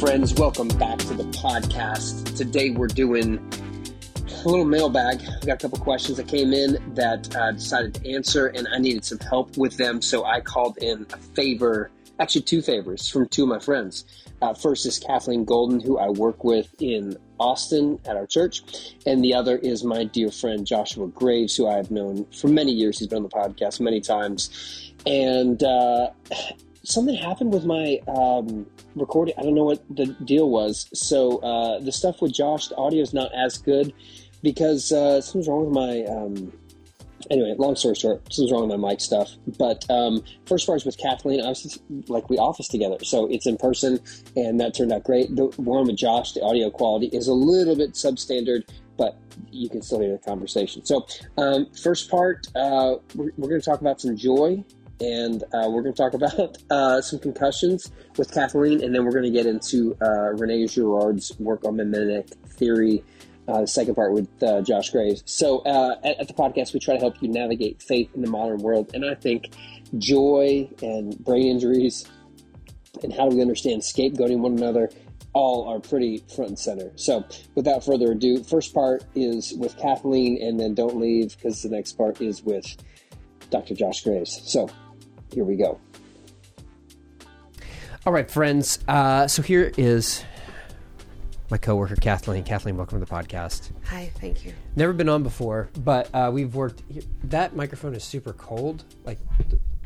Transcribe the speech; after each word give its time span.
friends. 0.00 0.34
Welcome 0.34 0.68
back 0.68 0.98
to 0.98 1.14
the 1.14 1.24
podcast. 1.24 2.36
Today 2.36 2.68
we're 2.68 2.86
doing 2.86 3.38
a 4.44 4.46
little 4.46 4.66
mailbag. 4.66 5.22
I 5.22 5.46
got 5.46 5.54
a 5.54 5.56
couple 5.56 5.78
questions 5.78 6.18
that 6.18 6.28
came 6.28 6.52
in 6.52 6.76
that 6.94 7.34
I 7.34 7.48
uh, 7.48 7.52
decided 7.52 7.94
to 7.94 8.12
answer, 8.12 8.48
and 8.48 8.68
I 8.70 8.78
needed 8.78 9.06
some 9.06 9.18
help 9.20 9.56
with 9.56 9.78
them, 9.78 10.02
so 10.02 10.22
I 10.26 10.42
called 10.42 10.76
in 10.82 11.06
a 11.10 11.16
favor, 11.16 11.90
actually, 12.20 12.42
two 12.42 12.60
favors 12.60 13.08
from 13.08 13.26
two 13.28 13.44
of 13.44 13.48
my 13.48 13.58
friends. 13.58 14.04
Uh, 14.42 14.52
first 14.52 14.84
is 14.84 14.98
Kathleen 14.98 15.46
Golden, 15.46 15.80
who 15.80 15.96
I 15.96 16.10
work 16.10 16.44
with 16.44 16.68
in 16.78 17.16
Austin 17.40 17.98
at 18.04 18.16
our 18.16 18.26
church, 18.26 18.62
and 19.06 19.24
the 19.24 19.32
other 19.32 19.56
is 19.56 19.82
my 19.82 20.04
dear 20.04 20.30
friend 20.30 20.66
Joshua 20.66 21.06
Graves, 21.06 21.56
who 21.56 21.66
I've 21.66 21.90
known 21.90 22.26
for 22.38 22.48
many 22.48 22.72
years. 22.72 22.98
He's 22.98 23.08
been 23.08 23.16
on 23.16 23.22
the 23.22 23.28
podcast 23.30 23.80
many 23.80 24.02
times, 24.02 24.92
and 25.06 25.62
uh, 25.62 26.10
something 26.86 27.14
happened 27.14 27.52
with 27.52 27.64
my 27.64 28.00
um, 28.08 28.66
recording. 28.94 29.34
I 29.36 29.42
don't 29.42 29.54
know 29.54 29.64
what 29.64 29.84
the 29.94 30.06
deal 30.24 30.48
was. 30.48 30.88
So 30.94 31.38
uh, 31.38 31.80
the 31.80 31.92
stuff 31.92 32.22
with 32.22 32.32
Josh, 32.32 32.68
the 32.68 32.76
audio 32.76 33.02
is 33.02 33.12
not 33.12 33.30
as 33.34 33.58
good 33.58 33.92
because 34.42 34.92
uh, 34.92 35.20
something's 35.20 35.48
wrong 35.48 35.66
with 35.66 35.74
my. 35.74 36.04
Um, 36.04 36.52
anyway, 37.30 37.54
long 37.58 37.74
story 37.74 37.96
short, 37.96 38.32
something's 38.32 38.52
wrong 38.52 38.68
with 38.68 38.78
my 38.78 38.90
mic 38.90 39.00
stuff. 39.00 39.32
But 39.58 39.84
um, 39.90 40.22
first 40.46 40.66
part 40.66 40.80
is 40.80 40.86
with 40.86 40.96
Kathleen. 40.96 41.44
I 41.44 41.48
was 41.48 41.78
like 42.08 42.30
we 42.30 42.38
office 42.38 42.68
together, 42.68 42.98
so 43.02 43.26
it's 43.26 43.46
in 43.46 43.56
person, 43.56 43.98
and 44.36 44.60
that 44.60 44.74
turned 44.74 44.92
out 44.92 45.04
great. 45.04 45.34
The 45.34 45.46
one 45.56 45.86
with 45.86 45.96
Josh, 45.96 46.32
the 46.32 46.42
audio 46.42 46.70
quality 46.70 47.06
is 47.06 47.26
a 47.26 47.34
little 47.34 47.74
bit 47.74 47.94
substandard, 47.94 48.68
but 48.96 49.18
you 49.50 49.68
can 49.68 49.82
still 49.82 50.00
hear 50.00 50.12
the 50.12 50.18
conversation. 50.18 50.84
So, 50.84 51.06
um, 51.36 51.66
first 51.82 52.10
part, 52.10 52.46
uh, 52.54 52.96
we're, 53.16 53.32
we're 53.36 53.48
going 53.48 53.60
to 53.60 53.64
talk 53.68 53.80
about 53.80 54.00
some 54.00 54.16
joy 54.16 54.64
and 55.00 55.42
uh, 55.44 55.68
we're 55.68 55.82
going 55.82 55.94
to 55.94 56.02
talk 56.02 56.14
about 56.14 56.56
uh, 56.70 57.00
some 57.00 57.18
concussions 57.18 57.90
with 58.16 58.32
Kathleen, 58.32 58.82
and 58.82 58.94
then 58.94 59.04
we're 59.04 59.12
going 59.12 59.24
to 59.24 59.30
get 59.30 59.46
into 59.46 59.96
uh, 60.00 60.32
Rene 60.32 60.66
Girard's 60.66 61.38
work 61.38 61.64
on 61.64 61.76
mimetic 61.76 62.28
theory. 62.46 63.04
Uh, 63.48 63.60
the 63.60 63.66
second 63.68 63.94
part 63.94 64.12
with 64.12 64.28
uh, 64.42 64.60
Josh 64.60 64.90
Graves. 64.90 65.22
So 65.24 65.60
uh, 65.60 65.94
at, 66.02 66.18
at, 66.18 66.26
the 66.26 66.34
podcast, 66.34 66.74
we 66.74 66.80
try 66.80 66.94
to 66.94 67.00
help 67.00 67.22
you 67.22 67.28
navigate 67.28 67.80
faith 67.80 68.10
in 68.16 68.22
the 68.22 68.28
modern 68.28 68.58
world, 68.58 68.90
and 68.92 69.04
I 69.04 69.14
think 69.14 69.54
joy 69.98 70.68
and 70.82 71.16
brain 71.20 71.46
injuries 71.46 72.04
and 73.02 73.12
how 73.12 73.28
do 73.28 73.36
we 73.36 73.42
understand 73.42 73.82
scapegoating 73.82 74.38
one 74.38 74.58
another 74.58 74.90
all 75.32 75.68
are 75.68 75.78
pretty 75.78 76.24
front 76.34 76.48
and 76.48 76.58
center. 76.58 76.90
So, 76.96 77.26
without 77.54 77.84
further 77.84 78.12
ado, 78.12 78.42
first 78.42 78.72
part 78.72 79.04
is 79.14 79.52
with 79.52 79.76
Kathleen, 79.76 80.42
and 80.42 80.58
then 80.58 80.74
don't 80.74 80.96
leave 80.98 81.36
because 81.36 81.62
the 81.62 81.68
next 81.68 81.92
part 81.92 82.22
is 82.22 82.42
with 82.42 82.64
Dr. 83.50 83.74
Josh 83.74 84.02
Graves. 84.02 84.40
So, 84.46 84.70
here 85.36 85.44
we 85.44 85.54
go. 85.54 85.78
All 88.06 88.12
right, 88.12 88.30
friends. 88.30 88.78
Uh, 88.88 89.28
so 89.28 89.42
here 89.42 89.70
is 89.76 90.24
my 91.50 91.58
coworker 91.58 91.94
Kathleen. 91.96 92.42
Kathleen, 92.42 92.78
welcome 92.78 92.98
to 92.98 93.04
the 93.04 93.10
podcast. 93.10 93.70
Hi, 93.84 94.10
thank 94.18 94.46
you. 94.46 94.54
Never 94.76 94.94
been 94.94 95.10
on 95.10 95.22
before, 95.22 95.68
but 95.76 96.08
uh, 96.14 96.30
we've 96.32 96.54
worked. 96.54 96.82
That 97.24 97.54
microphone 97.54 97.94
is 97.94 98.02
super 98.02 98.32
cold. 98.32 98.84
Like, 99.04 99.18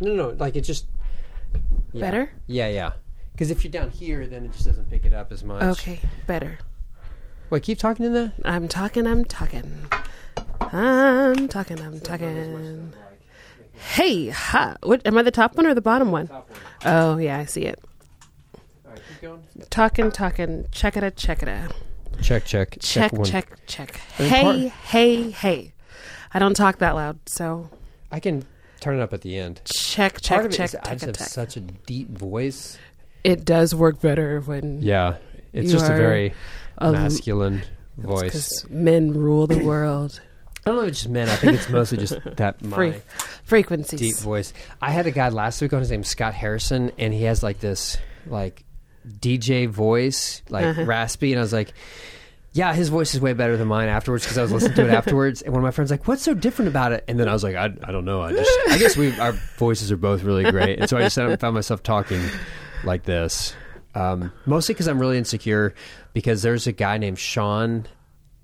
no, 0.01 0.15
no, 0.15 0.15
no 0.15 0.29
like 0.39 0.55
it 0.55 0.61
just 0.61 0.87
yeah. 1.93 2.01
better. 2.01 2.33
Yeah, 2.47 2.69
yeah. 2.69 2.93
Because 3.33 3.51
if 3.51 3.65
you're 3.65 3.73
down 3.73 3.91
here, 3.91 4.29
then 4.29 4.45
it 4.45 4.53
just 4.53 4.67
doesn't 4.67 4.89
pick 4.89 5.05
it 5.05 5.13
up 5.13 5.33
as 5.33 5.43
much. 5.43 5.65
Okay, 5.65 5.99
better. 6.29 6.61
Wait, 7.51 7.65
keep 7.65 7.81
talking 7.81 8.07
in 8.07 8.13
that. 8.13 8.35
I'm 8.45 8.69
talking. 8.69 9.05
I'm 9.05 9.25
talking. 9.25 9.89
I'm 10.61 11.49
talking. 11.49 11.81
I'm 11.81 11.99
talking. 11.99 12.93
Hey, 13.81 14.29
ha. 14.29 14.77
What, 14.83 15.07
am 15.07 15.19
I 15.19 15.23
the 15.23 15.31
top 15.31 15.57
one 15.57 15.67
or 15.67 15.75
the 15.75 15.81
bottom 15.81 16.11
one? 16.11 16.27
one. 16.27 16.43
Oh, 16.85 17.17
yeah, 17.19 17.39
I 17.39 17.45
see 17.45 17.63
it. 17.63 17.79
All 18.87 18.93
right, 18.93 19.01
keep 19.09 19.21
going. 19.23 19.43
Talking, 19.71 20.11
talking. 20.11 20.67
Check 20.71 20.97
it, 20.97 21.17
check 21.17 21.43
it. 21.43 21.73
Check, 22.21 22.45
check, 22.45 22.77
check, 22.81 23.13
check, 23.25 23.25
check. 23.25 23.49
check. 23.67 23.97
Hey, 24.17 24.69
hey, 24.69 25.31
hey. 25.31 25.73
I 26.33 26.39
don't 26.39 26.55
talk 26.55 26.79
that 26.79 26.95
loud, 26.95 27.19
so. 27.27 27.71
I 28.13 28.21
can 28.21 28.45
turn 28.81 28.99
it 28.99 29.03
up 29.03 29.13
at 29.13 29.23
the 29.23 29.39
end. 29.39 29.61
Check, 29.65 30.21
check, 30.21 30.41
Part 30.41 30.53
check. 30.53 30.75
It 30.75 30.81
is 30.83 30.89
I 30.89 30.95
just 30.95 31.19
have 31.19 31.29
such 31.29 31.57
a 31.57 31.61
deep 31.61 32.09
voice. 32.11 32.79
It 33.25 33.45
does 33.45 33.75
work 33.75 34.01
better 34.01 34.41
when. 34.41 34.83
Yeah, 34.83 35.17
it's 35.53 35.73
just 35.73 35.91
a 35.91 35.95
very 35.95 36.35
masculine 36.81 37.63
voice. 37.97 38.23
Because 38.23 38.71
men 38.71 39.13
rule 39.13 39.47
the 39.47 39.65
world. 39.65 40.21
I 40.65 40.71
don't 40.71 40.77
know 40.77 40.83
if 40.83 40.89
it's 40.91 40.99
just 41.01 41.11
men. 41.11 41.29
I 41.29 41.37
think 41.37 41.55
it's 41.55 41.69
mostly 41.69 41.99
just 41.99 42.19
that 42.37 42.63
my 42.63 42.93
Fre- 42.93 42.99
frequencies, 43.45 44.01
deep 44.01 44.17
voice. 44.17 44.53
I 44.81 44.91
had 44.91 45.07
a 45.07 45.11
guy 45.11 45.31
last 45.31 45.63
week 45.63 45.73
on 45.73 45.81
his 45.81 45.91
name 45.91 46.05
Scott 46.05 46.35
Harrison, 46.35 46.93
and 46.99 47.15
he 47.15 47.25
has 47.25 47.43
like 47.43 47.61
this 47.61 47.97
like 48.27 48.65
DJ 49.07 49.69
voice, 49.69 50.43
like 50.51 50.67
uh-huh. 50.67 50.85
raspy, 50.85 51.33
and 51.33 51.39
I 51.39 51.43
was 51.43 51.53
like. 51.53 51.73
Yeah, 52.53 52.75
his 52.75 52.89
voice 52.89 53.15
is 53.15 53.21
way 53.21 53.33
better 53.33 53.57
than 53.57 53.69
mine 53.69 53.89
afterwards 53.89 54.25
because 54.25 54.37
I 54.37 54.43
was 54.43 54.51
listening 54.51 54.75
to 54.75 54.89
it 54.89 54.91
afterwards, 54.93 55.41
and 55.41 55.53
one 55.53 55.63
of 55.63 55.63
my 55.63 55.71
friends 55.71 55.93
like, 55.93 56.09
"What's 56.09 56.23
so 56.23 56.35
different 56.35 56.69
about 56.69 56.91
it?" 56.91 57.05
And 57.07 57.17
then 57.17 57.29
I 57.29 57.33
was 57.33 57.45
like, 57.45 57.55
"I, 57.55 57.67
I 57.67 57.93
don't 57.93 58.05
know. 58.05 58.23
I 58.23 58.33
just 58.33 58.51
I 58.69 58.77
guess 58.77 58.97
we 58.97 59.17
our 59.21 59.31
voices 59.57 59.93
are 59.93 59.97
both 59.97 60.25
really 60.25 60.51
great." 60.51 60.81
And 60.81 60.91
so 60.91 60.97
I 60.97 61.03
just 61.03 61.15
sat 61.15 61.27
up 61.27 61.31
and 61.31 61.41
found 61.41 61.55
myself 61.55 61.85
talking 61.85 62.21
like 62.83 63.05
this, 63.05 63.55
um, 63.95 64.33
mostly 64.47 64.75
because 64.75 64.89
I'm 64.89 64.99
really 64.99 65.17
insecure. 65.17 65.75
Because 66.13 66.43
there's 66.43 66.67
a 66.67 66.73
guy 66.73 66.99
named 66.99 67.21
Sean 67.21 67.87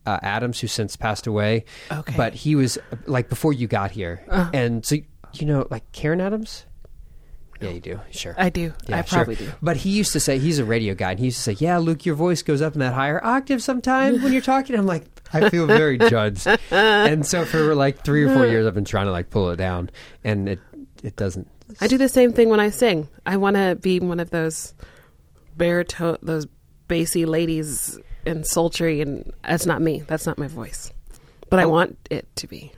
uh, 0.06 0.19
Adams, 0.22 0.61
who 0.61 0.67
since 0.67 0.97
passed 0.97 1.27
away. 1.27 1.65
Okay. 1.91 2.15
But 2.17 2.34
he 2.34 2.55
was 2.55 2.78
like 3.06 3.28
before 3.28 3.53
you 3.53 3.67
got 3.67 3.91
here, 3.91 4.25
uh 4.28 4.50
and 4.53 4.84
so 4.84 4.97
you 5.34 5.47
know, 5.47 5.67
like 5.71 5.91
Karen 5.93 6.21
Adams. 6.21 6.65
Yeah, 7.61 7.71
you 7.71 7.81
do. 7.81 8.00
Sure. 8.11 8.34
I 8.37 8.50
do. 8.50 8.75
Yeah, 8.87 8.99
I 8.99 9.03
probably 9.03 9.37
sure. 9.37 9.47
do. 9.47 9.53
But 9.62 9.78
he 9.78 9.91
used 9.91 10.12
to 10.12 10.21
say 10.21 10.39
he's 10.39 10.59
a 10.59 10.65
radio 10.65 10.94
guy, 10.94 11.12
and 11.12 11.19
he 11.19 11.27
used 11.27 11.39
to 11.39 11.43
say, 11.43 11.53
"Yeah, 11.53 11.78
Luke, 11.78 12.05
your 12.05 12.15
voice 12.15 12.43
goes 12.43 12.61
up 12.61 12.75
in 12.75 12.81
that 12.81 12.93
higher 12.93 13.22
octave 13.25 13.62
sometimes 13.62 14.22
when 14.22 14.33
you're 14.33 14.43
talking." 14.43 14.77
I'm 14.77 14.87
like, 14.87 15.06
I 15.33 15.49
feel 15.49 15.67
very 15.67 15.97
judged, 16.11 16.47
and 16.71 17.25
so 17.27 17.44
for 17.44 17.75
like 17.75 18.05
three 18.05 18.25
or 18.25 18.34
four 18.34 18.47
years, 18.47 18.67
I've 18.67 18.75
been 18.75 18.84
trying 18.84 19.06
to 19.06 19.12
like 19.12 19.31
pull 19.31 19.50
it 19.50 19.56
down, 19.56 19.91
and 20.23 20.49
it 20.50 20.61
it 21.03 21.17
doesn't. 21.17 21.49
I 21.81 21.87
do 21.88 21.97
the 21.99 22.09
same 22.09 22.33
thing 22.33 22.50
when 22.50 22.61
I 22.61 22.71
sing. 22.71 23.09
I 23.25 23.38
want 23.38 23.56
to 23.56 23.77
be 23.81 24.00
one 24.00 24.21
of 24.21 24.31
those 24.31 24.75
baritone, 25.56 26.19
those 26.23 26.47
bassy 26.88 27.27
ladies 27.27 27.99
and 28.26 28.47
sultry, 28.47 29.00
and 29.00 29.32
that's 29.42 29.66
not 29.66 29.81
me. 29.81 30.00
That's 30.06 30.26
not 30.26 30.38
my 30.38 30.48
voice. 30.48 30.92
But 31.48 31.60
I 31.60 31.64
oh. 31.64 31.69
want 31.69 31.98
it 32.10 32.26
to 32.37 32.47
be. 32.47 32.72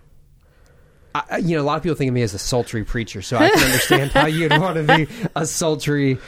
I, 1.14 1.38
you 1.38 1.56
know, 1.56 1.62
a 1.62 1.64
lot 1.64 1.76
of 1.76 1.82
people 1.82 1.96
think 1.96 2.08
of 2.08 2.14
me 2.14 2.22
as 2.22 2.34
a 2.34 2.38
sultry 2.38 2.84
preacher, 2.84 3.22
so 3.22 3.38
I 3.38 3.48
can 3.50 3.64
understand 3.64 4.10
how 4.12 4.26
you'd 4.26 4.52
want 4.52 4.76
to 4.76 4.96
be 4.96 5.08
a 5.34 5.46
sultry, 5.46 6.18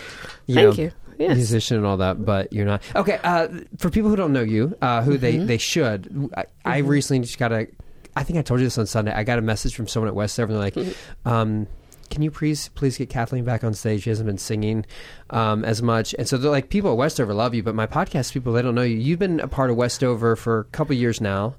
you 0.47 0.55
Thank 0.55 0.79
know, 0.79 0.85
you. 0.85 0.93
Yes. 1.19 1.37
musician 1.37 1.77
and 1.77 1.85
all 1.85 1.99
that, 1.99 2.25
but 2.25 2.51
you're 2.51 2.65
not. 2.65 2.83
Okay, 2.97 3.21
uh, 3.23 3.49
for 3.77 3.91
people 3.91 4.09
who 4.09 4.17
don't 4.17 4.33
know 4.33 4.43
you, 4.43 4.75
uh, 4.81 5.03
who 5.03 5.13
mm-hmm. 5.13 5.21
they, 5.21 5.37
they 5.37 5.59
should, 5.59 6.07
I, 6.07 6.43
mm-hmm. 6.43 6.45
I, 6.65 6.79
recently 6.79 7.27
just 7.27 7.39
got 7.39 7.53
a, 7.53 7.67
I 8.17 8.23
think 8.23 8.39
I 8.39 8.43
told 8.43 8.61
you 8.61 8.67
this 8.67 8.79
on 8.79 8.87
Sunday, 8.87 9.13
I 9.13 9.23
got 9.23 9.39
a 9.39 9.43
message 9.43 9.75
from 9.75 9.87
someone 9.87 10.09
at 10.09 10.15
Westover, 10.15 10.51
and 10.51 10.57
they're 10.57 10.65
like, 10.65 10.75
mm-hmm. 10.75 11.29
um, 11.29 11.67
can 12.11 12.23
you 12.23 12.31
please 12.31 12.69
please 12.71 12.99
get 12.99 13.09
Kathleen 13.09 13.45
back 13.45 13.65
on 13.65 13.73
stage? 13.73 14.03
She 14.03 14.11
hasn't 14.11 14.27
been 14.27 14.39
singing 14.39 14.85
um, 15.31 15.65
as 15.65 15.81
much, 15.83 16.15
and 16.19 16.29
so 16.29 16.37
they're 16.37 16.51
like, 16.51 16.69
people 16.69 16.91
at 16.91 16.97
Westover 16.97 17.33
love 17.33 17.55
you, 17.55 17.63
but 17.63 17.75
my 17.75 17.87
podcast 17.87 18.33
people 18.33 18.53
they 18.53 18.63
don't 18.63 18.75
know 18.75 18.83
you. 18.83 18.97
You've 18.97 19.19
been 19.19 19.41
a 19.41 19.49
part 19.49 19.71
of 19.71 19.77
Westover 19.77 20.37
for 20.37 20.61
a 20.61 20.65
couple 20.65 20.95
years 20.95 21.21
now. 21.21 21.55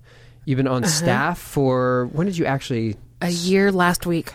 You've 0.46 0.58
been 0.58 0.68
on 0.68 0.84
uh-huh. 0.84 0.92
staff 0.92 1.40
for 1.40 2.10
when 2.12 2.28
did 2.28 2.38
you 2.38 2.46
actually? 2.46 2.98
A 3.22 3.30
year 3.30 3.72
last 3.72 4.06
week. 4.06 4.34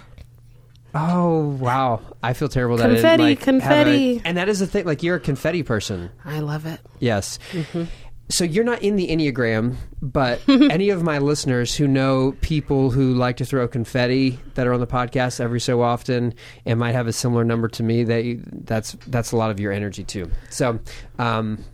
Oh 0.94 1.56
wow! 1.60 2.00
I 2.22 2.32
feel 2.32 2.48
terrible 2.48 2.78
that 2.78 2.88
confetti, 2.88 3.22
like, 3.22 3.40
confetti, 3.40 4.18
a, 4.18 4.22
and 4.24 4.38
that 4.38 4.48
is 4.48 4.60
the 4.60 4.66
thing. 4.66 4.86
Like 4.86 5.02
you're 5.02 5.16
a 5.16 5.20
confetti 5.20 5.62
person. 5.62 6.10
I 6.24 6.40
love 6.40 6.64
it. 6.64 6.80
Yes. 6.98 7.38
Mm-hmm 7.52 7.84
so 8.28 8.44
you're 8.44 8.64
not 8.64 8.82
in 8.82 8.96
the 8.96 9.08
Enneagram, 9.08 9.76
but 10.02 10.40
any 10.48 10.90
of 10.90 11.02
my 11.02 11.18
listeners 11.18 11.76
who 11.76 11.86
know 11.86 12.34
people 12.40 12.90
who 12.90 13.14
like 13.14 13.36
to 13.38 13.44
throw 13.44 13.68
confetti 13.68 14.38
that 14.54 14.66
are 14.66 14.72
on 14.72 14.80
the 14.80 14.86
podcast 14.86 15.40
every 15.40 15.60
so 15.60 15.82
often 15.82 16.34
and 16.64 16.78
might 16.78 16.92
have 16.92 17.06
a 17.06 17.12
similar 17.12 17.44
number 17.44 17.68
to 17.68 17.82
me, 17.82 18.04
they 18.04 18.40
that's 18.52 18.96
that's 19.06 19.32
a 19.32 19.36
lot 19.36 19.50
of 19.50 19.60
your 19.60 19.72
energy 19.72 20.04
too. 20.04 20.30
So, 20.50 20.80
um, 21.18 21.64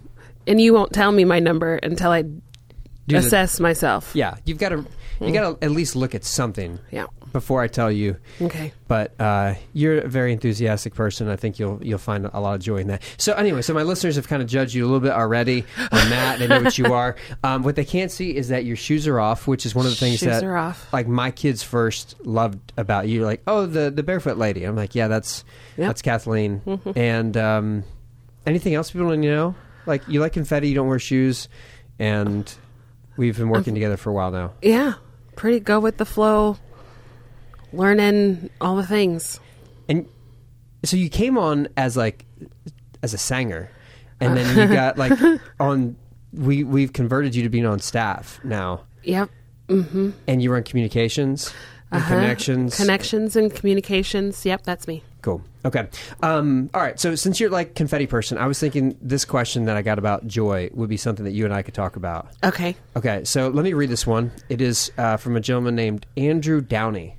and 0.46 0.60
you 0.60 0.74
won't 0.74 0.92
tell 0.92 1.12
me 1.12 1.24
my 1.24 1.38
number 1.38 1.76
until 1.76 2.10
I 2.10 2.24
assess 3.10 3.56
the, 3.56 3.62
myself. 3.62 4.12
Yeah, 4.14 4.36
you've 4.44 4.58
got 4.58 4.70
to 4.70 4.86
you 5.20 5.32
got 5.32 5.60
to 5.60 5.64
at 5.64 5.70
least 5.70 5.96
look 5.96 6.14
at 6.14 6.24
something. 6.24 6.78
Yeah 6.90 7.06
before 7.32 7.62
I 7.62 7.68
tell 7.68 7.90
you. 7.90 8.16
Okay. 8.40 8.72
But 8.86 9.18
uh, 9.20 9.54
you're 9.72 9.98
a 9.98 10.08
very 10.08 10.32
enthusiastic 10.32 10.94
person. 10.94 11.28
I 11.28 11.36
think 11.36 11.58
you'll 11.58 11.82
you'll 11.82 11.98
find 11.98 12.28
a 12.32 12.40
lot 12.40 12.54
of 12.54 12.60
joy 12.60 12.78
in 12.78 12.88
that. 12.88 13.02
So 13.16 13.32
anyway, 13.32 13.62
so 13.62 13.74
my 13.74 13.82
listeners 13.82 14.16
have 14.16 14.28
kind 14.28 14.42
of 14.42 14.48
judged 14.48 14.74
you 14.74 14.84
a 14.84 14.86
little 14.86 15.00
bit 15.00 15.12
already 15.12 15.64
on 15.78 16.10
that. 16.10 16.38
they 16.38 16.46
know 16.46 16.60
what 16.60 16.78
you 16.78 16.92
are. 16.92 17.16
Um, 17.42 17.62
what 17.62 17.76
they 17.76 17.84
can't 17.84 18.10
see 18.10 18.36
is 18.36 18.48
that 18.48 18.64
your 18.64 18.76
shoes 18.76 19.08
are 19.08 19.18
off, 19.18 19.46
which 19.48 19.66
is 19.66 19.74
one 19.74 19.86
of 19.86 19.92
the 19.92 19.96
things 19.96 20.18
shoes 20.18 20.28
that 20.28 20.44
are 20.44 20.56
off. 20.56 20.92
like 20.92 21.08
my 21.08 21.30
kids 21.30 21.62
first 21.62 22.14
loved 22.24 22.72
about 22.76 23.08
you. 23.08 23.24
Like, 23.24 23.42
oh, 23.46 23.66
the 23.66 23.90
the 23.90 24.02
barefoot 24.02 24.38
lady. 24.38 24.64
I'm 24.64 24.76
like, 24.76 24.94
yeah, 24.94 25.08
that's 25.08 25.44
yep. 25.76 25.88
that's 25.88 26.02
Kathleen. 26.02 26.60
Mm-hmm. 26.60 26.92
And 26.96 27.36
um, 27.36 27.84
anything 28.46 28.74
else 28.74 28.90
people 28.90 29.06
want 29.06 29.22
to 29.22 29.28
know? 29.28 29.54
Like, 29.84 30.06
you 30.06 30.20
like 30.20 30.32
confetti, 30.32 30.68
you 30.68 30.76
don't 30.76 30.86
wear 30.86 31.00
shoes, 31.00 31.48
and 31.98 32.52
we've 33.16 33.36
been 33.36 33.48
working 33.48 33.72
um, 33.72 33.74
together 33.74 33.96
for 33.96 34.10
a 34.10 34.12
while 34.12 34.30
now. 34.30 34.52
Yeah, 34.62 34.94
pretty 35.36 35.60
go 35.60 35.80
with 35.80 35.96
the 35.98 36.04
flow 36.06 36.56
learning 37.72 38.50
all 38.60 38.76
the 38.76 38.86
things. 38.86 39.40
And 39.88 40.06
so 40.84 40.96
you 40.96 41.08
came 41.08 41.38
on 41.38 41.68
as 41.76 41.96
like 41.96 42.24
as 43.02 43.14
a 43.14 43.18
singer. 43.18 43.70
and 44.20 44.36
then 44.36 44.56
you 44.56 44.74
got 44.74 44.98
like 44.98 45.12
on. 45.60 45.96
We 46.32 46.64
we've 46.64 46.92
converted 46.94 47.34
you 47.34 47.42
to 47.42 47.50
being 47.50 47.66
on 47.66 47.78
staff 47.80 48.40
now, 48.42 48.84
Yep. 49.02 49.28
and 49.68 50.42
you 50.42 50.50
run 50.50 50.62
communications 50.62 51.52
and 51.90 52.00
Uh-huh. 52.02 52.14
connections. 52.14 52.74
Connections 52.76 53.36
and 53.36 53.54
communications. 53.54 54.46
Yep, 54.46 54.62
that's 54.62 54.88
me. 54.88 55.02
Cool. 55.22 55.40
Okay. 55.64 55.86
Um, 56.22 56.68
all 56.74 56.80
right. 56.82 56.98
So 56.98 57.14
since 57.14 57.38
you're 57.38 57.48
like 57.50 57.74
confetti 57.76 58.06
person, 58.08 58.36
I 58.38 58.46
was 58.46 58.58
thinking 58.58 58.98
this 59.00 59.24
question 59.24 59.66
that 59.66 59.76
I 59.76 59.82
got 59.82 59.98
about 59.98 60.26
joy 60.26 60.68
would 60.74 60.88
be 60.90 60.96
something 60.96 61.24
that 61.24 61.30
you 61.30 61.44
and 61.44 61.54
I 61.54 61.62
could 61.62 61.74
talk 61.74 61.94
about. 61.96 62.28
Okay. 62.42 62.74
Okay. 62.96 63.22
So 63.24 63.48
let 63.48 63.62
me 63.62 63.72
read 63.72 63.88
this 63.88 64.04
one. 64.06 64.32
It 64.48 64.60
is 64.60 64.90
uh, 64.98 65.16
from 65.16 65.36
a 65.36 65.40
gentleman 65.40 65.76
named 65.76 66.06
Andrew 66.16 66.60
Downey. 66.60 67.16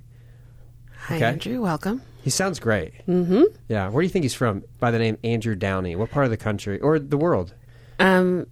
Hi, 1.07 1.15
Okay. 1.15 1.25
Andrew. 1.25 1.61
Welcome. 1.61 2.01
He 2.23 2.29
sounds 2.29 2.59
great. 2.59 2.93
Mm-hmm. 3.07 3.43
Yeah. 3.69 3.87
Where 3.89 4.01
do 4.01 4.05
you 4.05 4.11
think 4.11 4.23
he's 4.23 4.33
from? 4.33 4.63
By 4.79 4.91
the 4.91 4.99
name 4.99 5.17
Andrew 5.23 5.55
Downey. 5.55 5.95
What 5.95 6.11
part 6.11 6.25
of 6.25 6.31
the 6.31 6.37
country 6.37 6.79
or 6.81 6.99
the 6.99 7.17
world? 7.17 7.53
Um, 7.99 8.47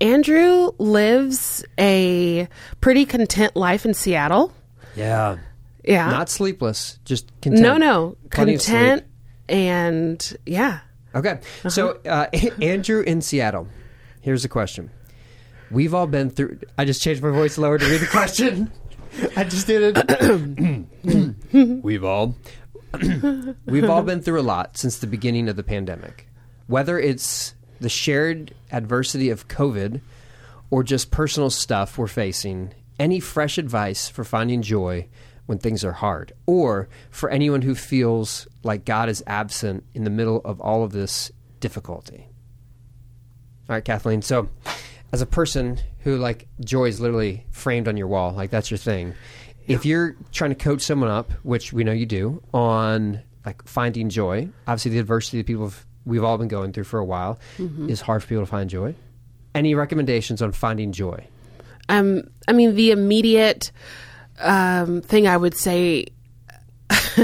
Andrew 0.00 0.70
lives 0.78 1.64
a 1.78 2.48
pretty 2.80 3.04
content 3.06 3.56
life 3.56 3.84
in 3.84 3.94
Seattle. 3.94 4.52
Yeah. 4.94 5.38
Yeah. 5.86 6.10
Not 6.10 6.28
sleepless. 6.28 6.98
Just 7.04 7.28
content. 7.40 7.62
no, 7.62 7.76
no. 7.76 8.16
Plenty. 8.30 8.58
Content 8.58 9.04
and 9.48 10.36
yeah. 10.44 10.80
Okay. 11.14 11.40
So, 11.68 12.00
uh, 12.04 12.26
Andrew 12.62 13.00
in 13.00 13.22
Seattle. 13.22 13.68
Here's 14.20 14.42
the 14.42 14.48
question. 14.48 14.90
We've 15.70 15.94
all 15.94 16.06
been 16.06 16.30
through. 16.30 16.60
I 16.76 16.84
just 16.84 17.02
changed 17.02 17.22
my 17.22 17.30
voice 17.30 17.58
lower 17.58 17.78
to 17.78 17.86
read 17.86 18.00
the 18.00 18.06
question. 18.06 18.70
I 19.36 19.44
just 19.44 19.66
did 19.66 19.96
it. 19.96 21.82
we've 21.82 22.04
all. 22.04 22.36
we've 23.66 23.88
all 23.88 24.02
been 24.02 24.20
through 24.20 24.40
a 24.40 24.42
lot 24.42 24.76
since 24.76 24.98
the 24.98 25.06
beginning 25.06 25.48
of 25.48 25.56
the 25.56 25.62
pandemic. 25.62 26.28
Whether 26.66 26.98
it's 26.98 27.54
the 27.80 27.88
shared 27.88 28.54
adversity 28.72 29.30
of 29.30 29.48
COVID 29.48 30.00
or 30.70 30.82
just 30.82 31.10
personal 31.10 31.50
stuff 31.50 31.98
we're 31.98 32.06
facing, 32.06 32.74
any 32.98 33.20
fresh 33.20 33.58
advice 33.58 34.08
for 34.08 34.24
finding 34.24 34.62
joy 34.62 35.08
when 35.46 35.58
things 35.58 35.84
are 35.84 35.92
hard, 35.92 36.32
or 36.46 36.88
for 37.10 37.30
anyone 37.30 37.62
who 37.62 37.74
feels 37.74 38.46
like 38.62 38.84
God 38.84 39.08
is 39.08 39.22
absent 39.26 39.84
in 39.94 40.04
the 40.04 40.10
middle 40.10 40.40
of 40.44 40.60
all 40.60 40.82
of 40.84 40.92
this 40.92 41.30
difficulty? 41.60 42.26
All 43.68 43.74
right, 43.74 43.84
Kathleen. 43.84 44.22
So, 44.22 44.48
as 45.12 45.22
a 45.22 45.26
person 45.26 45.78
who 46.00 46.16
like 46.16 46.46
joy 46.60 46.86
is 46.86 47.00
literally 47.00 47.46
framed 47.50 47.88
on 47.88 47.96
your 47.96 48.08
wall, 48.08 48.32
like 48.32 48.50
that's 48.50 48.70
your 48.70 48.78
thing. 48.78 49.14
If 49.66 49.84
you're 49.84 50.14
trying 50.30 50.50
to 50.50 50.56
coach 50.56 50.82
someone 50.82 51.10
up, 51.10 51.32
which 51.42 51.72
we 51.72 51.82
know 51.82 51.92
you 51.92 52.06
do, 52.06 52.40
on 52.54 53.20
like 53.44 53.66
finding 53.66 54.08
joy, 54.08 54.48
obviously 54.68 54.92
the 54.92 54.98
adversity 54.98 55.38
that 55.38 55.46
people 55.46 55.64
have, 55.64 55.84
we've 56.04 56.22
all 56.22 56.38
been 56.38 56.48
going 56.48 56.72
through 56.72 56.84
for 56.84 57.00
a 57.00 57.04
while 57.04 57.38
is 57.88 58.00
hard 58.00 58.22
for 58.22 58.28
people 58.28 58.44
to 58.44 58.50
find 58.50 58.70
joy. 58.70 58.94
Any 59.54 59.74
recommendations 59.74 60.40
on 60.42 60.52
finding 60.52 60.92
joy? 60.92 61.26
Um, 61.88 62.24
I 62.46 62.52
mean, 62.52 62.74
the 62.76 62.90
immediate 62.90 63.72
um, 64.38 65.00
thing 65.02 65.26
I 65.26 65.36
would 65.36 65.56
say 65.56 66.06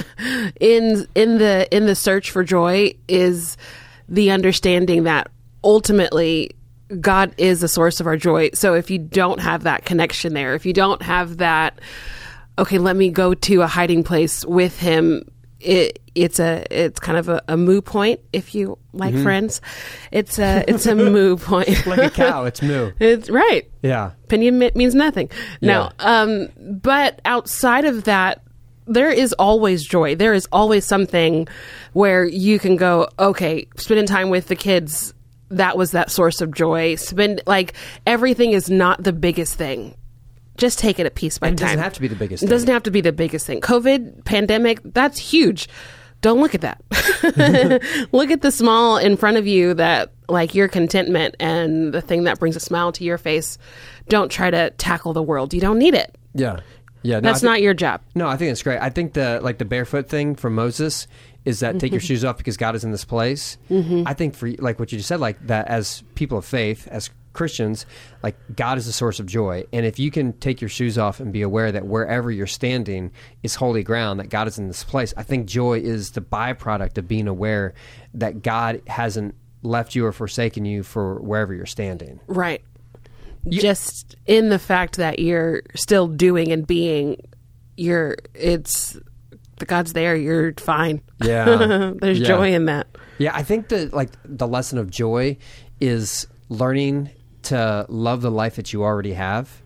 in 0.61 1.07
in 1.15 1.39
the 1.39 1.69
in 1.71 1.87
the 1.87 1.95
search 1.95 2.31
for 2.31 2.45
joy 2.45 2.95
is 3.09 3.57
the 4.09 4.31
understanding 4.31 5.05
that 5.05 5.31
ultimately 5.65 6.51
God 7.01 7.35
is 7.39 7.61
the 7.61 7.69
source 7.69 8.01
of 8.01 8.07
our 8.07 8.17
joy. 8.17 8.51
So 8.55 8.75
if 8.75 8.91
you 8.91 8.99
don't 8.99 9.41
have 9.41 9.63
that 9.63 9.85
connection 9.85 10.35
there, 10.35 10.55
if 10.55 10.67
you 10.67 10.73
don't 10.73 11.01
have 11.03 11.39
that, 11.39 11.79
okay, 12.59 12.79
let 12.79 12.97
me 12.97 13.11
go 13.11 13.35
to 13.35 13.63
a 13.63 13.67
hiding 13.67 14.05
place 14.05 14.45
with 14.45 14.79
Him. 14.79 15.25
It, 15.63 16.01
it's 16.15 16.41
a 16.41 16.65
it's 16.71 16.99
kind 17.01 17.17
of 17.17 17.29
a, 17.29 17.43
a 17.49 17.57
moo 17.57 17.81
point 17.81 18.21
if 18.33 18.55
you 18.55 18.79
like 18.93 19.15
friends. 19.15 19.61
It's 20.11 20.39
a 20.39 20.65
it's 20.69 20.87
a 20.87 20.95
moo 20.95 21.37
point. 21.51 21.87
Like 21.87 22.01
a 22.01 22.11
cow, 22.11 22.45
it's 22.45 22.61
moo. 22.63 22.93
it's 23.01 23.31
right 23.31 23.71
Yeah. 23.83 24.11
opinion 24.25 24.59
means 24.75 24.95
nothing. 24.95 25.31
No, 25.61 25.91
um, 26.01 26.49
but 26.59 27.21
outside 27.25 27.85
of 27.85 28.05
that, 28.05 28.43
there 28.87 29.11
is 29.11 29.33
always 29.35 29.85
joy. 29.85 30.17
There 30.17 30.35
is 30.35 30.49
always 30.53 30.85
something 30.85 31.47
where 31.93 32.25
you 32.25 32.59
can 32.59 32.77
go, 32.77 33.09
okay, 33.19 33.67
spending 33.77 34.07
time 34.07 34.29
with 34.29 34.49
the 34.49 34.57
kids, 34.57 35.15
that 35.51 35.79
was 35.79 35.93
that 35.93 36.11
source 36.11 36.41
of 36.41 36.53
joy. 36.53 36.97
Spend 36.97 37.43
like 37.47 37.75
everything 38.07 38.53
is 38.53 38.69
not 38.69 39.03
the 39.03 39.13
biggest 39.13 39.55
thing. 39.57 39.95
Just 40.63 40.79
take 40.79 40.99
it 41.01 41.07
a 41.07 41.11
piece 41.11 41.39
by 41.39 41.49
And 41.49 41.59
it 41.59 41.61
time. 41.61 41.71
doesn't 41.71 41.83
have 41.83 41.93
to 41.95 42.01
be 42.01 42.09
the 42.09 42.15
biggest 42.15 42.43
It 42.43 42.47
thing. 42.47 42.51
doesn't 42.55 42.69
have 42.71 42.83
to 42.85 42.91
be 42.93 43.01
the 43.01 43.13
biggest 43.13 43.47
thing. 43.47 43.61
COVID, 43.61 44.25
pandemic, 44.25 44.81
that's 44.85 45.19
huge. 45.19 45.69
Don't 46.21 46.41
look 46.41 46.55
at 46.55 46.61
that. 46.61 46.81
look 48.13 48.31
at 48.31 48.43
the 48.43 48.51
small 48.53 48.97
in 48.97 49.17
front 49.17 49.37
of 49.39 49.47
you 49.47 49.75
that 49.75 50.13
like 50.29 50.55
your 50.55 50.69
contentment 50.69 51.35
and 51.41 51.93
the 51.93 52.01
thing 52.01 52.25
that 52.25 52.39
brings 52.39 52.55
a 52.57 52.61
smile 52.61 52.93
to 52.93 53.03
your 53.05 53.19
face. 53.19 53.59
Don't 54.09 54.31
try 54.31 54.51
to 54.51 54.71
tackle 54.79 55.13
the 55.13 55.23
world. 55.23 55.53
You 55.53 55.61
don't 55.61 55.79
need 55.79 55.95
it. 55.95 56.17
Yeah. 56.35 56.61
Yeah. 57.03 57.17
no, 57.17 57.23
That's 57.23 57.41
think- 57.41 57.51
not 57.51 57.61
your 57.63 57.75
job. 57.75 58.03
No, 58.15 58.29
I 58.29 58.37
think 58.37 58.51
that's 58.51 58.63
great. 58.63 58.79
I 58.81 58.89
think 58.91 59.15
the 59.15 59.41
like 59.43 59.59
the 59.59 59.65
barefoot 59.65 60.09
thing 60.09 60.37
from 60.37 60.55
Moses 60.55 61.09
is 61.45 61.59
that 61.59 61.81
take 61.81 61.91
your 61.91 61.99
Mm-hmm. 62.01 62.07
shoes 62.07 62.25
off 62.25 62.39
because 62.39 62.57
God 62.57 62.77
is 62.77 62.85
in 62.85 62.93
this 62.93 63.05
place. 63.05 63.59
Mm-hmm. 63.69 64.05
I 64.07 64.15
think 64.15 64.37
for 64.37 64.49
like 64.61 64.79
what 64.79 64.93
you 64.93 64.99
just 64.99 65.09
said, 65.09 65.19
like 65.19 65.45
that 65.49 65.67
as 65.67 66.05
people 66.15 66.39
of 66.39 66.45
faith, 66.45 66.87
as 66.89 67.11
Christians, 67.33 67.87
like 68.23 68.37
God 68.55 68.79
is 68.79 68.87
the 68.87 68.93
source 68.93 69.19
of 69.21 69.27
joy, 69.27 69.65
and 69.73 69.87
if 69.87 69.99
you 69.99 70.11
can 70.11 70.33
take 70.35 70.61
your 70.61 70.69
shoes 70.69 70.99
off 70.99 71.21
and 71.21 71.33
be 71.33 71.43
aware 71.43 71.73
that 71.73 71.87
wherever 71.87 72.31
you're 72.31 72.47
standing 72.47 73.11
is 73.43 73.55
holy 73.55 73.83
ground, 73.83 74.21
that 74.21 74.29
God 74.29 74.49
is 74.49 74.59
in 74.59 74.69
this 74.69 74.85
place, 74.85 75.15
I 75.17 75.23
think 75.23 75.47
joy 75.47 75.79
is 75.81 76.11
the 76.13 76.21
byproduct 76.21 76.99
of 76.99 77.09
being 77.09 77.29
aware 77.29 77.75
that 78.15 78.43
God 78.43 78.83
hasn't 78.87 79.35
left 79.63 79.95
you 79.95 80.05
or 80.05 80.13
forsaken 80.13 80.65
you 80.65 80.83
for 80.83 81.21
wherever 81.21 81.55
you're 81.55 81.67
standing. 81.67 82.21
Right. 82.27 82.63
Just 83.49 84.15
in 84.27 84.51
the 84.51 84.59
fact 84.59 84.97
that 84.99 85.19
you're 85.19 85.63
still 85.75 86.07
doing 86.07 86.53
and 86.53 86.67
being, 86.67 87.29
you're, 87.77 88.17
it's, 88.35 88.97
the 89.59 89.65
God's 89.67 89.93
there, 89.95 90.15
you're 90.15 90.53
fine. 90.55 91.01
Yeah. 91.23 91.93
There's 92.01 92.21
Yeah. 92.21 92.27
joy 92.29 92.53
in 92.55 92.67
that. 92.67 92.87
Yeah, 93.19 93.33
I 93.35 93.43
think 93.43 93.69
that 93.69 93.93
like 93.93 94.11
the 94.25 94.47
lesson 94.49 94.79
of 94.79 94.91
joy 94.91 95.37
is 95.81 96.27
learning 96.49 97.11
to 97.53 97.87
love 97.89 98.23
the 98.23 98.31
life 98.31 98.57
that 98.57 98.73
you 98.73 98.83
already 98.83 99.13
have. 99.15 99.63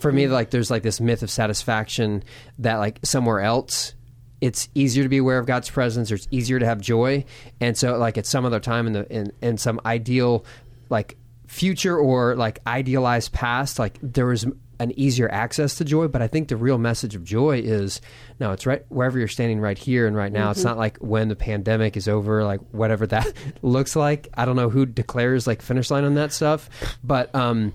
For 0.00 0.10
me, 0.10 0.26
like 0.26 0.50
there's 0.50 0.70
like 0.70 0.82
this 0.82 1.00
myth 1.00 1.22
of 1.22 1.30
satisfaction 1.30 2.24
that 2.58 2.76
like 2.76 2.98
somewhere 3.04 3.40
else 3.40 3.94
it's 4.40 4.68
easier 4.74 5.02
to 5.02 5.08
be 5.08 5.16
aware 5.18 5.38
of 5.38 5.46
God's 5.46 5.70
presence 5.70 6.12
or 6.12 6.16
it's 6.16 6.28
easier 6.30 6.58
to 6.58 6.66
have 6.66 6.80
joy. 6.80 7.24
And 7.60 7.76
so 7.76 7.96
like 7.96 8.18
at 8.18 8.26
some 8.26 8.44
other 8.44 8.60
time 8.60 8.86
in 8.86 8.92
the 8.92 9.12
in, 9.12 9.32
in 9.40 9.58
some 9.58 9.80
ideal 9.86 10.44
like 10.90 11.16
future 11.46 11.96
or 11.96 12.36
like 12.36 12.58
idealized 12.66 13.32
past, 13.32 13.78
like 13.78 13.98
there 14.02 14.26
was 14.26 14.46
an 14.78 14.92
easier 14.98 15.30
access 15.30 15.76
to 15.76 15.84
joy. 15.84 16.08
But 16.08 16.22
I 16.22 16.28
think 16.28 16.48
the 16.48 16.56
real 16.56 16.78
message 16.78 17.14
of 17.14 17.24
joy 17.24 17.60
is 17.64 18.00
no, 18.40 18.52
it's 18.52 18.66
right 18.66 18.84
wherever 18.88 19.18
you're 19.18 19.28
standing 19.28 19.60
right 19.60 19.78
here 19.78 20.06
and 20.06 20.16
right 20.16 20.32
now. 20.32 20.50
It's 20.50 20.64
not 20.64 20.76
like 20.78 20.98
when 20.98 21.28
the 21.28 21.36
pandemic 21.36 21.96
is 21.96 22.08
over, 22.08 22.44
like 22.44 22.60
whatever 22.72 23.06
that 23.08 23.32
looks 23.62 23.96
like. 23.96 24.28
I 24.34 24.44
don't 24.44 24.56
know 24.56 24.70
who 24.70 24.86
declares 24.86 25.46
like 25.46 25.62
finish 25.62 25.90
line 25.90 26.04
on 26.04 26.14
that 26.14 26.32
stuff, 26.32 26.68
but 27.02 27.34
um, 27.34 27.72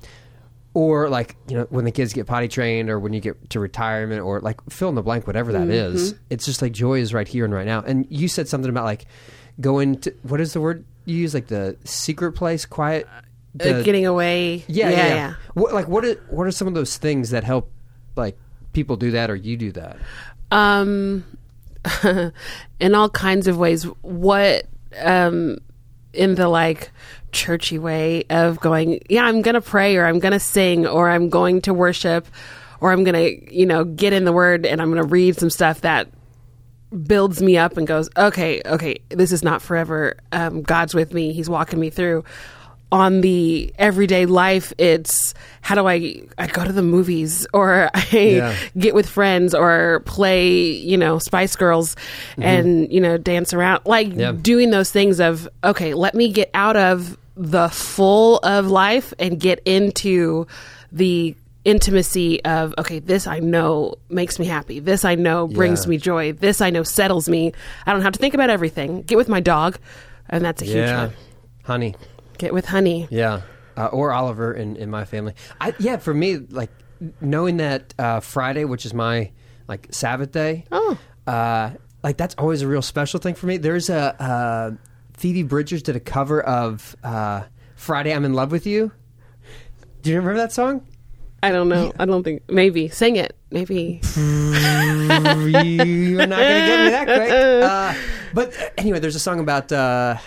or 0.74 1.10
like 1.10 1.36
you 1.48 1.58
know 1.58 1.68
when 1.70 1.86
the 1.86 1.92
kids 1.92 2.14
get 2.14 2.28
potty 2.28 2.48
trained 2.48 2.90
or 2.90 3.00
when 3.00 3.14
you 3.14 3.20
get 3.20 3.50
to 3.50 3.60
retirement 3.60 4.22
or 4.22 4.40
like 4.40 4.58
fill 4.70 4.90
in 4.90 4.96
the 4.96 5.02
blank 5.02 5.28
whatever 5.28 5.52
that 5.52 5.70
is. 5.70 6.12
it's 6.30 6.46
just 6.46 6.62
like 6.62 6.72
joy 6.72 7.00
is 7.00 7.14
right 7.14 7.28
here 7.28 7.44
and 7.44 7.54
right 7.54 7.66
now 7.66 7.82
and 7.82 8.08
you 8.10 8.28
said 8.28 8.48
something 8.48 8.70
about 8.70 8.86
like 8.86 9.06
going 9.60 10.00
to 10.00 10.14
what 10.24 10.40
is 10.40 10.54
the 10.54 10.62
word 10.62 10.86
you 11.06 11.18
use 11.18 11.34
like 11.34 11.48
the 11.48 11.76
secret 11.84 12.32
place 12.34 12.66
quiet 12.66 13.08
the- 13.54 13.84
getting 13.84 14.06
away. 14.06 14.64
yeah 14.68 14.90
yeah, 14.90 15.08
yeah. 15.08 15.34
What, 15.54 15.74
like 15.74 15.88
what 15.88 16.06
are, 16.06 16.14
what 16.30 16.48
are 16.48 16.52
some 16.52 16.68
of 16.68 16.74
those 16.74 16.98
things 16.98 17.32
that 17.32 17.44
help 17.44 17.72
like 18.16 18.38
people 18.74 18.96
do 18.98 19.12
that 19.12 19.30
or 19.30 19.36
you 19.36 19.58
do 19.58 19.72
that 19.74 19.98
Um, 20.52 21.24
in 22.80 22.96
all 22.96 23.10
kinds 23.10 23.48
of 23.48 23.58
ways. 23.58 23.84
What, 24.02 24.66
um, 25.00 25.58
in 26.14 26.36
the 26.36 26.48
like 26.50 26.92
churchy 27.32 27.80
way 27.80 28.26
of 28.30 28.60
going, 28.60 29.02
yeah, 29.10 29.24
I'm 29.24 29.42
going 29.42 29.56
to 29.56 29.62
pray 29.62 29.96
or 29.98 30.06
I'm 30.06 30.20
going 30.20 30.34
to 30.34 30.40
sing 30.40 30.86
or 30.86 31.10
I'm 31.10 31.30
going 31.30 31.62
to 31.62 31.74
worship 31.74 32.28
or 32.82 32.92
I'm 32.92 33.04
going 33.04 33.16
to, 33.16 33.56
you 33.56 33.66
know, 33.66 33.84
get 33.86 34.12
in 34.14 34.26
the 34.26 34.34
word 34.34 34.66
and 34.66 34.82
I'm 34.82 34.90
going 34.92 35.02
to 35.02 35.08
read 35.08 35.38
some 35.38 35.50
stuff 35.50 35.82
that 35.82 36.10
builds 37.08 37.42
me 37.42 37.58
up 37.58 37.78
and 37.78 37.88
goes, 37.88 38.10
okay, 38.18 38.62
okay, 38.66 38.98
this 39.10 39.32
is 39.32 39.44
not 39.44 39.62
forever. 39.62 40.18
Um, 40.34 40.62
God's 40.62 40.94
with 40.94 41.14
me. 41.14 41.32
He's 41.32 41.50
walking 41.50 41.80
me 41.80 41.90
through. 41.90 42.26
On 42.92 43.22
the 43.22 43.74
everyday 43.80 44.26
life, 44.26 44.74
it's 44.78 45.34
how 45.62 45.76
do 45.76 45.88
I 45.88 46.24
I 46.38 46.48
go 46.48 46.66
to 46.66 46.74
the 46.74 46.82
movies 46.82 47.48
or 47.54 47.90
I 47.94 48.08
Yeah. 48.12 48.56
get 48.78 48.94
with 48.94 49.08
friends 49.08 49.54
or 49.56 50.02
play, 50.06 50.58
you 50.72 50.98
know, 50.98 51.18
Spice 51.18 51.56
Girls 51.56 51.96
mm-hmm. 52.32 52.44
and, 52.44 52.92
you 52.92 53.00
know, 53.00 53.18
dance 53.18 53.54
around. 53.54 53.82
Like 53.86 54.14
Yeah. 54.14 54.34
doing 54.34 54.72
those 54.72 54.92
things 54.92 55.22
of, 55.22 55.48
okay, 55.64 55.94
let 55.94 56.16
me 56.16 56.32
get 56.34 56.50
out 56.54 56.76
of 56.76 57.18
the 57.38 57.70
full 57.70 58.40
of 58.40 58.68
life 58.68 59.14
and 59.20 59.40
get 59.40 59.62
into 59.66 60.46
the 60.92 61.34
intimacy 61.64 62.44
of, 62.44 62.74
okay, 62.78 63.00
this 63.00 63.26
I 63.28 63.40
know 63.40 63.96
makes 64.10 64.38
me 64.38 64.46
happy. 64.48 64.80
This 64.80 65.06
I 65.06 65.16
know 65.16 65.48
brings 65.48 65.86
Yeah. 65.86 65.90
me 65.92 65.98
joy. 65.98 66.34
This 66.34 66.60
I 66.60 66.72
know 66.72 66.84
settles 66.84 67.30
me. 67.30 67.54
I 67.86 67.94
don't 67.94 68.02
have 68.02 68.14
to 68.14 68.20
think 68.20 68.34
about 68.34 68.50
everything. 68.50 69.04
Get 69.04 69.18
with 69.18 69.30
my 69.30 69.40
dog. 69.40 69.78
And 70.30 70.44
that's 70.44 70.62
a 70.62 70.66
huge 70.66 70.92
one. 70.92 71.12
honey 71.64 71.96
Get 72.42 72.56
with 72.56 72.66
honey. 72.66 73.08
Yeah, 73.12 73.42
uh, 73.78 73.90
or 73.94 74.12
Oliver 74.12 74.52
in, 74.52 74.76
in 74.76 74.90
my 74.90 75.06
family. 75.06 75.36
I, 75.62 75.76
yeah, 75.78 75.98
for 75.98 76.12
me, 76.12 76.38
like 76.38 76.72
knowing 77.22 77.58
that 77.58 77.94
uh, 78.00 78.20
Friday, 78.20 78.66
which 78.66 78.84
is 78.84 78.96
my 78.96 79.30
like 79.68 79.90
Sabbath 79.92 80.32
day. 80.32 80.66
Oh. 80.72 80.98
uh, 81.28 81.70
like 82.02 82.18
that's 82.18 82.34
always 82.40 82.64
a 82.64 82.68
real 82.68 82.82
special 82.82 83.20
thing 83.20 83.36
for 83.36 83.46
me. 83.46 83.58
There's 83.58 83.92
a 83.92 84.20
uh, 84.20 84.72
Phoebe 85.14 85.44
Bridgers 85.44 85.84
did 85.84 85.96
a 85.96 86.00
cover 86.00 86.42
of 86.42 86.96
uh, 87.04 87.44
Friday 87.76 88.12
I'm 88.12 88.26
in 88.26 88.34
Love 88.34 88.52
with 88.52 88.66
You. 88.66 88.92
Do 90.02 90.10
you 90.10 90.16
remember 90.16 90.40
that 90.40 90.52
song? 90.52 90.88
I 91.44 91.52
don't 91.52 91.70
know. 91.70 91.94
I 92.00 92.06
don't 92.06 92.24
think. 92.24 92.50
Maybe 92.50 92.88
sing 92.88 93.18
it. 93.18 93.38
Maybe. 93.52 94.02
You're 94.16 96.26
not 96.26 96.40
gonna 96.40 96.66
get 96.66 96.84
me 96.86 96.90
that 96.90 97.06
quick. 97.06 97.32
Uh, 97.62 97.94
but 98.34 98.74
anyway, 98.80 98.98
there's 98.98 99.16
a 99.16 99.20
song 99.20 99.40
about. 99.40 99.72
Uh, 99.72 100.18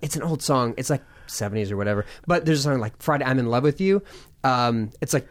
it's 0.00 0.14
an 0.14 0.22
old 0.22 0.44
song. 0.44 0.72
It's 0.76 0.90
like 0.90 1.02
70s 1.26 1.70
or 1.70 1.76
whatever. 1.76 2.06
But 2.26 2.44
there's 2.44 2.60
a 2.60 2.62
song 2.62 2.78
like 2.78 3.00
Friday 3.02 3.24
I'm 3.24 3.38
in 3.38 3.46
Love 3.46 3.62
with 3.62 3.80
You. 3.80 4.02
Um, 4.44 4.90
it's 5.00 5.12
like 5.12 5.28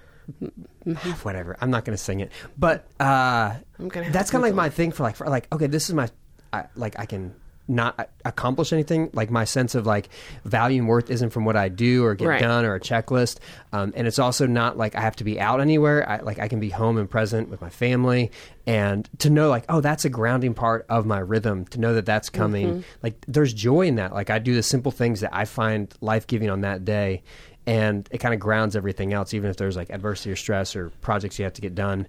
whatever. 1.24 1.58
I'm 1.62 1.72
not 1.72 1.86
gonna 1.86 1.98
sing 1.98 2.20
it. 2.20 2.32
But 2.58 2.88
uh, 3.00 3.56
I'm 3.80 3.90
gonna 3.90 4.10
that's 4.12 4.32
kind 4.32 4.44
of 4.44 4.50
like 4.50 4.56
my 4.56 4.70
thing 4.70 4.92
for 4.92 5.04
like 5.04 5.16
for 5.16 5.28
like 5.28 5.48
okay, 5.54 5.68
this 5.68 5.90
is 5.90 5.96
my 5.96 6.10
I, 6.54 6.66
like 6.76 7.00
I 7.00 7.06
can 7.06 7.36
not 7.68 8.10
accomplish 8.24 8.72
anything 8.72 9.10
like 9.14 9.32
my 9.32 9.44
sense 9.44 9.74
of 9.76 9.86
like 9.88 10.10
value 10.44 10.80
and 10.80 10.88
worth 10.88 11.10
isn't 11.10 11.32
from 11.32 11.46
what 11.46 11.56
i 11.56 11.68
do 11.68 12.04
or 12.06 12.14
get 12.14 12.28
Right. 12.28 12.40
done 12.42 12.64
or 12.66 12.76
a 12.76 12.80
checklist. 12.80 13.40
Um, 13.74 13.92
and 13.96 14.08
it's 14.08 14.20
also 14.20 14.46
not 14.46 14.78
like 14.78 14.96
i 14.96 15.02
have 15.02 15.16
to 15.18 15.24
be 15.24 15.40
out 15.40 15.62
anywhere. 15.62 16.08
I, 16.08 16.20
like 16.20 16.40
i 16.40 16.48
can 16.48 16.60
be 16.60 16.70
home 16.70 16.98
and 16.98 17.10
present 17.10 17.50
with 17.50 17.62
my 17.62 17.70
family. 17.70 18.32
And 18.68 19.10
to 19.20 19.30
know 19.30 19.50
like 19.50 19.66
oh 19.70 19.82
that's 19.82 20.06
a 20.06 20.10
grounding 20.10 20.54
part 20.54 20.86
of 20.90 21.06
my 21.06 21.20
rhythm 21.20 21.66
to 21.68 21.80
know 21.80 21.94
that 21.96 22.06
that's 22.06 22.30
coming 22.30 22.84
like 23.04 23.16
there's 23.28 23.54
joy 23.54 23.88
in 23.88 23.96
that. 23.96 24.14
Like 24.14 24.30
i 24.30 24.38
do 24.40 24.54
the 24.54 24.64
simple 24.64 24.92
things 24.92 25.22
that 25.22 25.34
i 25.34 25.46
find 25.46 25.94
life-giving 26.02 26.50
on 26.50 26.62
that 26.62 26.86
day 26.86 27.24
and 27.68 28.08
it 28.12 28.20
kind 28.20 28.34
of 28.34 28.40
grounds 28.40 28.76
everything 28.76 29.12
else 29.14 29.34
even 29.34 29.50
if 29.50 29.58
there's 29.58 29.76
like 29.76 29.90
adversity 29.90 30.32
or 30.32 30.36
stress 30.36 30.76
or 30.76 30.92
projects 31.02 31.40
you 31.40 31.46
have 31.46 31.54
to 31.54 31.62
get 31.62 31.74
done 31.74 32.08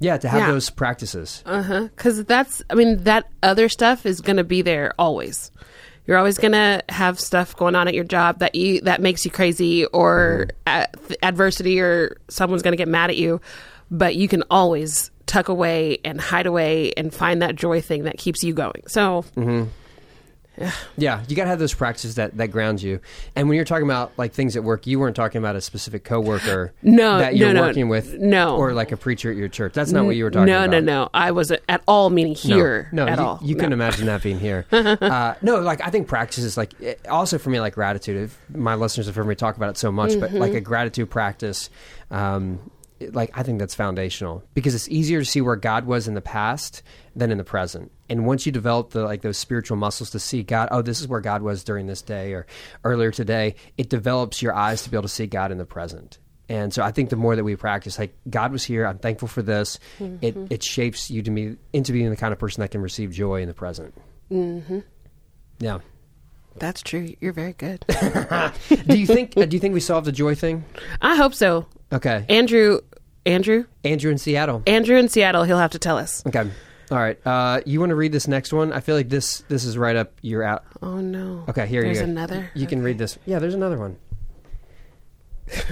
yeah 0.00 0.16
to 0.18 0.28
have 0.28 0.40
Yeah. 0.40 0.50
those 0.50 0.68
practices 0.70 1.42
Uh 1.46 1.62
huh. 1.62 1.82
Because 1.94 2.24
that's. 2.24 2.62
I 2.70 2.74
mean, 2.74 3.04
that 3.04 3.26
other 3.42 3.68
stuff 3.68 4.04
is 4.06 4.20
going 4.20 4.38
to 4.38 4.44
be 4.44 4.62
there 4.62 4.92
always. 4.98 5.50
You're 6.06 6.18
always 6.18 6.38
going 6.38 6.52
to 6.52 6.82
have 6.88 7.20
stuff 7.20 7.54
going 7.54 7.76
on 7.76 7.86
at 7.86 7.94
your 7.94 8.02
job 8.04 8.40
that 8.40 8.54
you 8.56 8.80
that 8.80 9.00
makes 9.00 9.24
you 9.24 9.30
crazy, 9.30 9.84
or 9.86 10.48
a- 10.66 10.88
adversity, 11.22 11.80
or 11.80 12.16
someone's 12.28 12.62
going 12.62 12.72
to 12.72 12.76
get 12.78 12.88
mad 12.88 13.10
at 13.10 13.16
you. 13.16 13.40
But 13.92 14.16
you 14.16 14.26
can 14.26 14.42
always 14.50 15.10
tuck 15.26 15.48
away 15.48 15.98
and 16.04 16.20
hide 16.20 16.46
away 16.46 16.92
and 16.96 17.14
find 17.14 17.42
that 17.42 17.54
joy 17.54 17.80
thing 17.80 18.04
that 18.04 18.18
keeps 18.18 18.42
you 18.42 18.52
going. 18.54 18.82
So 18.88 19.24
Yeah, 20.96 21.22
you 21.28 21.36
got 21.36 21.44
to 21.44 21.50
have 21.50 21.58
those 21.58 21.74
practices 21.74 22.16
that, 22.16 22.36
that 22.36 22.48
ground 22.48 22.82
you. 22.82 23.00
And 23.34 23.48
when 23.48 23.56
you're 23.56 23.64
talking 23.64 23.84
about 23.86 24.12
like 24.18 24.32
things 24.32 24.56
at 24.56 24.64
work, 24.64 24.86
you 24.86 24.98
weren't 25.00 25.16
talking 25.16 25.38
about 25.38 25.56
a 25.56 25.60
specific 25.60 26.04
coworker 26.04 26.72
No, 26.82 27.18
that 27.18 27.36
you're 27.36 27.48
no, 27.52 27.60
no, 27.60 27.66
working 27.68 27.88
with, 27.88 28.14
no. 28.14 28.56
or 28.56 28.72
like 28.72 28.92
a 28.92 28.96
preacher 28.96 29.30
at 29.30 29.36
your 29.36 29.48
church. 29.48 29.72
That's 29.74 29.92
not 29.92 30.04
what 30.04 30.16
you 30.16 30.24
were 30.24 30.30
talking 30.30 30.46
no, 30.46 30.58
about. 30.64 30.70
no, 30.70 30.80
no. 30.80 30.90
No. 31.04 31.10
I 31.14 31.30
wasn't 31.30 31.62
at 31.68 31.82
all 31.88 32.10
meaning 32.10 32.34
here 32.34 32.88
no, 32.92 33.06
at 33.06 33.18
you, 33.18 33.24
all. 33.24 33.38
You 33.42 33.54
No. 33.54 33.58
couldn't 33.60 33.72
imagine 33.74 34.06
that 34.06 34.22
being 34.22 34.38
here. 34.40 34.66
uh, 34.72 35.34
no, 35.42 35.60
like 35.60 35.80
I 35.86 35.90
think 35.90 36.08
practice 36.08 36.44
is 36.44 36.56
like 36.56 36.78
it- 36.80 37.06
also 37.08 37.38
for 37.38 37.50
me 37.50 37.60
like 37.60 37.74
gratitude. 37.74 38.30
My 38.54 38.74
listeners 38.74 39.06
have 39.06 39.14
heard 39.16 39.26
me 39.26 39.34
talk 39.34 39.56
about 39.56 39.70
it 39.70 39.76
so 39.78 39.90
much, 39.92 40.18
but 40.18 40.30
Mm-hmm. 40.30 40.38
like 40.38 40.54
a 40.54 40.60
gratitude 40.60 41.10
practice, 41.10 41.70
um, 42.10 42.58
like 43.12 43.30
I 43.34 43.42
think 43.42 43.58
that's 43.58 43.74
foundational 43.74 44.44
because 44.54 44.74
it's 44.74 44.88
easier 44.88 45.20
to 45.20 45.24
see 45.24 45.40
where 45.40 45.56
God 45.56 45.86
was 45.86 46.06
in 46.08 46.14
the 46.14 46.20
past 46.20 46.82
than 47.16 47.30
in 47.30 47.38
the 47.38 47.44
present. 47.44 47.90
And 48.08 48.26
once 48.26 48.44
you 48.46 48.52
develop 48.52 48.90
the 48.90 49.04
like 49.04 49.22
those 49.22 49.38
spiritual 49.38 49.76
muscles 49.76 50.10
to 50.10 50.18
see 50.18 50.42
God, 50.42 50.68
oh, 50.70 50.82
this 50.82 51.00
is 51.00 51.08
where 51.08 51.20
God 51.20 51.42
was 51.42 51.64
during 51.64 51.86
this 51.86 52.02
day 52.02 52.32
or 52.32 52.46
earlier 52.84 53.10
today, 53.10 53.54
it 53.78 53.88
develops 53.88 54.42
your 54.42 54.54
eyes 54.54 54.82
to 54.82 54.90
be 54.90 54.96
able 54.96 55.02
to 55.02 55.08
see 55.08 55.26
God 55.26 55.50
in 55.52 55.58
the 55.58 55.64
present. 55.64 56.18
And 56.48 56.74
so 56.74 56.82
I 56.82 56.90
think 56.90 57.10
the 57.10 57.16
more 57.16 57.36
that 57.36 57.44
we 57.44 57.54
practice, 57.54 57.96
like 57.98 58.12
God 58.28 58.50
was 58.50 58.64
here, 58.64 58.84
I'm 58.84 58.98
thankful 58.98 59.28
for 59.28 59.40
this. 59.42 59.78
It 60.20 60.36
it 60.50 60.62
shapes 60.64 61.10
you 61.10 61.22
to 61.22 61.30
me 61.30 61.56
into 61.72 61.92
being 61.92 62.10
the 62.10 62.16
kind 62.16 62.32
of 62.32 62.38
person 62.38 62.60
that 62.60 62.70
can 62.70 62.80
receive 62.80 63.12
joy 63.12 63.40
in 63.40 63.48
the 63.48 63.54
present. 63.54 63.94
Mm-hmm. 64.32 64.80
Yeah. 65.60 65.78
That's 66.56 66.82
true. 66.82 67.14
You're 67.20 67.32
very 67.32 67.52
good. 67.52 67.84
Do 68.88 68.98
you 68.98 69.06
think? 69.06 69.36
uh, 69.36 69.46
do 69.46 69.56
you 69.56 69.60
think 69.60 69.72
we 69.72 69.80
solved 69.80 70.06
the 70.06 70.12
joy 70.12 70.34
thing? 70.34 70.64
I 71.00 71.14
hope 71.14 71.32
so. 71.32 71.66
Okay. 71.92 72.26
Andrew, 72.28 72.80
Andrew, 73.26 73.64
Andrew 73.84 74.10
in 74.10 74.18
Seattle. 74.18 74.62
Andrew 74.66 74.96
in 74.96 75.08
Seattle. 75.08 75.44
He'll 75.44 75.58
have 75.58 75.72
to 75.72 75.78
tell 75.78 75.98
us. 75.98 76.24
Okay. 76.26 76.50
All 76.90 76.98
right. 76.98 77.18
Uh, 77.24 77.60
you 77.66 77.78
want 77.78 77.90
to 77.90 77.94
read 77.94 78.12
this 78.12 78.26
next 78.26 78.52
one? 78.52 78.72
I 78.72 78.80
feel 78.80 78.96
like 78.96 79.08
this 79.08 79.40
this 79.48 79.64
is 79.64 79.76
right 79.78 79.94
up 79.94 80.12
your 80.22 80.42
out. 80.42 80.64
Oh 80.82 80.96
no. 81.00 81.44
Okay, 81.48 81.66
here 81.66 81.82
There's 81.82 81.98
you 81.98 82.04
go. 82.06 82.10
another. 82.10 82.50
You 82.54 82.66
can 82.66 82.82
read 82.82 82.98
this. 82.98 83.18
Yeah, 83.26 83.38
there's 83.38 83.54
another 83.54 83.78
one. 83.78 83.96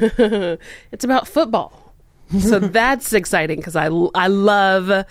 It's 0.92 1.04
about 1.04 1.26
football. 1.28 1.94
so 2.38 2.58
that's 2.58 3.12
exciting 3.12 3.58
because 3.58 3.76
I, 3.76 3.86
I 4.14 4.26
love 4.26 5.06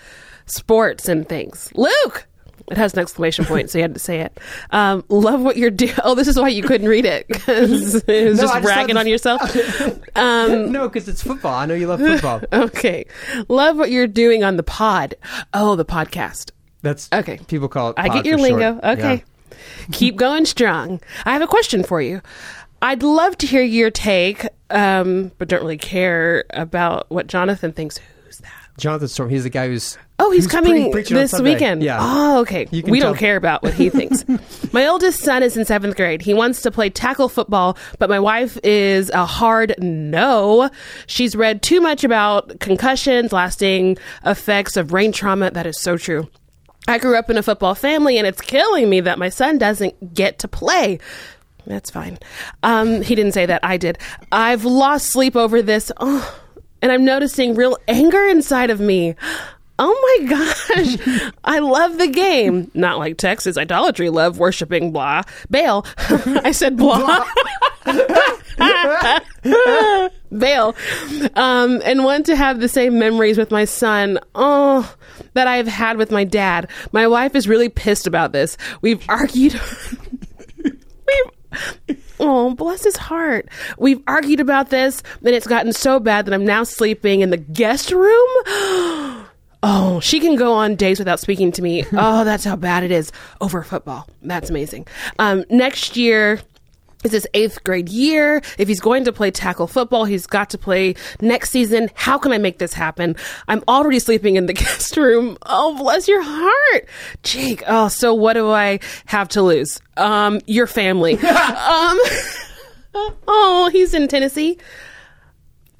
sports 0.46 1.08
and 1.08 1.28
things. 1.28 1.70
Luke! 1.74 2.27
It 2.70 2.76
has 2.76 2.92
an 2.92 2.98
exclamation 3.00 3.44
point, 3.44 3.70
so 3.70 3.78
you 3.78 3.82
had 3.82 3.94
to 3.94 4.00
say 4.00 4.20
it. 4.20 4.38
Um, 4.70 5.04
love 5.08 5.40
what 5.40 5.56
you're 5.56 5.70
doing. 5.70 5.94
Oh, 6.04 6.14
this 6.14 6.28
is 6.28 6.38
why 6.38 6.48
you 6.48 6.62
couldn't 6.62 6.88
read 6.88 7.04
it 7.04 7.26
because 7.28 7.94
it 8.08 8.28
was 8.28 8.36
No, 8.36 8.42
just 8.42 8.54
just 8.54 8.62
bragging 8.62 8.94
thought 8.94 9.00
on 9.00 9.06
yourself. 9.06 9.40
Um, 10.16 10.72
no, 10.72 10.88
because 10.88 11.08
it's 11.08 11.22
football. 11.22 11.54
I 11.54 11.66
know 11.66 11.74
you 11.74 11.86
love 11.86 12.00
football. 12.00 12.40
okay, 12.52 13.04
love 13.48 13.76
what 13.76 13.90
you're 13.90 14.08
doing 14.08 14.42
on 14.42 14.56
the 14.56 14.62
pod. 14.64 15.14
Oh, 15.54 15.76
the 15.76 15.84
podcast. 15.84 16.50
That's 16.82 17.08
Okay. 17.12 17.38
People 17.46 17.68
call 17.68 17.90
it. 17.90 17.94
I 17.98 18.08
get 18.08 18.26
your 18.26 18.36
lingo. 18.38 18.72
short. 18.80 18.84
Okay. 18.98 19.14
Yeah. 19.50 19.56
Keep 19.92 20.16
going 20.16 20.44
strong. 20.44 21.00
I 21.24 21.32
have 21.32 21.42
a 21.42 21.46
question 21.46 21.84
for 21.84 22.00
you. 22.02 22.20
I'd 22.82 23.02
love 23.02 23.36
to 23.38 23.46
hear 23.46 23.62
your 23.62 23.90
take, 23.90 24.46
um, 24.70 25.32
but 25.38 25.48
don't 25.48 25.60
really 25.62 25.78
care 25.78 26.44
about 26.50 27.10
what 27.10 27.26
Jonathan 27.26 27.72
thinks. 27.72 27.98
Jonathan 28.78 29.08
Storm. 29.08 29.28
He's 29.28 29.44
the 29.44 29.50
guy 29.50 29.68
who's. 29.68 29.98
Oh, 30.18 30.30
he's 30.30 30.44
who's 30.44 30.52
coming 30.52 30.90
pre- 30.90 31.02
this 31.02 31.38
weekend. 31.40 31.82
Yeah. 31.82 31.98
Oh, 32.00 32.40
okay. 32.40 32.66
We 32.70 32.98
don't 33.00 33.16
care 33.18 33.36
about 33.36 33.62
what 33.62 33.74
he 33.74 33.90
thinks. 33.90 34.24
my 34.72 34.86
oldest 34.86 35.20
son 35.20 35.42
is 35.42 35.56
in 35.56 35.64
seventh 35.64 35.96
grade. 35.96 36.22
He 36.22 36.34
wants 36.34 36.62
to 36.62 36.70
play 36.70 36.90
tackle 36.90 37.28
football, 37.28 37.76
but 37.98 38.08
my 38.08 38.18
wife 38.18 38.58
is 38.64 39.10
a 39.10 39.26
hard 39.26 39.74
no. 39.78 40.70
She's 41.06 41.36
read 41.36 41.62
too 41.62 41.80
much 41.80 42.02
about 42.04 42.58
concussions, 42.60 43.32
lasting 43.32 43.98
effects 44.24 44.76
of 44.76 44.88
brain 44.88 45.12
trauma. 45.12 45.50
That 45.50 45.66
is 45.66 45.80
so 45.80 45.96
true. 45.96 46.28
I 46.88 46.98
grew 46.98 47.16
up 47.18 47.28
in 47.28 47.36
a 47.36 47.42
football 47.42 47.74
family, 47.74 48.16
and 48.16 48.26
it's 48.26 48.40
killing 48.40 48.88
me 48.88 49.00
that 49.00 49.18
my 49.18 49.28
son 49.28 49.58
doesn't 49.58 50.14
get 50.14 50.38
to 50.40 50.48
play. 50.48 50.98
That's 51.66 51.90
fine. 51.90 52.18
Um, 52.62 53.02
he 53.02 53.14
didn't 53.14 53.32
say 53.32 53.44
that. 53.44 53.62
I 53.62 53.76
did. 53.76 53.98
I've 54.32 54.64
lost 54.64 55.12
sleep 55.12 55.36
over 55.36 55.60
this. 55.60 55.92
Oh, 55.98 56.40
and 56.82 56.92
I'm 56.92 57.04
noticing 57.04 57.54
real 57.54 57.78
anger 57.88 58.26
inside 58.26 58.70
of 58.70 58.80
me. 58.80 59.14
Oh 59.78 60.18
my 60.20 60.26
gosh. 60.28 61.32
I 61.44 61.60
love 61.60 61.98
the 61.98 62.08
game. 62.08 62.70
Not 62.74 62.98
like 62.98 63.16
Texas 63.16 63.56
idolatry 63.56 64.10
love 64.10 64.38
worshiping 64.38 64.92
blah. 64.92 65.22
Baal. 65.50 65.86
I 65.98 66.52
said 66.52 66.76
blah. 66.76 67.24
Bail. 70.36 70.74
Um, 71.36 71.80
and 71.84 72.04
want 72.04 72.26
to 72.26 72.36
have 72.36 72.60
the 72.60 72.68
same 72.68 72.98
memories 72.98 73.38
with 73.38 73.50
my 73.50 73.64
son. 73.64 74.18
Oh, 74.34 74.94
that 75.34 75.46
I've 75.46 75.68
had 75.68 75.96
with 75.96 76.10
my 76.10 76.24
dad. 76.24 76.68
My 76.92 77.06
wife 77.06 77.34
is 77.34 77.48
really 77.48 77.68
pissed 77.68 78.06
about 78.06 78.32
this. 78.32 78.56
We've 78.82 79.02
argued. 79.08 79.58
We've 80.64 81.30
Oh, 82.20 82.54
bless 82.54 82.84
his 82.84 82.96
heart. 82.96 83.48
We've 83.78 84.02
argued 84.06 84.40
about 84.40 84.70
this, 84.70 85.02
and 85.24 85.34
it's 85.34 85.46
gotten 85.46 85.72
so 85.72 86.00
bad 86.00 86.26
that 86.26 86.34
I'm 86.34 86.44
now 86.44 86.64
sleeping 86.64 87.20
in 87.20 87.30
the 87.30 87.36
guest 87.36 87.90
room. 87.92 88.28
Oh, 89.60 89.98
she 89.98 90.20
can 90.20 90.36
go 90.36 90.52
on 90.52 90.76
days 90.76 91.00
without 91.00 91.18
speaking 91.18 91.50
to 91.50 91.62
me. 91.62 91.84
Oh, 91.92 92.22
that's 92.22 92.44
how 92.44 92.54
bad 92.54 92.84
it 92.84 92.92
is 92.92 93.10
over 93.40 93.64
football. 93.64 94.06
That's 94.22 94.50
amazing. 94.50 94.86
Um, 95.18 95.44
next 95.50 95.96
year 95.96 96.40
is 97.04 97.12
his 97.12 97.28
eighth 97.34 97.62
grade 97.64 97.88
year. 97.88 98.42
If 98.58 98.68
he's 98.68 98.80
going 98.80 99.04
to 99.04 99.12
play 99.12 99.30
tackle 99.30 99.66
football, 99.66 100.04
he's 100.04 100.26
got 100.26 100.50
to 100.50 100.58
play 100.58 100.94
next 101.20 101.50
season. 101.50 101.90
How 101.94 102.18
can 102.18 102.32
I 102.32 102.38
make 102.38 102.58
this 102.58 102.72
happen? 102.72 103.16
I'm 103.46 103.62
already 103.68 103.98
sleeping 103.98 104.36
in 104.36 104.46
the 104.46 104.52
guest 104.54 104.96
room. 104.96 105.38
Oh, 105.46 105.76
bless 105.76 106.08
your 106.08 106.22
heart, 106.22 106.88
Jake. 107.22 107.62
Oh, 107.66 107.88
so 107.88 108.14
what 108.14 108.34
do 108.34 108.50
I 108.50 108.80
have 109.06 109.28
to 109.30 109.42
lose? 109.42 109.80
Um, 109.96 110.40
your 110.46 110.66
family. 110.66 111.14
um, 111.18 111.98
oh, 113.26 113.70
he's 113.72 113.94
in 113.94 114.08
Tennessee. 114.08 114.58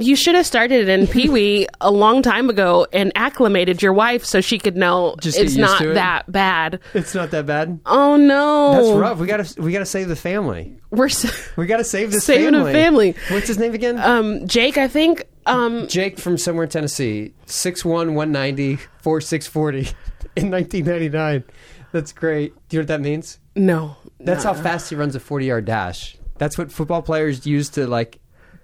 You 0.00 0.14
should 0.14 0.37
have 0.37 0.47
started 0.47 0.88
in 0.88 1.09
Pee 1.09 1.28
Wee 1.31 1.67
a 1.81 1.90
long 1.90 2.23
time 2.23 2.49
ago 2.49 2.87
and 2.93 3.11
acclimated 3.17 3.83
your 3.83 3.93
wife 3.93 4.25
so 4.25 4.40
she 4.40 4.59
could 4.59 4.76
know 4.76 5.17
Just 5.21 5.37
it's 5.38 5.57
not 5.57 5.81
it? 5.81 5.95
that 5.95 6.31
bad. 6.31 6.78
It's 6.95 7.14
not 7.17 7.33
that 7.33 7.47
bad. 7.47 7.81
Oh 7.85 8.17
no, 8.17 8.73
That's 8.73 8.97
rough. 8.97 9.19
We 9.19 9.26
gotta 9.26 9.61
we 9.61 9.73
gotta 9.73 9.85
save 9.87 10.07
the 10.09 10.14
family. 10.17 10.78
We're 10.90 11.09
We 11.57 11.67
gotta 11.67 11.83
save 11.85 12.12
this 12.12 12.25
Saving 12.25 12.55
a 12.55 12.59
family. 12.59 12.73
family. 12.73 13.14
What's 13.31 13.49
his 13.49 13.59
name 13.59 13.75
again? 13.75 13.99
um, 13.99 14.47
Jake. 14.47 14.78
I 14.78 14.87
think 14.87 15.25
um, 15.47 15.88
Jake 15.88 16.19
from 16.21 16.38
somewhere 16.38 16.64
in 16.64 16.71
Tennessee. 16.71 17.33
6'1", 17.47 17.85
190, 18.14 18.76
4640 19.02 19.78
in 20.37 20.50
1999. 20.50 21.43
That's 21.90 22.12
great. 22.12 22.55
Do 22.69 22.76
you 22.76 22.81
know 22.81 22.83
what 22.83 22.88
that 22.88 23.00
means? 23.00 23.38
no. 23.57 23.97
That's 24.21 24.45
how 24.45 24.52
fast 24.52 24.90
he 24.90 24.97
runs 24.97 25.14
a 25.14 25.21
40 25.21 25.47
yard 25.47 25.64
dash. 25.64 26.17
That's 26.38 26.59
what 26.59 26.71
football 26.73 27.02
players 27.02 27.47
use 27.47 27.69
to 27.71 27.87
like 27.87 28.19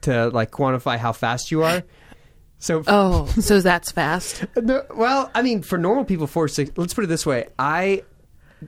to 0.05 0.29
like 0.29 0.51
quantify 0.51 0.99
how 0.99 1.13
fast 1.13 1.51
you 1.51 1.63
are. 1.63 1.83
So 2.59 2.83
Oh, 2.87 3.27
so 3.41 3.61
that's 3.61 3.93
fast. 3.93 4.45
no, 4.57 4.85
well, 4.95 5.31
I 5.35 5.43
mean, 5.43 5.63
for 5.63 5.79
normal 5.79 6.05
people, 6.05 6.27
four 6.27 6.49
six. 6.49 6.71
Let's 6.77 6.95
put 6.95 7.05
it 7.05 7.09
this 7.09 7.27
way: 7.27 7.49
I 7.59 8.03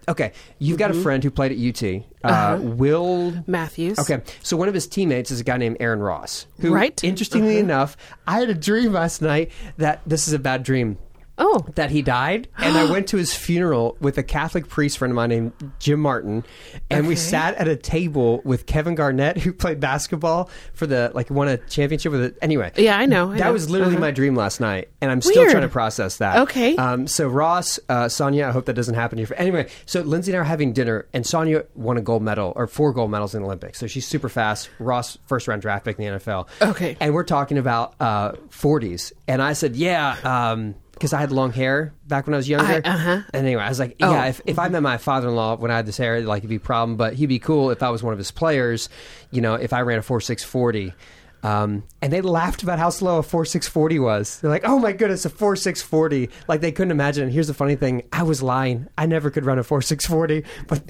okay. 0.09 0.33
You've 0.59 0.79
got 0.79 0.91
a 0.91 0.95
mm-hmm. 0.95 1.03
friend 1.03 1.25
who 1.25 1.31
played 1.31 1.53
at 1.53 1.59
UT, 1.59 1.83
uh, 1.83 2.29
uh-huh. 2.29 2.59
Will 2.63 3.45
Matthews. 3.47 3.99
Okay, 3.99 4.21
so 4.43 4.57
one 4.57 4.69
of 4.69 4.75
his 4.75 4.87
teammates 4.87 5.31
is 5.31 5.41
a 5.41 5.45
guy 5.45 5.57
named 5.57 5.77
Aaron 5.81 6.01
Ross. 6.01 6.47
Who, 6.61 6.75
Right. 6.75 7.03
Interestingly 7.03 7.57
uh-huh. 7.57 7.65
enough, 7.65 7.97
I 8.27 8.41
had 8.41 8.51
a 8.51 8.55
dream 8.55 8.93
last 8.93 9.23
night 9.23 9.51
that 9.79 10.03
this 10.07 10.29
is 10.29 10.35
a 10.35 10.39
bad 10.39 10.63
dream. 10.63 10.99
Oh, 11.39 11.67
That 11.75 11.91
he 11.91 12.01
died, 12.03 12.49
and 12.59 12.77
I 12.79 12.85
went 12.91 13.09
to 13.09 13.17
his 13.19 13.35
funeral 13.35 13.97
with 14.01 14.17
a 14.17 14.23
Catholic 14.23 14.69
priest 14.69 14.97
friend 14.99 15.11
of 15.13 15.17
mine 15.17 15.29
named 15.29 15.53
Jim 15.79 16.01
Martin, 16.01 16.45
and 16.91 17.07
we 17.07 17.15
sat 17.17 17.55
at 17.57 17.69
a 17.69 17.77
table 17.77 18.41
with 18.45 18.65
Kevin 18.67 18.95
Garnett, 18.95 19.37
who 19.39 19.53
played 19.53 19.79
basketball 19.79 20.49
for 20.73 20.87
the 20.87 21.11
like 21.15 21.29
won 21.31 21.49
a 21.49 21.59
championship 21.59 22.13
with 22.13 22.23
it. 22.23 22.39
Anyway, 22.41 22.73
Yeah, 22.77 22.97
I 22.99 23.05
know, 23.07 23.33
I 23.33 23.39
that 23.39 23.45
know. 23.47 23.53
was 23.53 23.69
literally 23.69 23.95
Uh-huh. 23.97 24.01
my 24.01 24.11
dream 24.13 24.35
last 24.35 24.61
night, 24.61 24.89
and 25.03 25.11
I'm 25.11 25.21
still 25.21 25.43
Weird. 25.43 25.51
trying 25.51 25.63
to 25.65 25.69
process 25.69 26.17
that. 26.19 26.39
Okay. 26.49 26.75
Um, 26.77 27.07
so 27.07 27.29
Ross, 27.29 27.79
uh, 27.89 28.05
Sanya, 28.07 28.49
I 28.49 28.53
hope 28.53 28.65
that 28.67 28.75
doesn't 28.75 28.95
happen 28.95 29.17
to 29.19 29.23
you. 29.23 29.29
Anyway, 29.37 29.69
so 29.85 30.01
Lindsay 30.01 30.33
and 30.33 30.39
I 30.39 30.41
are 30.41 30.45
having 30.45 30.73
dinner, 30.73 31.07
and 31.13 31.25
Sanya 31.25 31.67
won 31.75 31.97
a 31.99 32.01
gold 32.03 32.23
medal 32.23 32.55
or 32.57 32.67
four 32.67 32.93
gold 32.95 33.11
medals 33.11 33.35
in 33.35 33.43
the 33.43 33.47
Olympics. 33.47 33.79
So 33.79 33.87
she's 33.87 34.07
super 34.07 34.29
fast. 34.31 34.71
Ross, 34.79 35.19
first 35.27 35.49
round 35.49 35.61
draft 35.63 35.85
pick 35.85 35.99
in 35.99 36.05
the 36.15 36.19
NFL. 36.19 36.49
Okay. 36.63 36.97
And 37.01 37.13
we're 37.15 37.25
talking 37.25 37.59
about 37.59 37.95
uh, 38.01 38.33
40s, 38.51 39.13
and 39.29 39.43
I 39.43 39.53
said, 39.53 39.77
yeah. 39.77 40.17
Um, 40.25 40.75
because 40.97 41.13
I 41.13 41.21
had 41.21 41.31
long 41.31 41.53
hair 41.53 41.93
back 42.09 42.27
when 42.27 42.33
I 42.35 42.39
was 42.39 42.49
younger. 42.49 42.67
I- 42.85 42.91
uh-huh. 42.91 43.23
And 43.33 43.47
anyway, 43.47 43.63
I 43.63 43.69
was 43.69 43.79
like, 43.79 43.97
Oh. 44.03 44.11
yeah, 44.11 44.27
if, 44.27 44.41
if 44.47 44.59
I 44.59 44.69
met 44.69 44.83
my 44.83 44.97
father 44.97 45.29
in 45.29 45.35
law 45.35 45.55
when 45.57 45.71
I 45.71 45.77
had 45.77 45.87
this 45.87 45.97
hair, 45.99 46.21
like 46.23 46.39
it'd 46.41 46.49
be 46.51 46.57
a 46.57 46.61
problem, 46.61 46.97
but 46.97 47.13
he'd 47.15 47.27
be 47.27 47.39
cool 47.39 47.71
if 47.71 47.83
I 47.83 47.91
was 47.91 48.03
one 48.03 48.13
of 48.15 48.19
his 48.19 48.31
players, 48.31 48.89
you 49.31 49.41
know, 49.43 49.55
if 49.55 49.73
I 49.75 49.83
ran 49.83 49.99
a 49.99 50.03
4640. 50.03 50.95
Um, 51.43 51.85
and 52.03 52.13
they 52.13 52.23
laughed 52.23 52.63
about 52.65 52.79
how 52.81 52.91
slow 52.91 53.19
a 53.19 53.23
4640 53.23 53.99
was. 54.01 54.41
They're 54.41 54.51
like, 54.51 54.65
oh 54.65 54.79
my 54.81 54.93
goodness, 54.93 55.25
a 55.27 55.31
4640. 55.31 56.31
Like 56.49 56.61
they 56.61 56.73
couldn't 56.73 56.91
imagine. 56.91 57.25
And 57.25 57.33
here's 57.33 57.47
the 57.47 57.55
funny 57.55 57.77
thing 57.77 58.03
I 58.13 58.23
was 58.25 58.43
lying. 58.43 58.89
I 58.99 59.07
never 59.07 59.31
could 59.31 59.45
run 59.45 59.59
a 59.59 59.63
4640. 59.63 60.45
But 60.67 60.83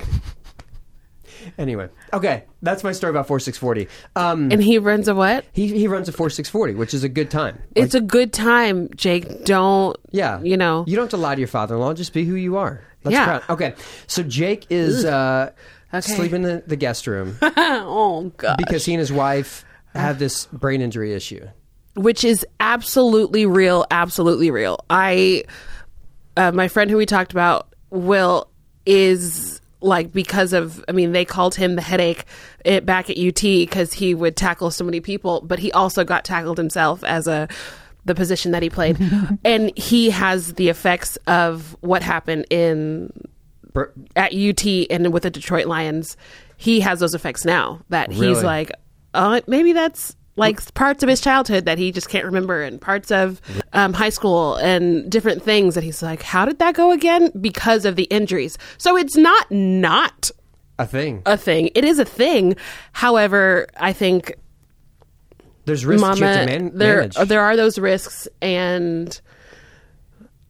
anyway, 1.58 1.88
okay, 2.12 2.44
that's 2.62 2.82
my 2.84 2.92
story 2.92 3.10
about 3.10 3.26
4640. 3.28 3.88
Um, 4.16 4.50
and 4.52 4.62
he 4.62 4.78
runs 4.78 5.08
a 5.08 5.14
what? 5.14 5.44
he, 5.52 5.68
he 5.68 5.88
runs 5.88 6.08
a 6.08 6.12
4640, 6.12 6.74
which 6.74 6.94
is 6.94 7.04
a 7.04 7.08
good 7.08 7.30
time. 7.30 7.62
It's 7.74 7.94
a 7.94 8.00
good 8.00 8.32
time, 8.32 8.88
Jake. 8.96 9.44
Don't. 9.44 9.96
Yeah. 10.10 10.40
You 10.42 10.56
know. 10.56 10.84
You 10.86 10.96
don't 10.96 11.04
have 11.04 11.10
to 11.10 11.16
lie 11.16 11.34
to 11.34 11.40
your 11.40 11.48
father 11.48 11.74
in 11.74 11.80
law. 11.80 11.92
Just 11.94 12.12
be 12.12 12.24
who 12.24 12.34
you 12.34 12.56
are. 12.56 12.82
That's 13.02 13.12
Yeah. 13.14 13.24
proud. 13.24 13.42
Okay. 13.50 13.74
So 14.06 14.22
Jake 14.22 14.66
is 14.70 15.04
uh, 15.04 15.52
Okay. 15.94 16.00
sleeping 16.00 16.42
in 16.42 16.42
the, 16.42 16.62
the 16.66 16.76
guest 16.76 17.06
room 17.06 17.38
oh 17.42 18.32
God. 18.36 18.56
because 18.58 18.84
he 18.84 18.92
and 18.92 19.00
his 19.00 19.12
wife 19.12 19.64
have 19.94 20.18
this 20.18 20.46
brain 20.46 20.82
injury 20.82 21.14
issue. 21.14 21.46
which 21.94 22.24
is 22.24 22.44
absolutely 22.60 23.46
real, 23.46 23.86
absolutely 23.90 24.50
real. 24.50 24.84
I, 24.90 25.44
uh, 26.36 26.52
my 26.52 26.68
friend 26.68 26.90
who 26.90 26.96
we 26.98 27.06
talked 27.06 27.32
about, 27.32 27.72
Will, 27.90 28.48
is 28.84 29.60
like 29.86 30.12
because 30.12 30.52
of. 30.52 30.84
I 30.88 30.92
mean, 30.92 31.12
they 31.12 31.24
called 31.24 31.54
him 31.54 31.76
the 31.76 31.82
headache 31.82 32.24
it, 32.64 32.84
back 32.84 33.08
at 33.08 33.16
UT 33.18 33.40
because 33.40 33.92
he 33.92 34.14
would 34.14 34.36
tackle 34.36 34.70
so 34.70 34.84
many 34.84 35.00
people, 35.00 35.40
but 35.42 35.58
he 35.58 35.72
also 35.72 36.04
got 36.04 36.24
tackled 36.24 36.58
himself 36.58 37.02
as 37.04 37.26
a 37.26 37.48
the 38.04 38.14
position 38.14 38.52
that 38.52 38.62
he 38.62 38.70
played, 38.70 38.98
and 39.44 39.76
he 39.76 40.10
has 40.10 40.54
the 40.54 40.68
effects 40.68 41.16
of 41.26 41.76
what 41.80 42.02
happened 42.02 42.46
in 42.50 43.10
at 44.14 44.32
UT 44.34 44.64
and 44.90 45.12
with 45.12 45.22
the 45.22 45.30
Detroit 45.30 45.66
Lions, 45.66 46.16
he 46.56 46.80
has 46.80 47.00
those 47.00 47.14
effects 47.14 47.44
now. 47.44 47.80
That 47.90 48.08
Really? 48.08 48.28
he's 48.28 48.42
like, 48.42 48.72
oh, 49.14 49.40
maybe 49.46 49.72
that's 49.72 50.16
like 50.36 50.74
parts 50.74 51.02
of 51.02 51.08
his 51.08 51.20
childhood 51.20 51.64
that 51.64 51.78
he 51.78 51.90
just 51.92 52.08
can't 52.08 52.24
remember, 52.24 52.62
and 52.62 52.80
parts 52.80 53.10
of 53.10 53.40
um, 53.72 53.92
high 53.92 54.10
school 54.10 54.56
and 54.56 55.10
different 55.10 55.42
things 55.42 55.74
that 55.74 55.82
he's 55.84 56.02
like, 56.02 56.22
how 56.22 56.44
did 56.44 56.58
that 56.58 56.74
go 56.74 56.92
again? 56.92 57.30
Because 57.40 57.84
of 57.84 57.96
the 57.96 58.04
injuries. 58.04 58.58
So 58.78 58.96
it's 58.96 59.16
not 59.16 59.50
not 59.50 60.30
A 60.78 60.86
thing. 60.86 61.22
a 61.26 61.36
thing. 61.36 61.70
It 61.74 61.84
is 61.84 61.98
a 61.98 62.04
thing. 62.04 62.54
However, 62.92 63.66
I 63.78 63.92
think 63.94 64.34
There's 65.64 65.84
risks 65.86 66.00
Mama, 66.02 66.20
man- 66.20 66.70
there 66.74 66.98
manage. 67.00 67.16
there 67.16 67.40
are 67.40 67.56
those 67.56 67.78
risks, 67.78 68.28
and 68.42 69.18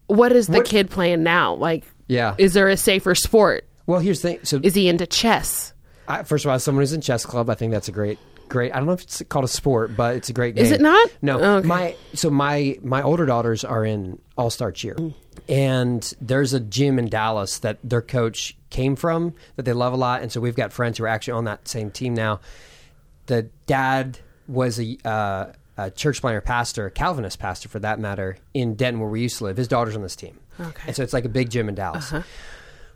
what 0.08 0.32
is 0.32 0.46
the 0.46 0.58
What- 0.58 0.66
kid 0.66 0.90
playing 0.90 1.22
now? 1.22 1.54
Like, 1.54 1.84
Yeah. 2.08 2.34
is 2.38 2.52
there 2.54 2.68
a 2.68 2.76
safer 2.76 3.14
sport? 3.14 3.64
well, 3.86 4.00
here's 4.00 4.20
the 4.20 4.30
thing. 4.30 4.38
So, 4.42 4.58
Is 4.64 4.74
he 4.74 4.88
into 4.88 5.06
chess? 5.06 5.72
I, 6.08 6.22
first 6.24 6.44
of 6.44 6.48
all, 6.48 6.56
as 6.56 6.64
someone 6.64 6.82
who's 6.82 6.92
in 6.92 7.00
chess 7.00 7.24
club, 7.24 7.48
I 7.48 7.54
think 7.54 7.72
that's 7.72 7.86
a 7.88 7.92
great, 7.92 8.18
great. 8.48 8.72
I 8.72 8.76
don't 8.76 8.86
know 8.86 8.92
if 8.92 9.02
it's 9.02 9.22
called 9.28 9.44
a 9.44 9.48
sport, 9.48 9.96
but 9.96 10.16
it's 10.16 10.28
a 10.28 10.32
great 10.32 10.54
game. 10.54 10.64
Is 10.64 10.70
it 10.70 10.80
not? 10.80 11.08
No. 11.22 11.40
Oh, 11.40 11.54
okay. 11.56 11.66
My 11.68 11.96
so 12.14 12.30
my 12.30 12.78
my 12.82 13.02
older 13.02 13.26
daughters 13.26 13.64
are 13.64 13.84
in 13.84 14.18
All 14.36 14.50
Star 14.50 14.72
Cheer, 14.72 14.94
Mm. 14.94 15.14
and 15.48 16.14
there's 16.20 16.52
a 16.52 16.60
gym 16.60 16.98
in 16.98 17.08
Dallas 17.08 17.58
that 17.60 17.78
their 17.84 18.02
coach 18.02 18.56
came 18.70 18.96
from 18.96 19.34
that 19.56 19.64
they 19.64 19.72
love 19.72 19.92
a 19.92 19.96
lot, 19.96 20.22
and 20.22 20.30
so 20.32 20.40
we've 20.40 20.56
got 20.56 20.72
friends 20.72 20.98
who 20.98 21.04
are 21.04 21.08
actually 21.08 21.32
on 21.34 21.44
that 21.44 21.68
same 21.68 21.90
team 21.90 22.14
now. 22.14 22.40
The 23.26 23.48
dad 23.66 24.18
was 24.48 24.78
a. 24.80 24.96
Uh, 25.04 25.46
a 25.78 25.90
church 25.90 26.22
planter 26.22 26.40
pastor, 26.40 26.88
Calvinist 26.88 27.38
pastor 27.38 27.68
for 27.68 27.78
that 27.80 28.00
matter, 28.00 28.38
in 28.54 28.76
Denton 28.76 28.98
where 28.98 29.10
we 29.10 29.20
used 29.20 29.36
to 29.36 29.44
live. 29.44 29.58
His 29.58 29.68
daughter's 29.68 29.94
on 29.94 30.00
this 30.00 30.16
team. 30.16 30.38
Okay. 30.58 30.68
Uh-huh. 30.70 30.82
And 30.86 30.96
so 30.96 31.02
it's 31.02 31.12
like 31.12 31.26
a 31.26 31.28
big 31.28 31.50
gym 31.50 31.68
in 31.68 31.74
Dallas. 31.74 32.14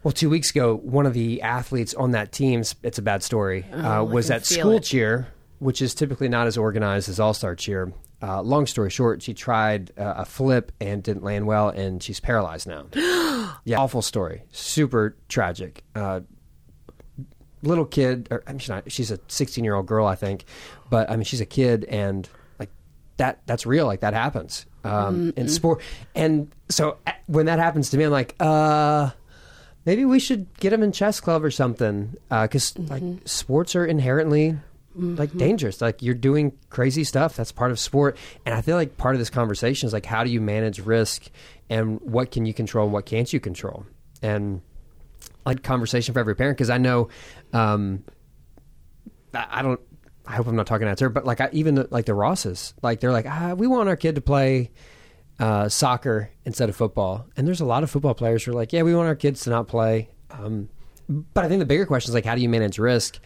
Well, 0.03 0.13
two 0.13 0.31
weeks 0.31 0.49
ago, 0.49 0.77
one 0.77 1.05
of 1.05 1.13
the 1.13 1.43
athletes 1.43 1.93
on 1.93 2.13
that 2.13 2.33
team, 2.33 2.63
it's 2.83 2.97
a 2.97 3.03
bad 3.03 3.23
story, 3.23 3.65
uh, 3.71 4.03
was 4.03 4.31
Oh, 4.31 4.35
I 4.35 4.39
can 4.39 4.41
at 4.41 4.47
school 4.47 4.71
it. 4.79 4.85
cheer, 4.85 5.29
which 5.61 5.81
is 5.81 5.95
typically 5.95 6.29
not 6.29 6.47
as 6.47 6.59
organized 6.59 7.09
as 7.09 7.21
All 7.21 7.33
Star 7.33 7.55
cheer. 7.55 7.93
Uh, 8.23 8.43
long 8.43 8.67
story 8.67 8.91
short, 8.91 9.23
she 9.23 9.33
tried 9.33 9.93
uh, 9.97 10.15
a 10.19 10.25
flip 10.27 10.73
and 10.81 11.03
didn't 11.03 11.23
land 11.23 11.47
well, 11.47 11.69
and 11.71 12.03
she's 12.03 12.21
paralyzed 12.21 12.67
now. 12.67 12.87
yeah, 13.65 13.79
awful 13.79 14.03
story. 14.03 14.43
Super 14.51 15.17
tragic. 15.29 15.85
Uh, 15.95 16.21
little 17.63 17.85
kid, 17.85 18.29
or 18.31 18.43
I 18.47 18.53
mean, 18.53 18.59
she's 18.59 18.69
not. 18.69 18.91
She's 18.93 19.11
a 19.11 19.21
16 19.29 19.65
year 19.65 19.75
old 19.75 19.87
girl, 19.87 20.07
I 20.07 20.17
think, 20.17 20.45
but 20.91 21.11
I 21.11 21.17
mean, 21.17 21.25
she's 21.25 21.41
a 21.41 21.47
kid, 21.47 21.85
and 21.85 22.29
like 22.59 22.71
that. 23.19 23.41
That's 23.47 23.65
real. 23.65 23.87
Like 23.87 24.01
that 24.01 24.15
happens 24.15 24.67
um, 24.85 25.33
in 25.37 25.49
sport. 25.49 25.81
And 26.15 26.53
so 26.69 26.99
uh, 27.07 27.13
when 27.27 27.47
that 27.47 27.59
happens 27.59 27.91
to 27.91 27.99
me, 27.99 28.05
I'm 28.05 28.11
like, 28.11 28.35
uh, 28.41 29.11
maybe 29.85 30.05
we 30.05 30.19
should 30.19 30.53
get 30.59 30.73
him 30.73 30.83
in 30.83 30.93
chess 30.93 31.21
club 31.21 31.45
or 31.45 31.51
something, 31.51 32.17
because 32.29 32.79
like 32.79 33.03
sports 33.25 33.75
are 33.77 33.85
inherently. 33.85 34.57
Like 34.93 35.33
dangerous, 35.37 35.81
like 35.81 36.03
you're 36.03 36.17
doing 36.17 36.53
crazy 36.69 37.05
stuff. 37.05 37.37
That's 37.37 37.53
part 37.53 37.71
of 37.71 37.79
sport, 37.79 38.17
and 38.45 38.53
I 38.53 38.61
feel 38.61 38.75
like 38.75 38.97
part 38.97 39.15
of 39.15 39.21
this 39.21 39.31
conversation 39.31 39.87
is 39.87 39.93
like, 39.93 40.05
how 40.05 40.25
do 40.25 40.31
you 40.31 40.41
manage 40.41 40.81
risk, 40.81 41.31
and 41.69 42.01
what 42.01 42.33
can 42.33 42.45
you 42.45 42.53
control, 42.53 42.87
and 42.87 42.93
what 42.93 43.07
can't 43.07 43.33
you 43.33 43.39
control, 43.39 43.87
and 44.21 44.63
like 45.47 45.63
conversation 45.63 46.13
for 46.13 46.19
every 46.19 46.35
parent 46.35 46.57
because 46.57 46.71
I 46.71 46.79
know, 46.79 47.09
um, 47.53 48.03
I, 49.33 49.47
I 49.51 49.63
don't. 49.63 49.81
I 50.27 50.33
hope 50.33 50.49
I'm 50.49 50.57
not 50.57 50.67
talking 50.67 50.89
out 50.89 50.99
there, 50.99 51.09
but 51.09 51.25
like 51.25 51.41
I, 51.41 51.51
even 51.53 51.77
the, 51.77 51.89
like 51.91 52.07
the 52.07 52.15
Rosses, 52.15 52.75
like 52.83 52.99
they're 52.99 53.13
like, 53.13 53.27
ah, 53.27 53.55
we 53.55 53.69
want 53.69 53.89
our 53.89 53.97
kid 53.97 54.17
to 54.17 54.21
play 54.21 54.73
uh, 55.39 55.69
soccer 55.69 56.31
instead 56.45 56.69
of 56.69 56.75
football, 56.75 57.29
and 57.37 57.47
there's 57.47 57.61
a 57.61 57.65
lot 57.65 57.85
of 57.85 57.91
football 57.93 58.15
players 58.15 58.43
who 58.43 58.51
are 58.51 58.55
like, 58.55 58.73
yeah, 58.73 58.83
we 58.83 58.93
want 58.93 59.07
our 59.07 59.15
kids 59.15 59.43
to 59.43 59.51
not 59.51 59.69
play. 59.69 60.09
Um, 60.33 60.69
but 61.09 61.45
I 61.45 61.49
think 61.49 61.61
the 61.61 61.67
bigger 61.67 61.87
question 61.87 62.11
is 62.11 62.15
like, 62.15 62.25
how 62.25 62.35
do 62.35 62.43
you 62.43 62.49
manage 62.49 62.79
risk? 62.79 63.21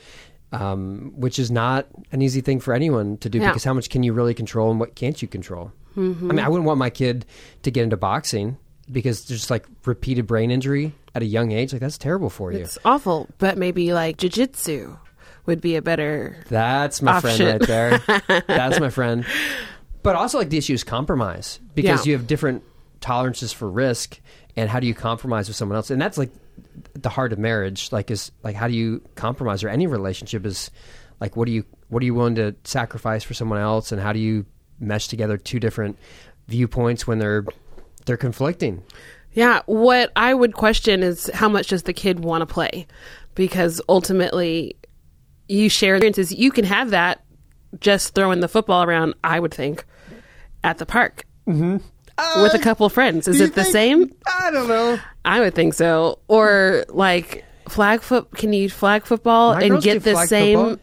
Um, 0.61 1.12
which 1.17 1.38
is 1.38 1.51
not 1.51 1.87
an 2.12 2.23
easy 2.23 2.40
thing 2.40 2.61
for 2.61 2.75
anyone 2.75 3.17
to 3.19 3.29
do 3.29 3.38
Yeah. 3.38 3.49
because 3.49 3.64
how 3.64 3.75
much 3.75 3.90
can 3.90 4.03
you 4.03 4.12
really 4.12 4.35
control 4.35 4.71
and 4.71 4.79
what 4.81 4.95
can't 4.95 5.21
you 5.21 5.29
control? 5.29 5.73
Mm-hmm. 5.97 6.31
I 6.31 6.35
mean, 6.35 6.45
I 6.45 6.49
wouldn't 6.49 6.67
want 6.67 6.79
my 6.79 6.90
kid 6.90 7.25
to 7.62 7.71
get 7.71 7.83
into 7.85 7.97
boxing 7.97 8.57
because 8.90 9.25
there's 9.27 9.51
like 9.51 9.67
repeated 9.87 10.27
brain 10.27 10.51
injury 10.51 10.93
at 11.14 11.23
a 11.23 11.27
young 11.27 11.53
age. 11.53 11.73
Like 11.73 11.81
that's 11.81 11.99
terrible 11.99 12.31
for 12.31 12.53
you. 12.53 12.59
It's 12.59 12.79
awful, 12.85 13.29
but 13.38 13.57
maybe 13.59 13.93
like 13.93 14.17
jujitsu 14.17 14.99
would 15.47 15.61
be 15.61 15.77
a 15.77 15.83
better. 15.83 16.37
That's 16.49 17.01
my 17.03 17.21
friend 17.21 17.40
right 17.40 17.61
there. 17.61 17.99
That's 18.47 18.81
my 18.81 18.90
friend. 18.90 19.25
But 20.03 20.17
also, 20.17 20.38
like 20.38 20.51
the 20.51 20.59
issue 20.59 20.73
is 20.75 20.85
compromise 20.85 21.61
because 21.75 22.07
Yeah. 22.07 22.12
you 22.12 22.19
have 22.19 22.27
different 22.27 22.62
tolerances 23.01 23.53
for 23.53 23.71
risk, 23.71 24.21
and 24.57 24.69
how 24.71 24.81
do 24.81 24.87
you 24.87 24.95
compromise 24.95 25.49
with 25.49 25.57
someone 25.57 25.77
else? 25.77 25.90
And 25.90 26.01
that's 26.01 26.17
like 26.19 26.31
the 26.95 27.09
heart 27.09 27.33
of 27.33 27.39
marriage. 27.39 27.91
Like, 27.93 28.11
is 28.11 28.33
like 28.43 28.57
how 28.57 28.69
do 28.69 28.75
you 28.75 29.03
compromise 29.15 29.65
or 29.65 29.69
any 29.69 29.87
relationship 29.87 30.45
is 30.47 30.71
like 31.21 31.37
what 31.37 31.47
do 31.47 31.53
you 31.53 31.65
what 31.89 32.03
are 32.03 32.07
you 32.07 32.15
willing 32.15 32.35
to 32.37 32.55
sacrifice 32.65 33.23
for 33.25 33.35
someone 33.35 33.59
else, 33.59 33.93
and 33.93 34.01
how 34.01 34.13
do 34.13 34.19
you 34.19 34.47
mesh 34.81 35.09
together 35.09 35.37
two 35.37 35.61
different 35.61 35.99
viewpoints 36.49 37.07
when 37.07 37.19
they're 37.19 37.45
they're 38.07 38.17
conflicting? 38.17 38.83
Yeah, 39.33 39.63
what 39.67 40.13
I 40.17 40.33
would 40.35 40.55
question 40.55 41.03
is 41.03 41.31
how 41.35 41.49
much 41.49 41.69
does 41.69 41.85
the 41.85 41.93
kid 41.93 42.21
want 42.21 42.43
to 42.43 42.47
play? 42.47 42.87
Because 43.35 43.81
ultimately, 43.89 44.77
you 45.49 45.69
share 45.69 45.97
experiences. 45.97 46.33
You 46.33 46.51
can 46.51 46.65
have 46.65 46.91
that 46.91 47.25
just 47.81 48.15
throwing 48.15 48.41
the 48.41 48.49
football 48.49 48.85
around. 48.85 49.15
I 49.25 49.41
would 49.41 49.53
think 49.53 49.85
at 50.63 50.79
the 50.79 50.87
park 50.87 51.27
mm-hmm. 51.47 51.79
With 52.42 52.55
a 52.55 52.59
couple 52.59 52.87
of 52.87 52.92
friends. 52.92 53.27
Is 53.29 53.40
Uh, 53.40 53.44
it 53.44 53.55
the 53.55 53.62
think- 53.62 53.72
same? 53.72 54.14
I 54.40 54.50
don't 54.50 54.68
know. 54.68 54.98
I 55.24 55.40
would 55.40 55.55
think 55.55 55.74
so. 55.74 56.18
Or 56.29 56.85
like 56.88 57.44
flag 57.68 58.00
foot. 58.03 58.31
Can 58.37 58.53
you 58.53 58.68
flag 58.70 59.05
football 59.05 59.55
My 59.55 59.62
and 59.62 59.83
get 59.83 60.03
the 60.03 60.12
flag 60.12 60.29
same? 60.29 60.59
football. 60.59 60.81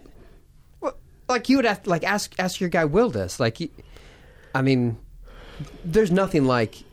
like 1.30 1.48
you 1.48 1.56
would 1.56 1.66
have 1.66 1.82
to, 1.84 1.90
like 1.90 2.04
ask 2.04 2.34
ask 2.40 2.60
your 2.60 2.70
guy 2.70 2.84
Wildis. 2.86 3.40
Like, 3.40 3.58
he- 3.58 3.72
I 4.54 4.62
mean, 4.62 4.98
there's 5.86 6.12
nothing 6.12 6.44
like 6.46 6.84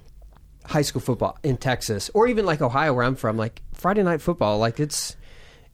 high 0.67 0.83
school 0.83 1.01
football 1.01 1.37
in 1.43 1.57
Texas 1.57 2.09
or 2.15 2.29
even 2.29 2.45
like 2.47 2.61
Ohio 2.61 2.93
where 2.95 3.05
I'm 3.05 3.17
from. 3.17 3.37
Like 3.37 3.63
Friday 3.75 4.03
night 4.05 4.21
football, 4.21 4.59
like 4.59 4.79
it's 4.79 5.17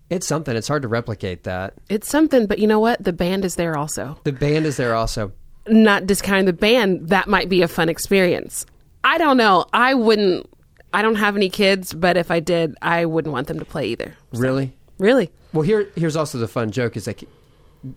it's 0.09 0.27
something. 0.27 0.57
It's 0.57 0.68
hard 0.68 0.81
to 0.83 0.88
replicate 0.88 1.42
that. 1.44 1.74
It's 1.90 2.09
something, 2.09 2.46
but 2.46 2.59
you 2.59 2.66
know 2.66 2.79
what? 2.81 3.03
The 3.05 3.12
band 3.12 3.44
is 3.44 3.57
there 3.57 3.77
also. 3.77 4.18
The 4.24 4.33
band 4.33 4.64
is 4.64 4.77
there 4.79 4.94
also. 4.94 5.33
Not 5.66 6.07
discounting 6.07 6.44
the 6.44 6.53
band, 6.53 7.09
that 7.09 7.29
might 7.29 7.48
be 7.48 7.62
a 7.62 7.68
fun 7.68 7.88
experience. 7.88 8.66
I 9.03 9.18
don't 9.18 9.37
know. 9.37 9.66
I 9.72 9.94
wouldn't. 9.94 10.48
I 10.92 11.03
don't 11.03 11.16
have 11.16 11.37
any 11.37 11.48
kids, 11.48 11.92
but 11.92 12.16
if 12.16 12.31
I 12.31 12.40
did, 12.40 12.77
I 12.81 13.05
wouldn't 13.05 13.33
want 13.33 13.48
them 13.48 13.59
to 13.59 13.64
play 13.64 13.88
either. 13.88 14.14
Really? 14.33 14.72
Really? 14.98 15.31
Well, 15.53 15.62
here 15.62 15.88
here's 15.96 16.16
also 16.16 16.38
the 16.38 16.48
fun 16.48 16.70
joke 16.70 16.96
is 16.96 17.07
like 17.07 17.24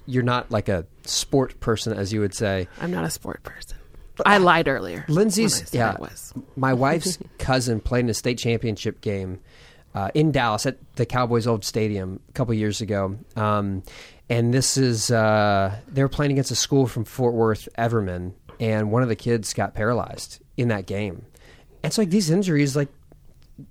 you're 0.06 0.23
not 0.23 0.51
like 0.51 0.67
a 0.67 0.86
sport 1.03 1.60
person 1.60 1.93
as 1.93 2.12
you 2.12 2.19
would 2.19 2.34
say. 2.34 2.67
I'm 2.82 2.91
not 2.91 3.06
a 3.06 3.10
sport 3.10 3.43
person. 3.43 3.77
I 4.25 4.38
lied 4.39 4.67
earlier. 4.67 5.06
Lindsay's 5.08 5.56
when 5.56 5.62
I 5.62 5.65
said 5.65 6.36
yeah. 6.36 6.41
My 6.56 6.73
wife's 6.86 7.19
cousin 7.38 7.80
played 7.80 8.01
in 8.01 8.10
a 8.10 8.13
state 8.13 8.39
championship 8.39 9.01
game 9.01 9.39
uh, 9.93 10.10
in 10.13 10.32
Dallas 10.32 10.65
at 10.65 10.77
the 10.95 11.06
Cowboys' 11.06 11.47
old 11.47 11.63
stadium 11.63 12.19
a 12.30 12.32
couple 12.34 12.53
years 12.53 12.82
ago. 12.82 13.17
Um, 13.36 13.84
and 14.30 14.54
this 14.54 14.78
is 14.78 15.12
uh, 15.12 15.76
they 15.88 16.02
were 16.02 16.10
playing 16.10 16.32
against 16.32 16.52
a 16.52 16.56
school 16.56 16.88
from 16.88 17.06
Fort 17.06 17.34
Worth, 17.34 17.68
Everman, 17.78 18.34
and 18.60 18.92
one 18.92 19.04
of 19.04 19.10
the 19.10 19.16
kids 19.16 19.54
got 19.54 19.74
paralyzed 19.74 20.40
in 20.58 20.68
that 20.70 20.86
game. 20.86 21.26
And 21.84 21.94
so 21.94 22.02
like 22.02 22.10
these 22.10 22.30
injuries, 22.30 22.76
like 22.76 22.90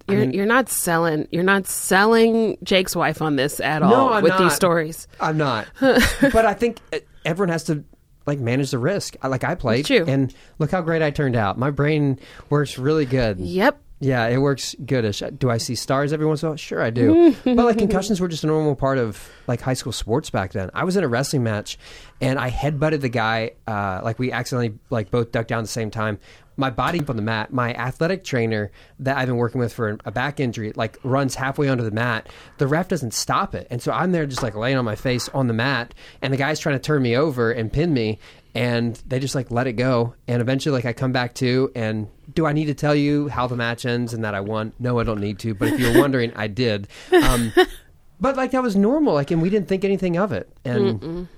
You're, 0.09 0.21
mean- 0.21 0.33
you're 0.33 0.47
not 0.47 0.69
selling. 0.69 1.29
You're 1.31 1.43
not 1.43 1.67
selling 1.67 2.57
Jake's 2.63 2.95
wife 2.97 3.21
on 3.21 3.37
this 3.37 3.61
at 3.61 3.83
all 3.83 4.13
I'm 4.15 4.23
with 4.23 4.31
not. 4.31 4.41
these 4.41 4.55
stories. 4.55 5.07
I'm 5.21 5.37
not. 5.37 5.67
but 5.81 6.47
I 6.47 6.55
think 6.55 6.79
uh, 6.93 6.99
everyone 7.25 7.51
has 7.51 7.65
to 7.65 7.85
like 8.27 8.39
manage 8.39 8.71
the 8.71 8.79
risk. 8.79 9.17
Like 9.23 9.45
I 9.45 9.55
played, 9.55 9.91
It's 9.91 10.09
and 10.09 10.35
look 10.59 10.71
how 10.71 10.81
great 10.83 11.03
I 11.03 11.11
turned 11.11 11.37
out. 11.37 11.59
My 11.59 11.71
brain 11.71 12.19
works 12.51 12.79
really 12.79 13.07
good. 13.07 13.39
Yep. 13.39 13.81
Yeah, 13.99 14.27
it 14.27 14.39
works 14.39 14.77
goodish. 14.85 15.23
Do 15.39 15.51
I 15.51 15.57
see 15.57 15.75
stars 15.75 16.13
every 16.13 16.27
once 16.27 16.43
in 16.43 16.47
a 16.47 16.51
while? 16.51 16.57
Sure, 16.57 16.83
I 16.83 16.91
do. 16.91 17.35
but 17.45 17.57
like 17.57 17.79
concussions 17.79 18.21
were 18.21 18.29
just 18.29 18.45
a 18.45 18.47
normal 18.47 18.77
part 18.77 18.99
of 18.99 19.31
like 19.47 19.63
high 19.63 19.75
school 19.75 19.93
sports 19.93 20.29
back 20.29 20.53
then. 20.53 20.71
I 20.75 20.85
was 20.85 20.97
in 20.97 21.05
a 21.05 21.09
wrestling 21.09 21.43
match, 21.43 21.79
and 22.21 22.39
I 22.39 22.51
headbutted 22.51 23.01
the 23.01 23.09
guy. 23.09 23.53
Uh, 23.67 24.01
like 24.05 24.19
we 24.19 24.33
accidentally 24.33 24.79
like 24.91 25.11
both 25.11 25.33
ducked 25.33 25.49
down 25.49 25.61
at 25.61 25.63
the 25.63 25.69
same 25.69 25.91
time. 25.91 26.19
My 26.59 26.71
body 26.71 27.01
up 27.01 27.09
on 27.09 27.17
the 27.17 27.23
mat. 27.23 27.53
My 27.53 27.73
athletic 27.75 28.23
trainer 28.23 28.71
that 29.01 29.17
I've 29.17 29.27
been 29.27 29.37
working 29.37 29.61
with 29.61 29.73
for 29.73 29.99
a 30.05 30.11
back 30.11 30.41
injury 30.41 30.73
like 30.75 30.99
runs 31.03 31.35
halfway 31.35 31.69
onto 31.69 31.85
the 31.85 31.91
mat. 31.91 32.29
The 32.59 32.67
ref 32.67 32.89
doesn't 32.89 33.15
stop 33.15 33.55
it, 33.55 33.67
and 33.71 33.81
so 33.81 33.93
I'm 33.93 34.13
there 34.13 34.27
just 34.27 34.43
like 34.43 34.55
laying 34.55 34.77
on 34.77 34.85
my 34.85 34.97
face 34.97 35.31
on 35.31 35.47
the 35.47 35.55
mat, 35.55 35.95
and 36.21 36.35
the 36.35 36.39
guy's 36.39 36.61
trying 36.61 36.77
to 36.77 36.83
turn 36.83 37.01
me 37.03 37.17
over 37.17 37.51
and 37.51 37.73
pin 37.73 37.95
me, 37.95 38.19
and 38.55 39.03
they 39.07 39.21
just 39.21 39.35
like 39.35 39.51
let 39.51 39.67
it 39.67 39.75
go. 39.75 40.15
And 40.29 40.43
eventually, 40.43 40.75
like 40.75 40.85
I 40.85 40.93
come 40.93 41.13
back 41.13 41.35
to, 41.37 41.73
and 41.75 42.09
do 42.33 42.47
I 42.47 42.53
need 42.53 42.67
to 42.67 42.75
tell 42.75 42.95
you 42.95 43.29
how 43.29 43.47
the 43.47 43.57
match 43.57 43.87
ends 43.87 44.13
and 44.15 44.25
that 44.25 44.35
I 44.35 44.41
won? 44.41 44.73
No, 44.79 44.99
I 44.99 45.05
don't 45.05 45.21
need 45.21 45.39
to. 45.41 45.55
But 45.55 45.69
if 45.69 45.81
you're 45.81 45.99
wondering, 46.01 46.33
I 46.37 46.47
did. 46.49 46.89
Um, 47.13 47.53
but 48.21 48.37
like 48.37 48.51
that 48.53 48.63
was 48.63 48.77
normal. 48.77 49.15
Like, 49.15 49.31
and 49.31 49.41
we 49.43 49.51
didn't 49.51 49.69
think 49.69 49.85
anything 49.85 50.17
of 50.17 50.33
it. 50.33 50.49
And 50.65 51.29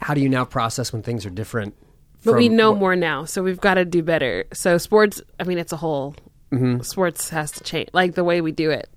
how 0.00 0.14
do 0.14 0.20
you 0.20 0.28
now 0.28 0.44
process 0.44 0.92
when 0.92 1.02
things 1.02 1.26
are 1.26 1.30
different? 1.30 1.74
But 2.24 2.34
we 2.34 2.48
know 2.50 2.70
what- 2.72 2.80
more 2.80 2.96
now, 2.96 3.24
so 3.24 3.42
we've 3.42 3.60
got 3.60 3.74
to 3.74 3.84
do 3.84 4.02
better. 4.02 4.44
So 4.52 4.76
sports, 4.78 5.22
I 5.38 5.44
mean, 5.44 5.58
it's 5.58 5.72
a 5.72 5.76
whole. 5.76 6.14
Mm-hmm. 6.52 6.80
Sports 6.82 7.30
has 7.30 7.50
to 7.52 7.64
change, 7.64 7.88
like 7.92 8.14
the 8.14 8.24
way 8.24 8.40
we 8.40 8.50
do 8.52 8.70
it 8.70 8.88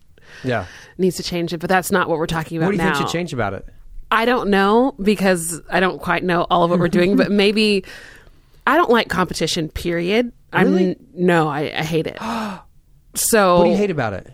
Yeah. 0.43 0.65
needs 0.98 1.17
to 1.17 1.24
change 1.24 1.54
it. 1.54 1.60
But 1.60 1.69
that's 1.69 1.91
not 1.91 2.10
what 2.10 2.17
we're 2.17 2.26
talking 2.26 2.58
about 2.58 2.65
What 2.67 2.72
do 2.72 2.78
you 2.78 2.84
now. 2.84 2.93
think 2.96 3.08
should 3.08 3.13
change 3.15 3.32
about 3.32 3.54
it? 3.54 3.65
I 4.12 4.26
don't 4.26 4.50
know 4.50 4.93
because 5.02 5.62
I 5.72 5.80
don't 5.80 6.00
quite 6.02 6.24
know 6.24 6.46
all 6.50 6.63
of 6.63 6.69
what 6.72 6.80
we're 6.80 6.88
doing, 6.88 7.15
but 7.17 7.32
maybe 7.32 7.86
I 8.65 8.76
don't 8.76 8.89
like 8.89 9.08
competition. 9.08 9.69
Period. 9.69 10.32
Really? 10.53 10.91
I'm 10.91 10.95
no, 11.13 11.47
I, 11.47 11.61
I 11.61 11.83
hate 11.83 12.07
it. 12.07 12.17
so 13.15 13.57
What 13.57 13.63
do 13.65 13.69
you 13.71 13.77
hate 13.77 13.91
about 13.91 14.13
it? 14.13 14.31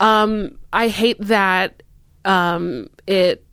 Um, 0.00 0.58
I 0.72 0.88
hate 0.88 1.18
that 1.20 1.82
um, 2.24 2.88
it 3.06 3.44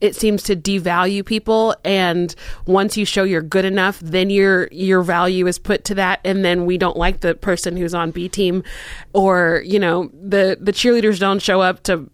it 0.00 0.16
seems 0.16 0.42
to 0.44 0.56
devalue 0.56 1.24
people, 1.24 1.76
and 1.84 2.34
once 2.66 2.96
you 2.96 3.04
show 3.04 3.22
you're 3.22 3.40
good 3.40 3.64
enough, 3.64 4.00
then 4.00 4.30
your 4.30 4.68
your 4.72 5.02
value 5.02 5.46
is 5.46 5.60
put 5.60 5.84
to 5.84 5.94
that, 5.94 6.20
and 6.24 6.44
then 6.44 6.66
we 6.66 6.76
don't 6.76 6.96
like 6.96 7.20
the 7.20 7.36
person 7.36 7.76
who's 7.76 7.94
on 7.94 8.10
B 8.10 8.28
team, 8.28 8.64
or 9.12 9.62
you 9.64 9.78
know 9.78 10.10
the 10.12 10.58
the 10.60 10.72
cheerleaders 10.72 11.20
don't 11.20 11.40
show 11.40 11.60
up 11.60 11.84
to 11.84 12.10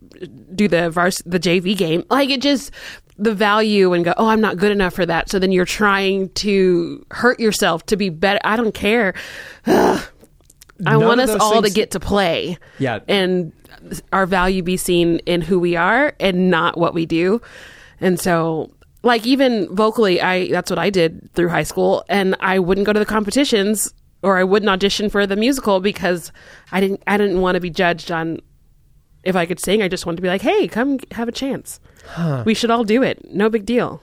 do 0.55 0.69
the 0.69 0.91
vars- 0.91 1.23
the 1.25 1.41
JV 1.41 1.77
game. 1.77 2.05
Like 2.11 2.29
it 2.29 2.43
just 2.43 2.71
the 3.19 3.35
value 3.35 3.93
and 3.93 4.05
go, 4.05 4.15
oh, 4.17 4.29
I'm 4.29 4.41
not 4.41 4.57
good 4.57 4.73
enough 4.73 4.95
for 4.95 5.05
that. 5.05 5.29
So 5.29 5.39
then 5.39 5.53
you're 5.53 5.65
trying 5.65 6.31
to 6.31 7.05
hurt 7.11 7.41
yourself 7.41 7.85
to 7.87 7.97
be 7.97 8.09
better. 8.09 8.39
I 8.45 8.57
don't 8.57 8.75
care. 8.75 9.15
Ugh. 9.67 10.01
I 10.87 10.93
None 10.93 11.05
want 11.05 11.21
us 11.21 11.31
all 11.41 11.61
to 11.61 11.71
get 11.71 11.91
to 11.91 12.01
play. 12.01 12.57
Yeah. 12.79 13.01
And 13.09 13.53
our 14.13 14.27
value 14.27 14.63
be 14.63 14.77
seen 14.77 15.19
in 15.27 15.41
who 15.41 15.59
we 15.59 15.75
are 15.75 16.15
and 16.21 16.51
not 16.51 16.79
what 16.79 16.95
we 16.95 17.05
do. 17.05 17.43
And 18.01 18.21
so 18.21 18.71
like 19.03 19.27
even 19.27 19.75
vocally, 19.75 20.21
I 20.21 20.49
that's 20.49 20.71
what 20.71 20.79
I 20.79 20.91
did 20.91 21.33
through 21.35 21.49
high 21.49 21.65
school 21.65 22.05
and 22.09 22.37
I 22.39 22.61
wouldn't 22.61 22.87
go 22.87 22.93
to 22.93 22.99
the 23.01 23.07
competitions 23.07 23.93
or 24.23 24.39
I 24.39 24.45
wouldn't 24.45 24.71
audition 24.71 25.11
for 25.11 25.27
the 25.27 25.35
musical 25.35 25.81
because 25.81 26.33
I 26.71 26.81
didn't 26.81 27.03
I 27.09 27.17
didn't 27.17 27.41
want 27.41 27.57
to 27.57 27.61
be 27.61 27.71
judged 27.71 28.13
on 28.13 28.41
if 29.25 29.35
I 29.37 29.47
could 29.47 29.61
sing. 29.61 29.83
I 29.83 29.89
just 29.89 30.07
wanted 30.07 30.17
to 30.17 30.23
be 30.23 30.29
like, 30.29 30.43
"Hey, 30.43 30.69
come 30.69 30.99
have 31.13 31.29
a 31.29 31.33
chance." 31.33 31.81
We 32.45 32.55
should 32.55 32.71
all 32.71 32.85
do 32.85 33.03
it. 33.03 33.33
No 33.33 33.49
big 33.49 33.67
deal. 33.67 34.03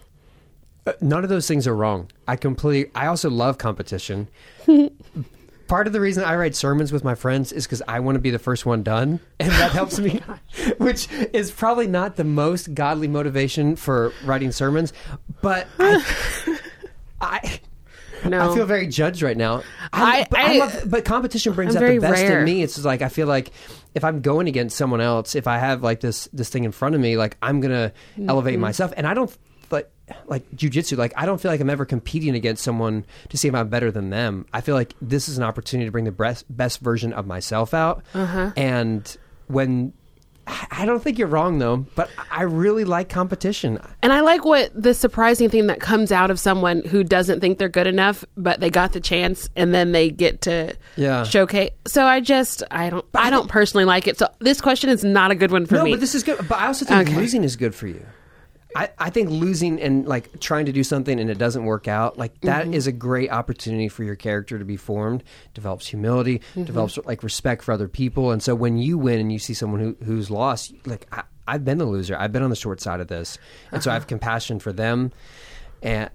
Uh, 0.88 0.94
None 1.02 1.24
of 1.24 1.30
those 1.30 1.48
things 1.48 1.68
are 1.68 1.76
wrong. 1.76 2.10
I 2.28 2.36
completely. 2.36 2.92
I 2.96 3.08
also 3.08 3.30
love 3.30 3.58
competition. 3.58 4.28
Part 5.68 5.88
of 5.88 5.94
the 5.94 6.00
reason 6.00 6.24
I 6.24 6.36
write 6.36 6.56
sermons 6.56 6.92
with 6.92 7.04
my 7.04 7.16
friends 7.16 7.52
is 7.52 7.66
because 7.66 7.82
I 7.88 8.00
want 8.00 8.18
to 8.18 8.20
be 8.20 8.30
the 8.30 8.38
first 8.38 8.68
one 8.68 8.84
done, 8.84 9.20
and 9.40 9.52
that 9.52 9.72
helps 9.80 9.98
me. 9.98 10.22
Which 10.78 11.12
is 11.34 11.50
probably 11.50 11.88
not 11.88 12.18
the 12.18 12.24
most 12.24 12.76
godly 12.76 13.08
motivation 13.08 13.76
for 13.76 14.14
writing 14.24 14.52
sermons, 14.52 14.94
but 15.42 15.66
I, 15.80 16.06
I, 17.20 17.60
No. 18.24 18.52
I 18.52 18.56
feel 18.56 18.66
very 18.66 18.88
judged 18.88 19.22
right 19.22 19.38
now. 19.38 19.64
I- 19.94 20.26
but, 20.30 20.40
I- 20.40 20.58
love, 20.58 20.84
but 20.88 21.06
competition 21.06 21.54
brings 21.54 21.76
I'm 21.76 21.84
out 21.84 21.90
the 21.90 22.00
best 22.00 22.22
rare. 22.22 22.40
in 22.40 22.46
me. 22.46 22.62
It's 22.64 22.76
just 22.76 22.86
like 22.86 23.02
I 23.02 23.10
feel 23.10 23.28
like 23.28 23.52
if 23.94 24.04
I'm 24.04 24.22
going 24.22 24.48
against 24.48 24.78
someone 24.78 25.02
else, 25.02 25.36
if 25.36 25.48
I 25.48 25.58
have 25.58 25.84
like 25.84 26.00
this 26.02 26.28
this 26.34 26.50
thing 26.50 26.64
in 26.64 26.72
front 26.72 26.96
of 26.96 27.02
me, 27.02 27.18
like 27.18 27.38
I'm 27.42 27.60
gonna 27.62 27.92
Mm-hmm. 28.18 28.30
elevate 28.30 28.60
myself, 28.60 28.94
and 28.98 29.06
I 29.08 29.14
don't 29.14 29.36
like 29.72 29.90
like 30.28 30.50
jujitsu. 30.52 30.98
Like 30.98 31.14
I 31.16 31.26
don't 31.26 31.42
feel 31.42 31.50
like 31.52 31.60
I'm 31.62 31.70
ever 31.70 31.86
competing 31.86 32.36
against 32.36 32.64
someone 32.64 33.06
to 33.30 33.38
see 33.38 33.48
if 33.48 33.56
I'm 33.56 33.70
better 33.70 33.92
than 33.92 34.10
them. 34.12 34.46
I 34.54 34.62
feel 34.62 34.76
like 34.76 34.94
this 35.02 35.28
is 35.30 35.38
an 35.38 35.44
opportunity 35.44 35.88
to 35.88 35.92
bring 35.92 36.06
the 36.06 36.12
best 36.12 36.46
best 36.56 36.80
version 36.80 37.14
of 37.14 37.26
myself 37.26 37.74
out. 37.74 38.04
Uh-huh. 38.14 38.52
And 38.56 39.18
when 39.48 39.94
I 40.48 40.86
don't 40.86 41.02
think 41.02 41.18
you're 41.18 41.28
wrong 41.28 41.58
though, 41.60 41.78
but 41.96 42.10
I 42.32 42.44
really 42.44 42.84
like 42.86 43.10
competition. 43.10 43.80
And 44.04 44.14
I 44.14 44.22
like 44.22 44.46
what 44.46 44.72
the 44.80 44.94
surprising 44.94 45.50
thing 45.50 45.68
that 45.68 45.80
comes 45.80 46.12
out 46.12 46.30
of 46.30 46.40
someone 46.40 46.84
who 46.84 47.04
doesn't 47.04 47.40
think 47.40 47.58
they're 47.58 47.70
good 47.70 47.88
enough, 47.88 48.24
but 48.38 48.60
they 48.60 48.70
got 48.70 48.94
the 48.94 49.00
chance 49.00 49.50
and 49.56 49.74
then 49.74 49.92
they 49.92 50.12
get 50.12 50.42
to 50.42 50.76
Yeah. 50.98 51.24
showcase. 51.24 51.72
So 51.88 52.06
I 52.06 52.20
just 52.20 52.62
I 52.70 52.90
don't 52.90 53.06
I 53.16 53.30
don't 53.32 53.50
personally 53.50 53.86
like 53.86 54.08
it. 54.08 54.20
So 54.20 54.28
this 54.40 54.62
question 54.62 54.90
is 54.90 55.04
not 55.04 55.32
a 55.32 55.36
good 55.36 55.52
one 55.52 55.66
for 55.66 55.76
no, 55.76 55.84
me. 55.84 55.92
but 55.92 56.00
this 56.00 56.14
is 56.14 56.24
good. 56.24 56.38
But 56.48 56.60
I 56.60 56.68
also 56.68 56.86
think 56.86 57.10
Okay. 57.10 57.18
losing 57.18 57.44
is 57.44 57.56
good 57.56 57.74
for 57.74 57.88
you. 57.88 58.06
I, 58.76 58.90
I 59.00 59.10
think 59.10 59.30
losing 59.30 59.82
and 59.82 60.06
like 60.06 60.40
trying 60.42 60.66
to 60.66 60.74
do 60.74 60.84
something 60.84 61.18
and 61.20 61.30
it 61.30 61.38
doesn't 61.38 61.64
work 61.64 61.88
out, 61.88 62.18
like 62.18 62.40
that 62.42 62.68
is 62.68 62.88
Mm-hmm. 62.88 62.90
a 62.96 63.00
great 63.00 63.32
opportunity 63.32 63.88
for 63.88 64.04
your 64.04 64.16
character 64.18 64.60
to 64.60 64.66
be 64.66 64.76
formed. 64.76 65.24
Develops 65.54 65.88
humility, 65.88 66.40
Mm-hmm. 66.40 66.66
develops 66.66 66.98
like 67.06 67.24
respect 67.24 67.64
for 67.64 67.72
other 67.72 67.88
people, 67.88 68.32
and 68.32 68.44
so 68.44 68.54
when 68.54 68.78
you 68.78 68.98
win 68.98 69.20
and 69.20 69.32
you 69.32 69.40
see 69.40 69.54
someone 69.54 69.80
who, 69.80 69.96
who's 70.04 70.30
lost, 70.30 70.74
like 70.86 71.08
I, 71.12 71.24
I've 71.48 71.64
been 71.64 71.78
the 71.78 71.86
loser, 71.86 72.18
I've 72.18 72.32
been 72.34 72.44
on 72.44 72.50
the 72.50 72.56
short 72.56 72.82
side 72.82 73.00
of 73.00 73.08
this, 73.08 73.38
and 73.72 73.82
so 73.82 73.90
I 73.90 73.94
Uh-huh. 73.94 74.02
have 74.02 74.08
compassion 74.08 74.60
for 74.60 74.74
them, 74.74 75.12
and 75.82 76.10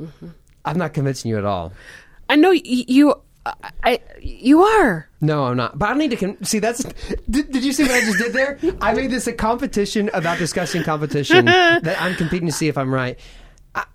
Mm-hmm. 0.00 0.28
I'm 0.64 0.78
not 0.78 0.92
convincing 0.94 1.30
you 1.30 1.38
at 1.38 1.44
all. 1.44 1.72
I 2.28 2.36
know 2.36 2.50
y- 2.50 2.60
you 2.64 3.14
I, 3.44 3.54
I 3.82 4.00
you 4.20 4.62
are. 4.62 5.08
No, 5.20 5.44
I'm 5.44 5.56
not. 5.56 5.78
But 5.78 5.90
I 5.90 5.94
need 5.94 6.10
to 6.10 6.16
con- 6.16 6.42
see. 6.44 6.58
That's. 6.60 6.84
Did, 7.28 7.50
did 7.50 7.64
you 7.64 7.72
see 7.72 7.82
what 7.82 7.92
I 7.92 8.00
just 8.00 8.18
did 8.18 8.32
there? 8.32 8.58
I 8.80 8.92
made 8.94 9.10
this 9.10 9.26
a 9.26 9.32
competition 9.32 10.10
about 10.14 10.38
discussing 10.38 10.82
competition 10.84 11.44
that 11.46 11.96
I'm 12.00 12.14
competing 12.14 12.46
to 12.46 12.52
see 12.52 12.68
if 12.68 12.78
I'm 12.78 12.92
right. 12.92 13.18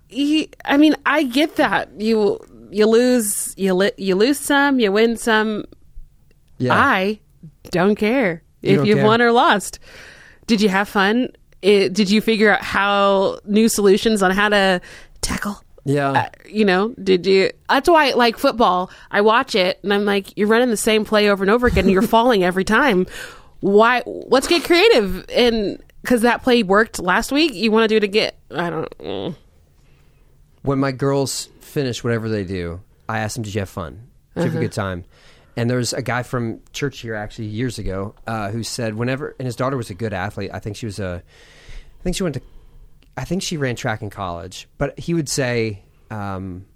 He, 0.08 0.50
I 0.64 0.78
mean, 0.78 0.96
I 1.04 1.22
get 1.24 1.56
that. 1.56 1.90
You 2.00 2.38
you 2.70 2.86
lose 2.86 3.54
you 3.58 3.74
li- 3.74 3.92
you 3.98 4.14
lose 4.14 4.38
some, 4.38 4.80
you 4.80 4.90
win 4.92 5.16
some. 5.16 5.64
Yeah. 6.58 6.74
I 6.74 7.20
don't 7.70 7.94
care 7.94 8.42
You 8.62 8.70
if 8.70 8.76
don't 8.78 8.86
you've 8.86 8.98
care. 8.98 9.06
won 9.06 9.22
or 9.22 9.32
lost. 9.32 9.78
Did 10.46 10.60
you 10.62 10.68
have 10.70 10.88
fun? 10.88 11.28
It, 11.60 11.92
did 11.92 12.10
you 12.10 12.20
figure 12.20 12.50
out 12.50 12.62
how 12.62 13.38
new 13.44 13.68
solutions 13.68 14.22
on 14.22 14.30
how 14.30 14.48
to 14.48 14.80
tackle? 15.20 15.62
Yeah. 15.88 16.10
Uh, 16.10 16.28
you 16.46 16.66
know, 16.66 16.94
did 17.02 17.26
you? 17.26 17.50
That's 17.66 17.88
why, 17.88 18.10
like 18.10 18.36
football, 18.36 18.90
I 19.10 19.22
watch 19.22 19.54
it 19.54 19.80
and 19.82 19.92
I'm 19.92 20.04
like, 20.04 20.36
you're 20.36 20.46
running 20.46 20.68
the 20.68 20.76
same 20.76 21.06
play 21.06 21.30
over 21.30 21.42
and 21.42 21.50
over 21.50 21.66
again, 21.66 21.84
and 21.84 21.92
you're 21.92 22.02
falling 22.16 22.44
every 22.44 22.64
time. 22.64 23.06
Why? 23.60 24.02
Let's 24.04 24.46
get 24.46 24.64
creative, 24.64 25.24
and 25.30 25.82
because 26.02 26.20
that 26.22 26.42
play 26.42 26.62
worked 26.62 27.00
last 27.00 27.32
week, 27.32 27.54
you 27.54 27.72
want 27.72 27.84
to 27.84 27.88
do 27.88 27.96
it 27.96 28.04
again. 28.04 28.32
I 28.50 28.68
don't. 28.68 28.98
mm. 28.98 29.36
when 30.60 30.78
my 30.78 30.92
girls 30.92 31.48
finish 31.60 32.04
whatever 32.04 32.28
they 32.28 32.44
do, 32.44 32.82
I 33.08 33.20
ask 33.20 33.34
them, 33.34 33.44
"Did 33.44 33.54
you 33.54 33.62
have 33.62 33.70
fun? 33.70 34.08
Did 34.34 34.44
you 34.44 34.50
have 34.50 34.58
a 34.58 34.60
good 34.60 34.72
time?" 34.72 35.04
And 35.56 35.70
there 35.70 35.78
was 35.78 35.94
a 35.94 36.02
guy 36.02 36.22
from 36.22 36.60
church 36.72 37.00
here 37.00 37.14
actually 37.14 37.46
years 37.46 37.78
ago 37.78 38.14
uh, 38.26 38.50
who 38.50 38.62
said, 38.62 38.94
whenever 38.94 39.34
and 39.40 39.46
his 39.46 39.56
daughter 39.56 39.76
was 39.76 39.90
a 39.90 39.94
good 39.94 40.12
athlete. 40.12 40.50
I 40.52 40.60
think 40.60 40.76
she 40.76 40.86
was 40.86 41.00
a, 41.00 41.20
I 41.98 42.02
think 42.04 42.14
she 42.14 42.22
went 42.22 42.36
to, 42.36 42.42
I 43.18 43.24
think 43.24 43.42
she 43.42 43.56
ran 43.56 43.74
track 43.74 44.00
in 44.00 44.10
college. 44.10 44.68
But 44.78 44.98
he 44.98 45.12
would 45.12 45.28
say, 45.28 45.82
um, 46.08 46.66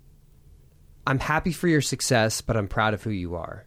"I'm 1.07 1.20
happy 1.20 1.52
for 1.52 1.68
your 1.68 1.81
success, 1.81 2.40
but 2.40 2.57
I'm 2.57 2.66
proud 2.66 2.94
of 2.94 3.02
who 3.02 3.11
you 3.11 3.37
are." 3.37 3.64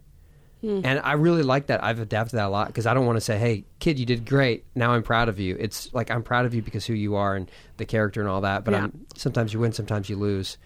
And 0.62 0.98
I 0.98 1.12
really 1.12 1.44
like 1.44 1.66
that. 1.68 1.84
I've 1.84 2.00
adapted 2.00 2.38
that 2.38 2.46
a 2.46 2.48
lot 2.48 2.66
because 2.66 2.86
I 2.86 2.94
don't 2.94 3.06
want 3.06 3.16
to 3.16 3.20
say, 3.20 3.38
"Hey, 3.38 3.64
kid, 3.78 3.98
you 4.00 4.04
did 4.04 4.26
great. 4.26 4.64
Now 4.74 4.92
I'm 4.92 5.02
proud 5.04 5.28
of 5.28 5.38
you." 5.38 5.56
It's 5.58 5.92
like 5.94 6.10
I'm 6.10 6.22
proud 6.24 6.44
of 6.44 6.54
you 6.54 6.62
because 6.62 6.84
who 6.84 6.92
you 6.92 7.14
are 7.14 7.36
and 7.36 7.48
the 7.76 7.84
character 7.84 8.20
and 8.20 8.28
all 8.28 8.40
that. 8.40 8.64
But 8.64 8.72
Yeah. 8.72 8.84
I'm, 8.84 9.06
sometimes 9.14 9.54
you 9.54 9.60
win, 9.60 9.72
sometimes 9.72 10.08
you 10.08 10.16
lose. 10.16 10.58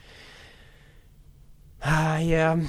Ah, 1.84 2.18
yeah. 2.34 2.60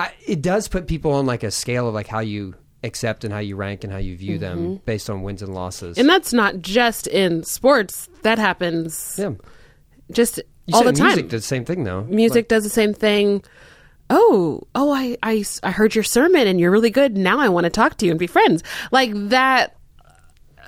I, 0.00 0.12
it 0.26 0.42
does 0.42 0.68
put 0.68 0.86
people 0.86 1.12
on 1.12 1.26
like 1.26 1.42
a 1.42 1.50
scale 1.50 1.88
of 1.88 1.94
like 1.94 2.08
how 2.08 2.20
you 2.20 2.54
accept 2.86 3.24
and 3.24 3.32
how 3.32 3.40
you 3.40 3.56
rank 3.56 3.84
and 3.84 3.92
how 3.92 3.98
you 3.98 4.16
view 4.16 4.38
them 4.38 4.58
mm-hmm. 4.58 4.74
based 4.84 5.10
on 5.10 5.22
wins 5.22 5.42
and 5.42 5.54
losses. 5.54 5.98
And 5.98 6.08
that's 6.08 6.32
not 6.32 6.60
just 6.60 7.06
in 7.06 7.42
sports. 7.42 8.08
That 8.22 8.38
happens 8.38 9.16
yeah. 9.18 9.32
just 10.10 10.40
You 10.66 10.76
all 10.76 10.84
the 10.84 10.92
time. 10.92 11.08
music 11.08 11.28
does 11.28 11.42
the 11.42 11.48
same 11.48 11.64
thing 11.64 11.84
though. 11.84 12.04
music 12.04 12.48
does 12.48 12.64
the 12.64 12.70
same 12.70 12.94
thing. 12.94 13.42
Oh, 14.08 14.62
oh, 14.74 14.92
I, 14.92 15.16
I, 15.22 15.44
I 15.62 15.72
heard 15.72 15.94
your 15.94 16.04
sermon 16.04 16.46
and 16.46 16.60
you're 16.60 16.70
really 16.70 16.90
good. 16.90 17.16
Now 17.16 17.40
I 17.40 17.48
want 17.48 17.64
to 17.64 17.70
talk 17.70 17.98
to 17.98 18.06
you 18.06 18.12
and 18.12 18.18
be 18.18 18.28
friends. 18.28 18.62
Like 18.92 19.10
that. 19.30 19.76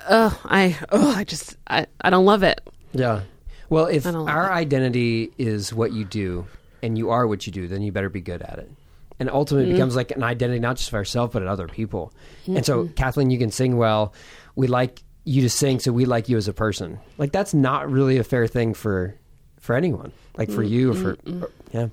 Oh, 0.09 0.39
I, 0.43 0.77
oh, 0.91 1.13
I 1.15 1.23
just, 1.23 1.55
I, 1.67 1.85
I 2.01 2.09
don't 2.09 2.25
love 2.25 2.43
it. 2.43 2.59
Yeah. 2.91 3.21
Well, 3.69 3.85
if 3.85 4.05
like 4.05 4.15
our 4.15 4.47
it. 4.47 4.53
identity 4.53 5.31
is 5.37 5.73
what 5.73 5.93
you 5.93 6.03
do 6.03 6.47
and 6.81 6.97
you 6.97 7.11
are 7.11 7.27
what 7.27 7.45
you 7.45 7.53
do, 7.53 7.67
then 7.67 7.81
you 7.81 7.91
better 7.91 8.09
be 8.09 8.21
good 8.21 8.41
at 8.41 8.59
it. 8.59 8.71
And 9.19 9.29
ultimately, 9.29 9.65
Mm-hmm. 9.67 9.75
becomes 9.75 9.95
like 9.97 10.11
an 10.11 10.23
identity 10.23 10.59
not 10.59 10.77
just 10.77 10.87
of 10.89 10.93
ourselves, 10.95 11.33
but 11.33 11.41
of 11.41 11.49
other 11.49 11.67
people. 11.67 12.13
And 12.47 12.65
so, 12.65 12.87
Kathleen, 12.95 13.29
you 13.31 13.37
can 13.37 13.51
sing 13.51 13.75
well. 13.77 14.13
We 14.55 14.67
like 14.67 15.03
you 15.25 15.41
to 15.41 15.49
sing, 15.49 15.79
so 15.79 15.91
we 15.91 16.05
like 16.05 16.29
you 16.29 16.37
as 16.37 16.47
a 16.47 16.53
person. 16.53 16.99
Like 17.17 17.31
that's 17.33 17.53
not 17.53 17.91
really 17.91 18.17
a 18.17 18.23
fair 18.23 18.47
thing 18.47 18.73
for 18.73 19.15
for 19.59 19.75
anyone. 19.75 20.11
Like 20.37 20.49
for 20.49 20.63
you 20.63 20.91
or 20.91 20.95
for 20.95 21.17
or- 21.27 21.51
yeah. 21.73 21.87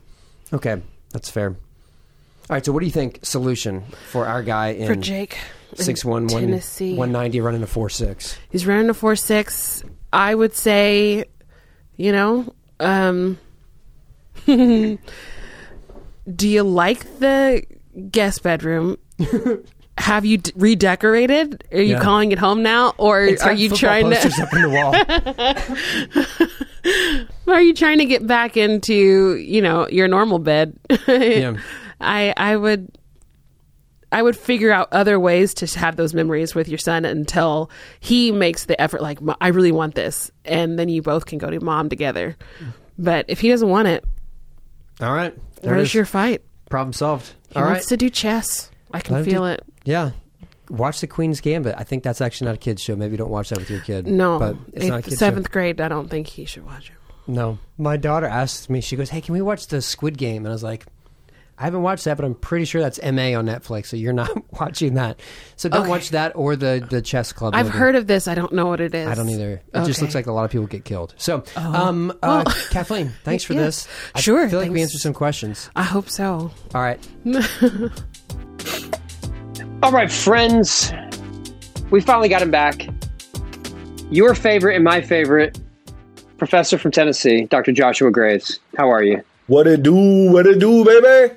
Okay, 0.53 0.81
that's 1.13 1.29
fair. 1.29 1.49
All 1.51 1.57
right. 2.55 2.65
So, 2.65 2.71
what 2.71 2.79
do 2.81 2.87
you 2.87 2.93
think? 2.93 3.19
Solution 3.25 3.83
for 4.11 4.25
our 4.27 4.43
guy 4.45 4.69
in 4.69 4.87
For 4.87 4.95
Jake. 4.95 5.37
in 5.73 5.79
six 5.85 6.05
one 6.05 6.29
one 6.29 6.43
Tennessee. 6.43 6.95
one 6.95 7.11
ninety 7.11 7.41
running 7.41 7.65
a 7.65 7.67
four 7.67 7.91
six. 7.91 8.39
He's 8.51 8.65
running 8.69 8.89
a 8.89 8.95
four 8.95 9.17
six. 9.17 9.83
I 10.13 10.33
would 10.33 10.55
say, 10.55 11.25
you 11.97 12.13
know, 12.13 12.55
um, 12.79 13.37
do 16.35 16.49
you 16.49 16.63
like 16.63 17.19
the 17.21 17.63
guest 18.11 18.43
bedroom? 18.43 18.97
Have 19.99 20.27
you 20.27 20.37
d- 20.39 20.53
redecorated? 20.57 21.65
Are 21.73 21.79
you 21.81 21.95
Yeah. 21.95 22.01
calling 22.03 22.31
it 22.31 22.39
home 22.39 22.63
now, 22.63 22.93
or 22.99 23.25
It's 23.25 23.43
are 23.43 23.53
you 23.55 23.71
trying 23.71 24.11
to? 24.11 24.17
up 24.43 24.53
in 24.53 24.63
the 24.63 24.69
wall? 24.69 24.95
Are 27.55 27.63
you 27.63 27.73
trying 27.75 27.99
to 27.99 28.05
get 28.05 28.27
back 28.27 28.57
into 28.57 29.37
you 29.37 29.63
know 29.63 29.89
your 29.89 30.09
normal 30.09 30.39
bed? 30.39 30.79
Yeah. 31.09 31.57
I 32.01 32.35
I 32.37 32.57
would 32.57 32.97
I 34.13 34.23
would 34.23 34.37
figure 34.37 34.71
out 34.71 34.89
other 34.93 35.19
ways 35.19 35.55
to 35.55 35.79
have 35.79 35.97
those 35.97 36.13
memories 36.15 36.55
with 36.55 36.69
your 36.69 36.79
son 36.79 37.05
until 37.07 37.71
he 38.01 38.31
makes 38.33 38.67
the 38.67 38.79
effort. 38.81 39.01
Like 39.03 39.21
"Mo- 39.23 39.37
I 39.41 39.49
really 39.49 39.73
want 39.73 39.95
this, 39.95 40.31
and 40.45 40.79
then 40.79 40.89
you 40.91 41.01
both 41.03 41.25
can 41.27 41.39
go 41.39 41.49
to 41.51 41.59
mom 41.61 41.89
together. 41.89 42.37
Mm. 42.61 42.73
But 42.99 43.25
if 43.29 43.41
he 43.41 43.49
doesn't 43.49 43.69
want 43.69 43.89
it, 43.89 44.05
All 45.01 45.13
right. 45.15 45.35
There 45.63 45.75
where's 45.75 45.89
is. 45.89 45.95
your 45.95 46.05
fight? 46.05 46.43
problem 46.71 46.93
solved? 46.93 47.33
He 47.49 47.57
All 47.57 47.63
right. 47.63 47.73
wants 47.73 47.87
to 47.89 47.97
do 47.97 48.11
chess. 48.11 48.71
I 48.93 49.01
can 49.01 49.15
Let 49.15 49.25
him 49.25 49.31
feel 49.31 49.43
do- 49.43 49.49
it. 49.51 49.63
Yeah. 49.85 50.11
Watch 50.69 51.01
the 51.01 51.07
Queen's 51.07 51.41
Gambit. 51.41 51.75
I 51.79 51.85
think 51.85 52.03
that's 52.03 52.21
actually 52.21 52.47
not 52.47 52.55
a 52.57 52.59
kid's 52.59 52.83
show. 52.83 52.97
Maybe 52.97 53.17
don't 53.17 53.31
watch 53.31 53.51
that 53.51 53.59
with 53.59 53.71
your 53.71 53.81
kid. 53.81 54.07
No, 54.09 54.39
but 54.41 54.57
it's 54.73 54.87
not 54.87 54.99
a 54.99 55.03
kid's 55.03 55.19
seventh 55.19 55.51
grade. 55.53 55.81
I 55.81 55.87
don't 55.89 56.09
think 56.11 56.27
he 56.27 56.45
should 56.45 56.67
watch 56.67 56.91
it. 56.91 56.97
No. 57.29 57.59
My 57.79 57.97
daughter 57.97 58.27
asked 58.27 58.69
me. 58.69 58.81
She 58.81 58.97
goes, 58.97 59.11
"Hey, 59.11 59.21
can 59.21 59.33
we 59.33 59.43
watch 59.43 59.69
the 59.69 59.81
Squid 59.81 60.19
Game?" 60.19 60.39
And 60.45 60.49
I 60.49 60.53
was 60.53 60.65
like, 60.65 60.87
"I 61.59 61.65
haven't 61.65 61.83
watched 61.83 62.05
that, 62.05 62.17
but 62.17 62.25
I'm 62.27 62.35
pretty 62.35 62.65
sure 62.67 62.81
that's 62.83 62.99
MA 63.03 63.35
on 63.35 63.47
Netflix. 63.47 63.87
So 63.87 63.97
you're 63.97 64.13
not 64.13 64.31
watching 64.61 64.95
that. 64.95 65.21
So 65.57 65.69
don't 65.69 65.83
Okay. 65.83 65.91
watch 65.91 66.11
that 66.11 66.33
or 66.37 66.55
the 66.57 66.87
the 66.89 67.01
chess 67.03 67.33
club. 67.33 67.55
I've 67.55 67.67
movie. 67.67 67.79
heard 67.79 67.95
of 67.97 68.07
this. 68.07 68.29
I 68.29 68.35
don't 68.35 68.53
know 68.53 68.67
what 68.67 68.81
it 68.81 68.95
is. 68.95 69.09
I 69.09 69.15
don't 69.15 69.29
either. 69.29 69.53
It 69.53 69.61
just 69.85 69.91
Okay. 69.91 69.93
Oh. 69.99 70.03
looks 70.03 70.15
like 70.15 70.27
a 70.27 70.33
lot 70.33 70.45
of 70.45 70.51
people 70.51 70.67
get 70.67 70.85
killed. 70.85 71.15
So, 71.17 71.45
um, 71.57 72.13
uh, 72.23 72.45
Kathleen, 72.71 73.13
thanks 73.25 73.45
for 73.45 73.55
Yeah. 73.55 73.63
this. 73.63 73.89
I 74.15 74.21
Sure, 74.21 74.45
I 74.45 74.49
feel 74.49 74.61
like 74.61 74.71
we 74.71 74.83
answered 74.83 75.01
some 75.01 75.15
questions. 75.15 75.71
I 75.77 75.83
hope 75.83 76.11
so. 76.11 76.51
All 76.75 76.83
right. 76.83 76.99
All 79.83 79.93
right, 79.93 80.11
friends, 80.11 80.93
we 81.91 82.01
finally 82.01 82.29
got 82.29 82.43
him 82.43 82.51
back. 82.51 82.87
Your 84.11 84.35
favorite 84.35 84.75
and 84.75 84.85
my 84.85 85.01
favorite 85.01 85.59
professor 86.39 86.79
from 86.79 86.91
Tennessee, 86.91 87.45
Dr. 87.47 87.73
Joshua 87.73 88.11
Graves. 88.11 88.59
How 88.77 88.91
are 88.91 89.03
you? 89.03 89.23
What 89.47 89.67
it 89.67 89.83
do? 89.83 89.95
What 90.33 90.47
it 90.47 90.59
do, 90.59 90.85
baby? 90.85 91.35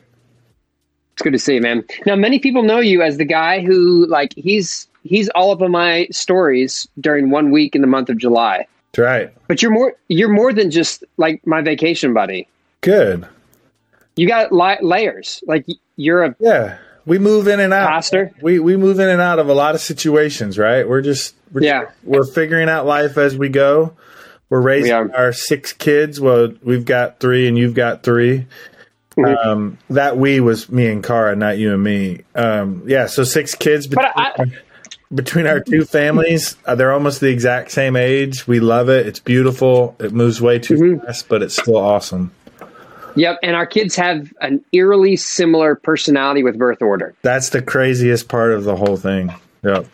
It's 1.19 1.23
good 1.25 1.33
to 1.33 1.37
see 1.39 1.55
you, 1.55 1.61
man. 1.61 1.83
Now, 2.05 2.15
many 2.15 2.39
people 2.39 2.63
know 2.63 2.79
you 2.79 3.01
as 3.01 3.17
the 3.17 3.25
guy 3.25 3.59
who, 3.59 4.05
like, 4.05 4.33
he's 4.37 4.87
he's 5.03 5.27
all 5.35 5.51
up 5.51 5.61
on 5.61 5.69
my 5.69 6.07
stories 6.11 6.87
during 6.97 7.29
one 7.29 7.51
week 7.51 7.75
in 7.75 7.81
the 7.81 7.87
month 7.87 8.07
of 8.07 8.17
July. 8.17 8.65
That's 8.93 8.99
right. 9.05 9.33
But 9.49 9.61
you're 9.61 9.73
more 9.73 9.95
you're 10.07 10.29
more 10.29 10.53
than 10.53 10.71
just 10.71 11.03
like 11.17 11.45
my 11.45 11.61
vacation 11.61 12.13
buddy. 12.13 12.47
Good. 12.79 13.27
You 14.15 14.29
got 14.29 14.53
li- 14.53 14.77
layers. 14.81 15.43
Like 15.45 15.65
you're 15.97 16.23
a 16.23 16.35
Yeah. 16.39 16.77
We 17.05 17.19
move 17.19 17.49
in 17.49 17.59
and 17.59 17.73
out. 17.73 17.89
Pastor? 17.89 18.31
We 18.41 18.59
we 18.59 18.77
move 18.77 19.01
in 19.01 19.09
and 19.09 19.19
out 19.19 19.39
of 19.39 19.49
a 19.49 19.53
lot 19.53 19.75
of 19.75 19.81
situations, 19.81 20.57
right? 20.57 20.87
We're 20.87 21.01
just 21.01 21.35
we're, 21.51 21.63
Yeah. 21.63 21.89
we're 22.05 22.23
figuring 22.31 22.69
out 22.69 22.85
life 22.85 23.17
as 23.17 23.35
we 23.35 23.49
go. 23.49 23.91
We're 24.49 24.61
raising 24.61 25.07
We 25.07 25.13
our 25.13 25.33
six 25.33 25.73
kids. 25.73 26.21
Well, 26.21 26.53
we've 26.63 26.85
got 26.85 27.19
three, 27.19 27.45
and 27.49 27.57
you've 27.57 27.73
got 27.75 28.03
3 28.03 28.45
Mhm. 29.25 29.45
Um, 29.45 29.77
that 29.89 30.17
we 30.17 30.39
was 30.39 30.69
me 30.69 30.87
and 30.87 31.03
Cara, 31.03 31.35
not 31.35 31.57
you 31.57 31.73
and 31.73 31.83
me. 31.83 32.21
Um, 32.35 32.83
yeah, 32.85 33.07
so 33.07 33.23
six 33.23 33.55
kids 33.55 33.87
between, 33.87 34.11
I, 34.15 34.45
between 35.13 35.47
our 35.47 35.59
two 35.59 35.85
families. 35.85 36.55
Uh, 36.65 36.75
they're 36.75 36.91
almost 36.91 37.19
the 37.19 37.29
exact 37.29 37.71
same 37.71 37.95
age. 37.95 38.47
We 38.47 38.59
love 38.59 38.89
it. 38.89 39.07
It's 39.07 39.19
beautiful. 39.19 39.95
It 39.99 40.13
moves 40.13 40.41
way 40.41 40.59
too 40.59 40.75
Mm-hmm. 40.75 41.05
fast, 41.05 41.27
but 41.29 41.41
it's 41.43 41.55
still 41.55 41.77
awesome. 41.77 42.31
yep, 43.15 43.37
and 43.43 43.55
our 43.55 43.65
kids 43.65 43.95
have 43.95 44.31
an 44.41 44.63
eerily 44.71 45.15
similar 45.15 45.75
personality 45.75 46.43
with 46.43 46.57
birth 46.57 46.81
order. 46.81 47.15
That's 47.21 47.49
the 47.49 47.61
craziest 47.61 48.29
part 48.29 48.51
of 48.53 48.63
the 48.63 48.75
whole 48.75 48.97
thing. 48.97 49.33
Yep. 49.63 49.85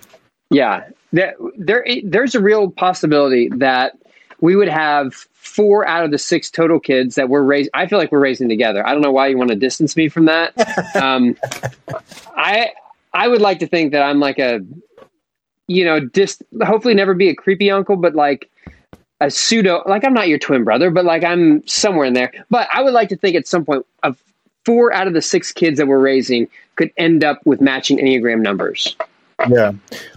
Yeah, 0.52 0.84
there, 1.12 1.34
there, 1.58 1.86
there's 2.04 2.36
a 2.36 2.40
real 2.42 2.70
possibility 2.70 3.50
that 3.56 3.94
we 4.42 4.56
would 4.56 4.68
have 4.68 5.14
four 5.34 5.88
out 5.88 6.04
of 6.04 6.12
the 6.12 6.18
six 6.18 6.50
total 6.50 6.80
kids 6.80 7.16
that 7.16 7.30
we're 7.30 7.44
raising. 7.44 7.70
I 7.74 7.88
feel 7.88 8.00
like 8.00 8.12
we're 8.12 8.20
raising 8.20 8.50
together. 8.50 8.86
I 8.86 8.92
don't 8.92 9.02
know 9.02 9.12
why 9.12 9.28
you 9.28 9.38
want 9.38 9.50
to 9.50 9.56
distance 9.56 9.96
me 9.96 10.10
from 10.10 10.26
that. 10.26 10.54
um, 10.96 11.38
I, 12.36 12.72
I 13.14 13.28
would 13.28 13.42
like 13.42 13.60
to 13.60 13.68
think 13.68 13.92
that 13.92 14.02
I'm 14.02 14.20
like 14.20 14.40
a, 14.40 14.60
you 15.68 15.86
know, 15.86 16.00
dis, 16.00 16.42
hopefully 16.64 16.94
never 16.94 17.14
be 17.14 17.30
a 17.30 17.36
creepy 17.36 17.72
uncle, 17.72 17.96
but 17.96 18.16
like 18.16 18.50
a 19.22 19.32
pseudo, 19.32 19.84
like 19.86 20.04
I'm 20.04 20.14
not 20.14 20.28
your 20.28 20.40
twin 20.40 20.64
brother, 20.64 20.90
but 20.90 21.06
like 21.06 21.24
I'm 21.24 21.66
somewhere 21.68 22.06
in 22.06 22.14
there. 22.14 22.32
But 22.50 22.68
I 22.74 22.82
would 22.82 22.94
like 22.94 23.10
to 23.10 23.16
think 23.16 23.36
at 23.36 23.48
some 23.48 23.66
point 23.66 23.86
of 24.04 24.22
four 24.66 24.94
out 24.94 25.08
of 25.08 25.14
the 25.14 25.22
six 25.22 25.52
kids 25.52 25.78
that 25.78 25.88
we're 25.88 26.00
raising 26.00 26.48
could 26.76 26.92
end 26.98 27.24
up 27.24 27.40
with 27.46 27.62
matching 27.62 27.98
Enneagram 27.98 28.42
numbers. 28.42 28.96
Yeah. 29.50 29.74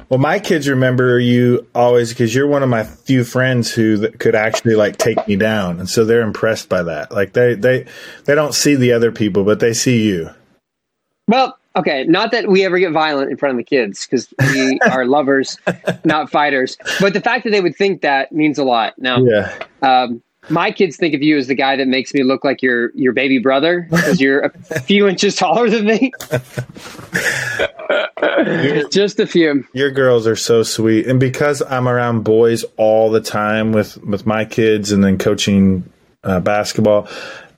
Well, 0.08 0.18
my 0.18 0.38
kids 0.38 0.68
remember 0.68 1.18
you 1.18 1.66
always 1.74 2.08
because 2.10 2.34
you're 2.34 2.46
one 2.46 2.62
of 2.62 2.68
my 2.70 2.82
few 2.84 3.24
friends 3.24 3.70
who 3.70 4.08
could 4.12 4.34
actually 4.34 4.74
like 4.74 4.96
take 4.96 5.28
me 5.28 5.36
down, 5.36 5.80
and 5.80 5.88
so 5.88 6.04
they're 6.04 6.22
impressed 6.22 6.68
by 6.70 6.82
that. 6.84 7.12
Like 7.12 7.34
they 7.34 7.54
they 7.54 7.84
they 8.24 8.34
don't 8.34 8.54
see 8.54 8.74
the 8.74 8.92
other 8.92 9.12
people, 9.12 9.44
but 9.44 9.60
they 9.60 9.74
see 9.74 10.06
you. 10.06 10.30
Well, 11.26 11.58
okay, 11.76 12.04
not 12.04 12.30
that 12.30 12.48
we 12.48 12.64
ever 12.64 12.78
get 12.78 12.92
violent 12.92 13.30
in 13.30 13.36
front 13.36 13.50
of 13.52 13.58
the 13.58 13.64
kids 13.64 14.06
because 14.06 14.32
we 14.54 14.80
are 14.90 15.04
lovers, 15.04 15.58
not 16.04 16.30
fighters. 16.30 16.78
But 17.00 17.12
the 17.12 17.20
fact 17.20 17.44
that 17.44 17.50
they 17.50 17.60
would 17.60 17.76
think 17.76 18.00
that 18.00 18.32
means 18.32 18.56
a 18.58 18.64
lot. 18.64 18.94
Now, 18.98 19.18
Yeah. 19.22 19.52
um, 19.82 20.22
my 20.48 20.70
kids 20.70 20.96
think 20.96 21.14
of 21.14 21.22
you 21.22 21.36
as 21.36 21.46
the 21.46 21.54
guy 21.54 21.76
that 21.76 21.88
makes 21.88 22.14
me 22.14 22.22
look 22.22 22.44
like 22.44 22.62
your 22.62 22.90
your 22.94 23.12
baby 23.12 23.38
brother 23.38 23.86
because 23.90 24.20
you're 24.20 24.40
a 24.40 24.50
few 24.80 25.08
inches 25.08 25.36
taller 25.36 25.68
than 25.68 25.84
me. 25.84 26.12
Just 28.90 29.20
a 29.20 29.26
few. 29.26 29.66
Your 29.72 29.90
girls 29.90 30.26
are 30.26 30.36
so 30.36 30.62
sweet, 30.62 31.06
and 31.06 31.20
because 31.20 31.62
I'm 31.62 31.88
around 31.88 32.22
boys 32.22 32.64
all 32.76 33.10
the 33.10 33.20
time 33.20 33.72
with 33.72 33.96
with 33.98 34.26
my 34.26 34.44
kids, 34.44 34.92
and 34.92 35.04
then 35.04 35.18
coaching 35.18 35.90
uh, 36.24 36.40
basketball, 36.40 37.08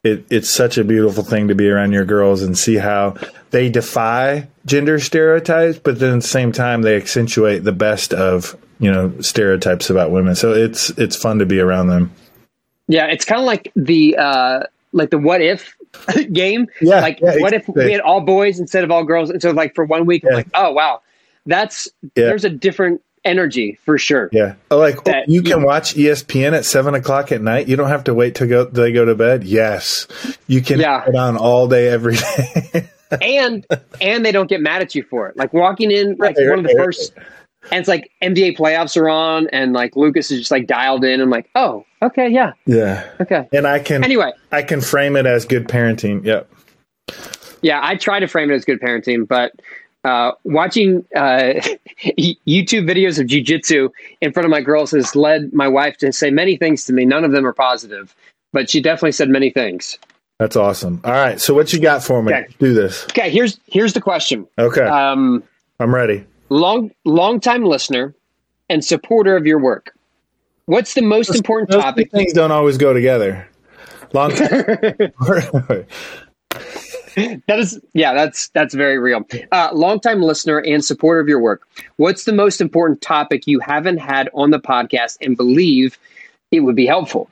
it, 0.02 0.26
it's 0.30 0.48
such 0.48 0.78
a 0.78 0.84
beautiful 0.84 1.22
thing 1.22 1.48
to 1.48 1.54
be 1.54 1.68
around 1.68 1.92
your 1.92 2.04
girls 2.04 2.42
and 2.42 2.56
see 2.56 2.76
how 2.76 3.16
they 3.50 3.68
defy 3.68 4.48
gender 4.66 4.98
stereotypes, 4.98 5.78
but 5.78 5.98
then 5.98 6.14
at 6.14 6.22
the 6.22 6.28
same 6.28 6.52
time 6.52 6.82
they 6.82 6.96
accentuate 6.96 7.64
the 7.64 7.72
best 7.72 8.14
of 8.14 8.56
you 8.78 8.90
know 8.90 9.12
stereotypes 9.20 9.90
about 9.90 10.10
women. 10.10 10.34
So 10.34 10.52
it's 10.52 10.90
it's 10.90 11.16
fun 11.16 11.38
to 11.38 11.46
be 11.46 11.60
around 11.60 11.88
them. 11.88 12.12
Yeah, 12.90 13.06
it's 13.06 13.24
kind 13.24 13.40
of 13.40 13.46
like 13.46 13.70
the 13.76 14.16
uh, 14.16 14.64
like 14.92 15.10
the 15.10 15.18
what 15.18 15.40
if 15.40 15.76
game. 16.32 16.66
Yeah, 16.80 17.00
like 17.00 17.20
yeah, 17.20 17.36
what 17.38 17.52
if 17.52 17.68
we 17.68 17.92
had 17.92 18.00
all 18.00 18.20
boys 18.20 18.58
instead 18.58 18.84
of 18.84 18.90
all 18.90 19.04
girls? 19.04 19.30
And 19.30 19.40
so 19.40 19.52
like 19.52 19.74
for 19.74 19.84
one 19.84 20.06
week, 20.06 20.24
I'm 20.24 20.30
Yeah. 20.30 20.36
like, 20.36 20.48
oh 20.54 20.72
wow, 20.72 21.00
that's 21.46 21.88
Yeah. 22.02 22.24
there's 22.26 22.44
a 22.44 22.50
different 22.50 23.00
energy 23.24 23.78
for 23.84 23.96
sure. 23.98 24.28
Yeah. 24.32 24.54
Oh, 24.70 24.78
like 24.78 24.98
oh, 24.98 25.02
That- 25.04 25.28
you 25.28 25.42
can 25.42 25.62
watch 25.62 25.94
ESPN 25.94 26.52
at 26.54 26.64
seven 26.64 26.94
o'clock 26.94 27.30
at 27.32 27.40
night. 27.42 27.68
You 27.68 27.76
don't 27.76 27.88
have 27.90 28.04
to 28.04 28.14
wait 28.14 28.34
till 28.34 28.48
go 28.48 28.64
they 28.64 28.92
go 28.92 29.04
to 29.04 29.14
bed. 29.14 29.44
Yes, 29.44 30.06
you 30.48 30.60
can 30.62 30.80
Yeah. 30.80 31.04
it 31.06 31.14
on 31.14 31.36
all 31.36 31.68
day 31.68 31.88
every 31.88 32.16
day. 32.72 32.88
and 33.22 33.66
and 34.00 34.24
they 34.26 34.32
don't 34.32 34.48
get 34.48 34.60
mad 34.60 34.82
at 34.82 34.94
you 34.94 35.02
for 35.04 35.28
it. 35.28 35.36
Like 35.36 35.52
walking 35.52 35.90
in, 35.90 36.16
like 36.18 36.36
Right, 36.36 36.48
one 36.48 36.58
of 36.60 36.64
the 36.64 36.74
right, 36.74 36.84
first, 36.86 37.12
and 37.70 37.78
it's 37.80 37.88
like 37.88 38.10
NBA 38.22 38.56
playoffs 38.56 38.96
are 39.00 39.08
on, 39.08 39.48
and 39.52 39.72
like 39.72 39.96
Lucas 39.96 40.30
is 40.30 40.38
just 40.40 40.50
like 40.50 40.66
dialed 40.66 41.04
in. 41.04 41.20
I'm 41.20 41.30
like, 41.30 41.48
oh, 41.54 41.84
okay, 42.02 42.28
yeah, 42.28 42.52
yeah. 42.66 43.08
okay. 43.20 43.48
And 43.52 43.66
I 43.66 43.78
can 43.78 44.04
Anyway, 44.04 44.32
I 44.52 44.62
can 44.62 44.80
frame 44.80 45.16
it 45.16 45.26
as 45.26 45.44
good 45.44 45.68
parenting. 45.68 46.24
Yep. 46.24 46.50
yeah, 47.62 47.80
I 47.82 47.96
try 47.96 48.20
to 48.20 48.26
frame 48.26 48.50
it 48.50 48.54
as 48.54 48.64
good 48.64 48.80
parenting, 48.80 49.26
but 49.26 49.52
uh, 50.04 50.32
watching 50.44 51.04
uh, 51.14 51.52
YouTube 52.02 52.88
videos 52.88 53.18
of 53.18 53.26
jujitsu 53.26 53.90
in 54.20 54.32
front 54.32 54.44
of 54.46 54.50
my 54.50 54.60
girls 54.60 54.92
has 54.92 55.14
led 55.14 55.52
my 55.52 55.68
wife 55.68 55.96
to 55.98 56.12
say 56.12 56.30
many 56.30 56.56
things 56.56 56.84
to 56.86 56.92
me. 56.92 57.04
None 57.04 57.24
of 57.24 57.32
them 57.32 57.46
are 57.46 57.52
positive, 57.52 58.14
but 58.52 58.70
she 58.70 58.80
definitely 58.80 59.12
said 59.12 59.28
many 59.28 59.50
things. 59.50 59.98
That's 60.38 60.56
awesome. 60.56 61.02
All 61.04 61.12
right. 61.12 61.38
So 61.38 61.52
what 61.52 61.70
you 61.72 61.80
got 61.80 62.02
for 62.02 62.22
me? 62.22 62.32
Okay. 62.32 62.46
Do 62.58 62.72
this. 62.72 63.04
Okay, 63.04 63.28
here's 63.30 63.60
here's 63.66 63.92
the 63.92 64.00
question. 64.00 64.46
Okay. 64.58 64.80
Um, 64.80 65.44
I'm 65.78 65.94
ready. 65.94 66.24
long 66.48 66.90
long 67.04 67.40
time 67.40 67.62
listener 67.62 68.14
and 68.70 68.82
supporter 68.82 69.36
of 69.36 69.46
your 69.46 69.58
work. 69.58 69.94
What's 70.70 70.94
the 70.94 71.02
most 71.02 71.34
important 71.34 71.68
Those 71.68 71.82
topic? 71.82 72.12
things 72.12 72.32
don't 72.32 72.52
always 72.52 72.78
go 72.78 72.92
together. 72.92 73.48
Long 74.12 74.30
time. 74.30 74.86
That 77.16 77.58
is, 77.58 77.80
yeah, 77.92 78.14
that's 78.14 78.50
that's 78.50 78.72
very 78.72 78.96
real. 78.96 79.26
Uh, 79.50 79.70
longtime 79.72 80.22
listener 80.22 80.58
and 80.58 80.82
supporter 80.82 81.18
of 81.18 81.28
your 81.28 81.40
work. 81.40 81.66
What's 81.96 82.22
the 82.24 82.32
most 82.32 82.60
important 82.60 83.02
topic 83.02 83.48
you 83.48 83.58
haven't 83.58 83.98
had 83.98 84.30
on 84.32 84.52
the 84.52 84.60
podcast 84.60 85.18
and 85.20 85.36
believe 85.36 85.98
it 86.52 86.60
would 86.60 86.76
be 86.76 86.86
helpful? 86.86 87.28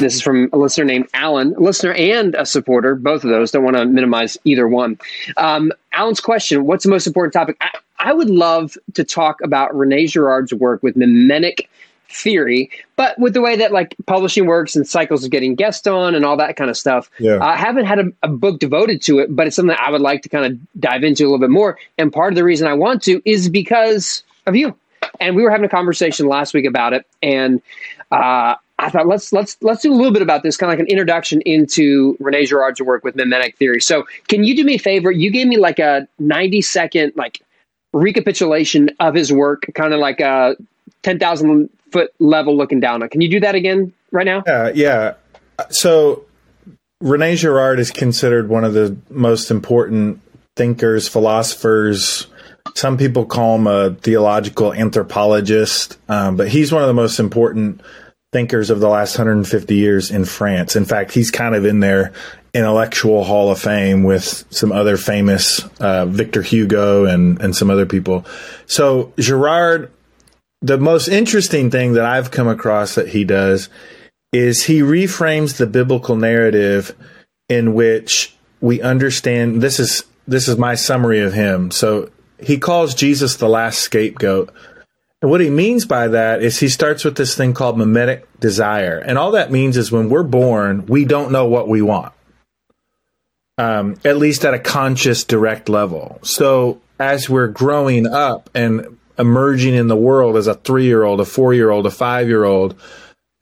This 0.00 0.16
is 0.16 0.20
from 0.20 0.50
a 0.52 0.58
listener 0.58 0.84
named 0.84 1.06
Alan, 1.14 1.54
a 1.54 1.60
listener 1.60 1.92
and 1.92 2.34
a 2.34 2.44
supporter, 2.44 2.96
both 2.96 3.22
of 3.22 3.30
those. 3.30 3.52
Don't 3.52 3.62
want 3.62 3.76
to 3.76 3.86
minimize 3.86 4.36
either 4.44 4.66
one. 4.66 4.98
Um, 5.36 5.70
Alan's 5.92 6.20
question 6.20 6.66
What's 6.66 6.82
the 6.82 6.90
most 6.90 7.06
important 7.06 7.32
topic? 7.32 7.56
I, 7.60 7.70
I 8.00 8.12
would 8.12 8.30
love 8.30 8.76
to 8.94 9.04
talk 9.04 9.40
about 9.44 9.78
Rene 9.78 10.08
Girard's 10.08 10.52
work 10.52 10.82
with 10.82 10.96
mimetic 10.96 11.69
theory, 12.10 12.70
but 12.96 13.18
with 13.18 13.34
the 13.34 13.40
way 13.40 13.56
that 13.56 13.72
like 13.72 13.94
publishing 14.06 14.46
works 14.46 14.76
and 14.76 14.86
cycles 14.86 15.24
of 15.24 15.30
getting 15.30 15.54
guests 15.54 15.86
on 15.86 16.14
and 16.14 16.24
all 16.24 16.36
that 16.36 16.56
kind 16.56 16.70
of 16.70 16.76
stuff. 16.76 17.10
Yeah. 17.18 17.38
I 17.40 17.56
haven't 17.56 17.86
had 17.86 17.98
a, 17.98 18.04
a 18.22 18.28
book 18.28 18.58
devoted 18.58 19.00
to 19.02 19.20
it, 19.20 19.34
but 19.34 19.46
it's 19.46 19.56
something 19.56 19.76
I 19.78 19.90
would 19.90 20.00
like 20.00 20.22
to 20.22 20.28
kind 20.28 20.46
of 20.46 20.80
dive 20.80 21.04
into 21.04 21.24
a 21.24 21.26
little 21.26 21.38
bit 21.38 21.50
more. 21.50 21.78
And 21.98 22.12
part 22.12 22.32
of 22.32 22.36
the 22.36 22.44
reason 22.44 22.66
I 22.66 22.74
want 22.74 23.02
to 23.04 23.22
is 23.24 23.48
because 23.48 24.22
of 24.46 24.56
you. 24.56 24.76
And 25.18 25.36
we 25.36 25.42
were 25.42 25.50
having 25.50 25.64
a 25.64 25.70
conversation 25.70 26.26
last 26.26 26.52
week 26.52 26.66
about 26.66 26.92
it, 26.92 27.06
and 27.22 27.62
uh, 28.10 28.54
I 28.78 28.90
thought 28.90 29.06
let's 29.06 29.32
let's 29.32 29.56
let's 29.62 29.82
do 29.82 29.92
a 29.92 29.96
little 29.96 30.12
bit 30.12 30.20
about 30.20 30.42
this, 30.42 30.56
kind 30.58 30.70
of 30.70 30.78
like 30.78 30.86
an 30.86 30.90
introduction 30.90 31.40
into 31.42 32.16
Rene 32.20 32.44
Girard's 32.44 32.82
work 32.82 33.02
with 33.02 33.16
mimetic 33.16 33.56
theory. 33.56 33.80
So, 33.80 34.04
can 34.28 34.44
you 34.44 34.54
do 34.54 34.62
me 34.62 34.74
a 34.74 34.78
favor? 34.78 35.10
You 35.10 35.30
gave 35.30 35.46
me 35.46 35.56
like 35.56 35.78
a 35.78 36.06
ninety 36.18 36.60
second 36.60 37.12
like 37.16 37.42
recapitulation 37.92 38.90
of 39.00 39.14
his 39.14 39.32
work, 39.32 39.70
kind 39.74 39.94
of 39.94 40.00
like 40.00 40.20
a 40.20 40.56
ten 41.02 41.18
thousand 41.18 41.70
foot 41.92 42.12
level 42.18 42.56
looking 42.56 42.80
down. 42.80 43.06
Can 43.08 43.20
you 43.20 43.28
do 43.28 43.40
that 43.40 43.54
again 43.54 43.92
right 44.10 44.26
now? 44.26 44.42
Yeah, 44.46 44.70
yeah. 44.74 45.14
So 45.70 46.24
Rene 47.00 47.36
Girard 47.36 47.80
is 47.80 47.90
considered 47.90 48.48
one 48.48 48.64
of 48.64 48.74
the 48.74 48.96
most 49.08 49.50
important 49.50 50.20
thinkers, 50.56 51.08
philosophers. 51.08 52.26
Some 52.74 52.98
people 52.98 53.24
call 53.24 53.56
him 53.56 53.66
a 53.66 53.94
theological 53.94 54.72
anthropologist, 54.72 55.98
um, 56.08 56.36
but 56.36 56.48
he's 56.48 56.72
one 56.72 56.82
of 56.82 56.88
the 56.88 56.94
most 56.94 57.18
important 57.18 57.80
thinkers 58.32 58.70
of 58.70 58.80
the 58.80 58.88
last 58.88 59.18
150 59.18 59.74
years 59.74 60.10
in 60.10 60.24
France. 60.24 60.76
In 60.76 60.84
fact, 60.84 61.12
he's 61.12 61.30
kind 61.30 61.54
of 61.54 61.64
in 61.64 61.80
their 61.80 62.12
intellectual 62.52 63.24
hall 63.24 63.50
of 63.50 63.60
fame 63.60 64.02
with 64.02 64.44
some 64.50 64.72
other 64.72 64.96
famous 64.96 65.64
uh, 65.78 66.04
Victor 66.06 66.42
Hugo 66.42 67.04
and 67.04 67.40
and 67.40 67.54
some 67.54 67.70
other 67.70 67.86
people. 67.86 68.26
So 68.66 69.12
Girard 69.18 69.90
the 70.62 70.78
most 70.78 71.08
interesting 71.08 71.70
thing 71.70 71.94
that 71.94 72.04
I've 72.04 72.30
come 72.30 72.48
across 72.48 72.94
that 72.94 73.08
he 73.08 73.24
does 73.24 73.68
is 74.32 74.64
he 74.64 74.80
reframes 74.80 75.56
the 75.56 75.66
biblical 75.66 76.16
narrative 76.16 76.94
in 77.48 77.74
which 77.74 78.36
we 78.60 78.80
understand 78.80 79.62
this 79.62 79.80
is 79.80 80.04
this 80.28 80.48
is 80.48 80.56
my 80.56 80.74
summary 80.74 81.20
of 81.20 81.32
him. 81.32 81.70
So 81.70 82.10
he 82.38 82.58
calls 82.58 82.94
Jesus 82.94 83.36
the 83.36 83.48
last 83.48 83.80
scapegoat. 83.80 84.52
And 85.22 85.30
what 85.30 85.40
he 85.40 85.50
means 85.50 85.84
by 85.84 86.08
that 86.08 86.42
is 86.42 86.60
he 86.60 86.68
starts 86.68 87.04
with 87.04 87.16
this 87.16 87.36
thing 87.36 87.52
called 87.52 87.76
mimetic 87.76 88.26
desire. 88.38 88.98
And 88.98 89.18
all 89.18 89.32
that 89.32 89.50
means 89.50 89.76
is 89.76 89.90
when 89.90 90.08
we're 90.08 90.22
born, 90.22 90.86
we 90.86 91.04
don't 91.04 91.32
know 91.32 91.46
what 91.46 91.68
we 91.68 91.82
want. 91.82 92.12
Um, 93.58 93.96
at 94.04 94.16
least 94.16 94.44
at 94.44 94.54
a 94.54 94.58
conscious, 94.58 95.24
direct 95.24 95.68
level. 95.68 96.18
So 96.22 96.80
as 96.98 97.28
we're 97.28 97.48
growing 97.48 98.06
up 98.06 98.48
and 98.54 98.96
emerging 99.20 99.74
in 99.74 99.86
the 99.86 99.96
world 99.96 100.36
as 100.36 100.46
a 100.46 100.54
three 100.54 100.86
year 100.86 101.04
old, 101.04 101.20
a 101.20 101.24
four 101.24 101.54
year 101.54 101.70
old, 101.70 101.86
a 101.86 101.90
five 101.90 102.28
year 102.28 102.44
old, 102.44 102.74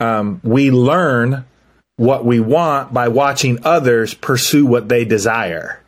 um, 0.01 0.41
we 0.43 0.71
learn 0.71 1.45
what 1.97 2.25
we 2.25 2.41
want 2.41 2.93
by 2.93 3.09
watching 3.09 3.59
others 3.65 4.15
pursue 4.15 4.67
what 4.67 4.89
they 4.89 5.05
desire. 5.05 5.81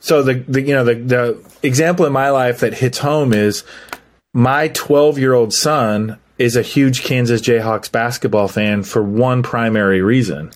So 0.00 0.22
the, 0.22 0.34
the 0.34 0.62
you 0.62 0.74
know 0.74 0.84
the 0.84 0.94
the 0.94 1.44
example 1.62 2.06
in 2.06 2.12
my 2.12 2.30
life 2.30 2.60
that 2.60 2.74
hits 2.74 2.98
home 2.98 3.32
is 3.32 3.64
my 4.32 4.68
12 4.68 5.18
year 5.18 5.34
old 5.34 5.52
son 5.52 6.18
is 6.38 6.56
a 6.56 6.62
huge 6.62 7.02
Kansas 7.02 7.42
Jayhawks 7.42 7.92
basketball 7.92 8.48
fan 8.48 8.82
for 8.82 9.02
one 9.02 9.42
primary 9.42 10.00
reason 10.00 10.50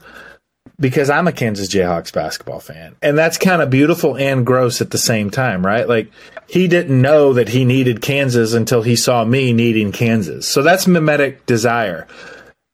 because 0.79 1.11
I'm 1.11 1.29
a 1.29 1.33
Kansas 1.33 1.69
Jayhawks 1.69 2.13
basketball 2.13 2.61
fan. 2.61 2.97
And 3.01 3.17
that's 3.17 3.39
kind 3.39 3.63
of 3.63 3.71
beautiful 3.71 4.17
and 4.17 4.45
gross 4.45 4.81
at 4.81 4.91
the 4.91 4.99
same 4.99 5.31
time, 5.31 5.65
right? 5.65 5.89
Like 5.89 6.11
he 6.49 6.69
didn't 6.69 7.01
know 7.01 7.35
that 7.35 7.49
he 7.49 7.65
needed 7.65 8.03
Kansas 8.03 8.55
until 8.55 8.83
he 8.83 8.97
saw 8.97 9.25
me 9.25 9.53
needing 9.53 9.93
Kansas. 9.93 10.49
So 10.49 10.63
that's 10.63 10.87
mimetic 10.87 11.47
desire. 11.47 12.07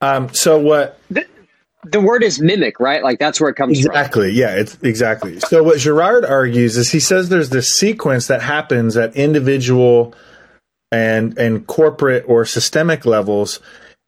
Um, 0.00 0.32
so 0.32 0.58
what 0.58 0.98
The 1.84 2.00
word 2.00 2.22
is 2.22 2.40
mimic, 2.40 2.80
right? 2.80 3.02
Like 3.02 3.18
that's 3.18 3.40
where 3.40 3.50
it 3.50 3.56
comes 3.56 3.80
from. 3.80 3.90
Exactly. 3.90 4.30
Yeah, 4.32 4.54
it's 4.56 4.78
exactly. 4.82 5.40
So 5.40 5.62
what 5.62 5.78
Girard 5.78 6.24
argues 6.24 6.76
is 6.76 6.90
he 6.90 7.00
says 7.00 7.28
there's 7.28 7.50
this 7.50 7.74
sequence 7.74 8.26
that 8.28 8.42
happens 8.42 8.96
at 8.96 9.14
individual 9.16 10.14
and 10.90 11.36
and 11.38 11.66
corporate 11.66 12.24
or 12.26 12.44
systemic 12.44 13.06
levels 13.06 13.60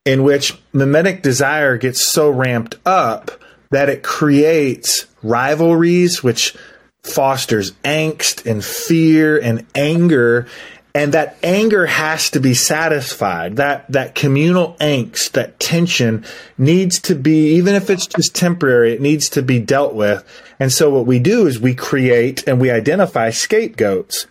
in 0.05 0.23
which 0.23 0.59
mimetic 0.73 1.23
desire 1.23 1.77
gets 1.77 2.11
so 2.11 2.29
ramped 2.29 2.77
up 2.85 3.31
that 3.73 3.89
it 3.89 4.03
creates 4.03 5.07
rivalries 5.23 6.23
which 6.23 6.55
fosters 7.03 7.73
angst 7.85 8.49
and 8.49 8.65
fear 8.65 9.39
and 9.39 9.67
anger 9.75 10.47
and 10.95 11.15
that 11.15 11.39
anger 11.43 11.87
has 11.87 12.29
to 12.31 12.39
be 12.39 12.53
satisfied. 12.53 13.57
That 13.57 13.91
that 13.91 14.15
communal 14.15 14.75
angst 14.75 15.33
that 15.33 15.59
tension 15.59 16.25
needs 16.59 17.01
to 17.01 17.15
be 17.15 17.55
even 17.55 17.75
if 17.75 17.89
it's 17.91 18.07
just 18.07 18.37
temporary 18.37 18.93
it 18.93 19.01
needs 19.01 19.29
to 19.31 19.43
be 19.43 19.59
dealt 19.59 19.95
with. 19.95 20.23
And 20.61 20.71
so 20.71 20.91
what 20.91 21.07
we 21.07 21.19
do 21.19 21.47
is 21.47 21.59
we 21.59 21.75
create 21.75 22.47
and 22.47 22.61
we 22.61 22.71
identify 22.71 23.31
scapegoats. 23.31 24.27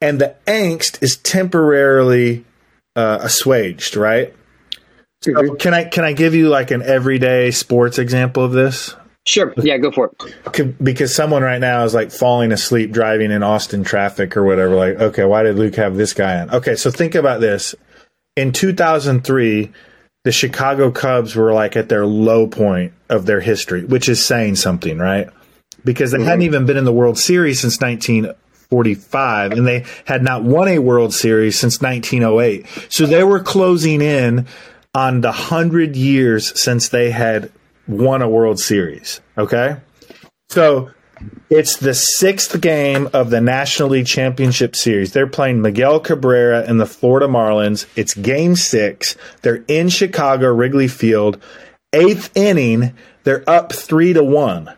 And 0.00 0.20
the 0.20 0.36
angst 0.46 1.02
is 1.02 1.16
temporarily 1.16 2.44
uh, 2.94 3.18
assuaged 3.22 3.96
right 3.96 4.34
so 5.24 5.32
mm-hmm. 5.32 5.56
can 5.56 5.74
i 5.74 5.84
can 5.84 6.04
i 6.04 6.12
give 6.12 6.34
you 6.34 6.48
like 6.48 6.70
an 6.70 6.82
everyday 6.82 7.50
sports 7.50 7.98
example 7.98 8.44
of 8.44 8.52
this 8.52 8.94
Sure. 9.26 9.54
Yeah, 9.56 9.78
go 9.78 9.90
for 9.90 10.12
it. 10.26 10.84
because 10.84 11.14
someone 11.14 11.42
right 11.42 11.60
now 11.60 11.84
is 11.84 11.94
like 11.94 12.10
falling 12.10 12.52
asleep 12.52 12.90
driving 12.90 13.30
in 13.30 13.42
Austin 13.42 13.82
traffic 13.82 14.36
or 14.36 14.44
whatever. 14.44 14.74
Like, 14.74 15.00
okay, 15.00 15.24
why 15.24 15.42
did 15.42 15.56
Luke 15.56 15.76
have 15.76 15.96
this 15.96 16.12
guy 16.12 16.40
on? 16.40 16.50
Okay, 16.50 16.74
so 16.74 16.90
think 16.90 17.14
about 17.14 17.40
this. 17.40 17.74
In 18.36 18.52
2003, 18.52 19.72
the 20.24 20.32
Chicago 20.32 20.90
Cubs 20.90 21.34
were 21.34 21.54
like 21.54 21.74
at 21.74 21.88
their 21.88 22.04
low 22.04 22.46
point 22.46 22.92
of 23.08 23.24
their 23.24 23.40
history, 23.40 23.84
which 23.84 24.10
is 24.10 24.24
saying 24.24 24.56
something, 24.56 24.98
right? 24.98 25.30
Because 25.84 26.10
they 26.10 26.18
hadn't 26.18 26.40
mm-hmm. 26.40 26.42
even 26.42 26.66
been 26.66 26.76
in 26.76 26.84
the 26.84 26.92
World 26.92 27.18
Series 27.18 27.60
since 27.60 27.80
1945, 27.80 29.52
and 29.52 29.66
they 29.66 29.84
had 30.04 30.22
not 30.22 30.42
won 30.42 30.68
a 30.68 30.78
World 30.78 31.14
Series 31.14 31.58
since 31.58 31.80
1908. 31.80 32.66
So 32.90 33.06
they 33.06 33.24
were 33.24 33.40
closing 33.40 34.02
in 34.02 34.46
on 34.94 35.20
the 35.20 35.32
hundred 35.32 35.96
years 35.96 36.58
since 36.60 36.88
they 36.88 37.10
had 37.10 37.50
won 37.88 38.22
a 38.22 38.28
World 38.28 38.60
Series. 38.60 39.20
Okay. 39.36 39.76
So 40.48 40.90
it's 41.50 41.76
the 41.76 41.94
sixth 41.94 42.60
game 42.60 43.08
of 43.12 43.30
the 43.30 43.40
National 43.40 43.90
League 43.90 44.06
Championship 44.06 44.76
Series. 44.76 45.12
They're 45.12 45.26
playing 45.26 45.62
Miguel 45.62 46.00
Cabrera 46.00 46.62
and 46.62 46.80
the 46.80 46.86
Florida 46.86 47.26
Marlins. 47.26 47.86
It's 47.96 48.14
game 48.14 48.56
six. 48.56 49.16
They're 49.42 49.64
in 49.68 49.88
Chicago, 49.88 50.52
Wrigley 50.52 50.88
Field. 50.88 51.40
Eighth 51.92 52.36
inning, 52.36 52.94
they're 53.22 53.48
up 53.48 53.72
three 53.72 54.12
to 54.12 54.24
one. 54.24 54.74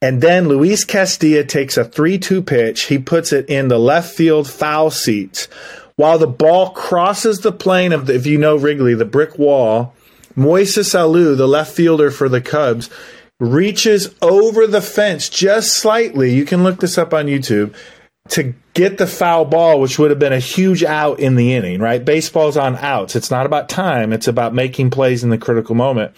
And 0.00 0.20
then 0.20 0.48
Luis 0.48 0.84
Castillo 0.84 1.44
takes 1.44 1.78
a 1.78 1.84
3 1.84 2.18
2 2.18 2.42
pitch. 2.42 2.82
He 2.82 2.98
puts 2.98 3.32
it 3.32 3.48
in 3.48 3.68
the 3.68 3.78
left 3.78 4.14
field 4.14 4.46
foul 4.48 4.90
seats. 4.90 5.48
While 5.96 6.18
the 6.18 6.26
ball 6.26 6.70
crosses 6.70 7.40
the 7.40 7.52
plane 7.52 7.92
of, 7.92 8.06
the, 8.06 8.14
if 8.14 8.26
you 8.26 8.38
know 8.38 8.56
Wrigley, 8.56 8.94
the 8.94 9.04
brick 9.04 9.38
wall, 9.38 9.94
Moises 10.36 10.94
Alou, 10.94 11.36
the 11.36 11.46
left 11.46 11.74
fielder 11.74 12.10
for 12.10 12.28
the 12.28 12.40
Cubs, 12.40 12.90
reaches 13.38 14.14
over 14.20 14.66
the 14.66 14.82
fence 14.82 15.28
just 15.28 15.76
slightly. 15.76 16.34
You 16.34 16.44
can 16.44 16.64
look 16.64 16.80
this 16.80 16.98
up 16.98 17.14
on 17.14 17.26
YouTube 17.26 17.74
to 18.30 18.54
get 18.72 18.98
the 18.98 19.06
foul 19.06 19.44
ball, 19.44 19.80
which 19.80 19.98
would 19.98 20.10
have 20.10 20.18
been 20.18 20.32
a 20.32 20.38
huge 20.38 20.82
out 20.82 21.20
in 21.20 21.36
the 21.36 21.52
inning, 21.52 21.80
right? 21.80 22.04
Baseball's 22.04 22.56
on 22.56 22.76
outs. 22.76 23.14
It's 23.14 23.30
not 23.30 23.46
about 23.46 23.68
time, 23.68 24.12
it's 24.12 24.28
about 24.28 24.54
making 24.54 24.90
plays 24.90 25.22
in 25.22 25.30
the 25.30 25.38
critical 25.38 25.74
moment. 25.74 26.12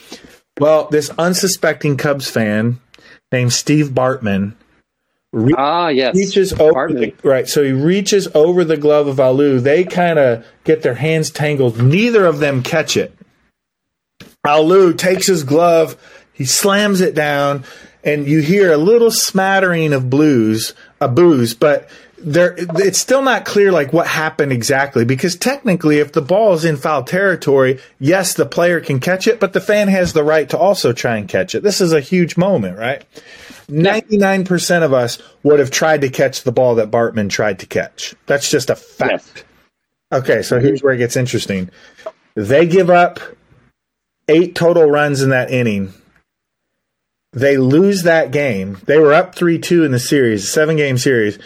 Well, 0.58 0.88
this 0.90 1.10
unsuspecting 1.18 1.96
Cubs 1.96 2.30
fan 2.30 2.80
named 3.32 3.52
Steve 3.52 3.88
Bartman 3.88 4.54
re- 5.32 5.54
ah, 5.56 5.88
yes. 5.88 6.14
reaches 6.14 6.52
over 6.54 6.92
the, 6.92 7.14
right. 7.22 7.48
So 7.48 7.62
he 7.62 7.72
reaches 7.72 8.28
over 8.34 8.64
the 8.64 8.76
glove 8.76 9.06
of 9.06 9.16
Alou. 9.16 9.60
They 9.60 9.84
kind 9.84 10.18
of 10.18 10.46
get 10.64 10.82
their 10.82 10.94
hands 10.94 11.30
tangled. 11.30 11.80
Neither 11.80 12.26
of 12.26 12.38
them 12.38 12.62
catch 12.62 12.96
it. 12.96 13.16
Alou 14.44 14.96
takes 14.96 15.26
his 15.26 15.42
glove, 15.44 15.96
he 16.32 16.44
slams 16.44 17.00
it 17.00 17.14
down, 17.14 17.64
and 18.04 18.26
you 18.26 18.40
hear 18.40 18.72
a 18.72 18.76
little 18.76 19.10
smattering 19.10 19.92
of 19.92 20.08
blues, 20.08 20.74
a 21.00 21.08
boos, 21.08 21.54
but 21.54 21.90
there 22.18 22.54
it's 22.56 22.98
still 22.98 23.22
not 23.22 23.44
clear 23.44 23.70
like 23.70 23.92
what 23.92 24.06
happened 24.06 24.52
exactly 24.52 25.04
because 25.04 25.36
technically 25.36 25.98
if 25.98 26.12
the 26.12 26.22
ball 26.22 26.54
is 26.54 26.64
in 26.64 26.76
foul 26.76 27.02
territory 27.02 27.78
yes 27.98 28.34
the 28.34 28.46
player 28.46 28.80
can 28.80 29.00
catch 29.00 29.26
it 29.26 29.38
but 29.38 29.52
the 29.52 29.60
fan 29.60 29.88
has 29.88 30.12
the 30.12 30.24
right 30.24 30.48
to 30.48 30.58
also 30.58 30.92
try 30.92 31.16
and 31.16 31.28
catch 31.28 31.54
it. 31.54 31.62
This 31.62 31.80
is 31.80 31.92
a 31.92 32.00
huge 32.00 32.36
moment 32.36 32.78
right? 32.78 33.04
99% 33.68 34.82
of 34.84 34.92
us 34.92 35.18
would 35.42 35.58
have 35.58 35.70
tried 35.70 36.02
to 36.02 36.08
catch 36.08 36.42
the 36.42 36.52
ball 36.52 36.76
that 36.76 36.90
bartman 36.90 37.28
tried 37.28 37.58
to 37.58 37.66
catch. 37.66 38.14
That's 38.26 38.50
just 38.50 38.70
a 38.70 38.76
fact. 38.76 39.44
Yes. 40.12 40.22
okay 40.22 40.42
so 40.42 40.58
here's 40.58 40.82
where 40.82 40.94
it 40.94 40.98
gets 40.98 41.16
interesting. 41.16 41.70
They 42.34 42.66
give 42.66 42.88
up 42.88 43.20
eight 44.28 44.54
total 44.54 44.84
runs 44.84 45.22
in 45.22 45.30
that 45.30 45.50
inning. 45.50 45.92
They 47.32 47.58
lose 47.58 48.04
that 48.04 48.30
game. 48.30 48.78
They 48.86 48.98
were 48.98 49.12
up 49.12 49.34
3-2 49.34 49.84
in 49.84 49.92
the 49.92 49.98
series 49.98 50.50
seven 50.50 50.76
game 50.76 50.96
series 50.96 51.38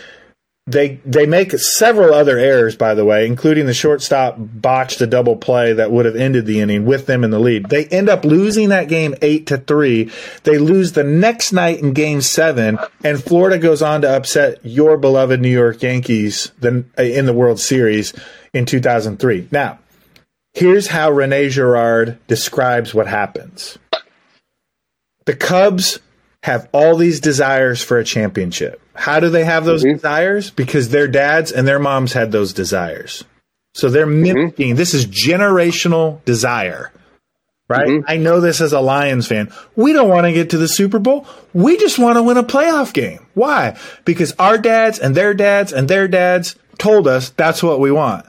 they 0.71 1.01
they 1.05 1.27
make 1.27 1.53
several 1.53 2.15
other 2.15 2.39
errors, 2.39 2.77
by 2.77 2.95
the 2.95 3.05
way, 3.05 3.27
including 3.27 3.67
the 3.67 3.75
shortstop 3.75 4.37
botched 4.39 5.01
a 5.01 5.07
double 5.07 5.37
play 5.37 5.73
that 5.73 5.91
would 5.91 6.07
have 6.07 6.17
ended 6.17 6.47
the 6.47 6.61
inning 6.61 6.85
with 6.85 7.07
them 7.07 7.25
in 7.25 7.31
the 7.31 7.39
lead. 7.39 7.69
They 7.69 7.87
end 7.87 8.09
up 8.09 8.25
losing 8.25 8.71
that 8.71 8.89
game 8.89 9.15
eight 9.23 9.47
to 9.49 9.59
three. 9.59 10.11
They 10.45 10.59
lose 10.59 10.93
the 10.93 11.05
next 11.05 11.53
night 11.53 11.81
in 11.81 11.93
Game 11.93 12.21
Seven, 12.21 12.79
and 13.05 13.23
Florida 13.23 13.59
goes 13.59 13.83
on 13.83 14.03
to 14.03 14.17
upset 14.17 14.65
your 14.65 14.97
beloved 14.97 15.41
New 15.41 15.49
York 15.49 15.83
Yankees 15.83 16.53
in 16.63 16.87
the 16.97 17.35
World 17.35 17.61
Series 17.61 18.13
in 18.53 18.67
2003. 18.67 19.49
Now, 19.51 19.79
here's 20.55 20.89
how 20.89 21.11
Rene 21.11 21.49
Girard 21.49 22.19
describes 22.27 22.95
what 22.95 23.07
happens. 23.07 23.79
The 25.27 25.37
Cubs 25.37 26.01
have 26.43 26.69
all 26.73 26.97
these 26.97 27.21
desires 27.21 27.83
for 27.83 27.99
a 27.99 28.05
championship. 28.05 28.81
How 28.95 29.21
do 29.21 29.29
they 29.29 29.45
have 29.45 29.65
those 29.65 29.85
mm-hmm. 29.85 29.95
desires? 29.95 30.51
Because 30.51 30.89
their 30.89 31.09
dads 31.09 31.53
and 31.53 31.67
their 31.69 31.79
moms 31.79 32.13
had 32.13 32.33
those 32.33 32.53
desires. 32.53 33.25
So 33.75 33.89
they're 33.89 34.07
mm-hmm. 34.07 34.23
mimicking 34.23 34.69
mm-hmm. 34.71 34.77
this 34.77 34.95
is 34.95 35.07
generational 35.07 36.25
desire. 36.25 36.93
Right? 37.69 37.87
Mm-hmm. 37.87 38.11
I 38.11 38.17
know 38.17 38.41
this 38.41 38.61
as 38.61 38.73
a 38.73 38.81
Lions 38.81 39.29
fan. 39.29 39.53
We 39.77 39.93
don't 39.93 40.09
want 40.09 40.27
to 40.27 40.33
get 40.33 40.51
to 40.51 40.59
the 40.59 40.67
Super 40.67 40.99
Bowl. 40.99 41.27
We 41.53 41.77
just 41.77 42.01
want 42.01 42.17
to 42.17 42.23
win 42.23 42.37
a 42.37 42.43
playoff 42.43 42.93
game. 42.93 43.25
Why? 43.35 43.79
Because 44.05 44.33
our 44.41 44.59
dads 44.59 44.99
and 44.99 45.15
their 45.15 45.35
dads 45.35 45.73
and 45.73 45.89
their 45.89 46.09
dads 46.09 46.57
told 46.79 47.07
us 47.07 47.31
that's 47.31 47.63
what 47.63 47.79
we 47.79 47.93
want. 47.93 48.27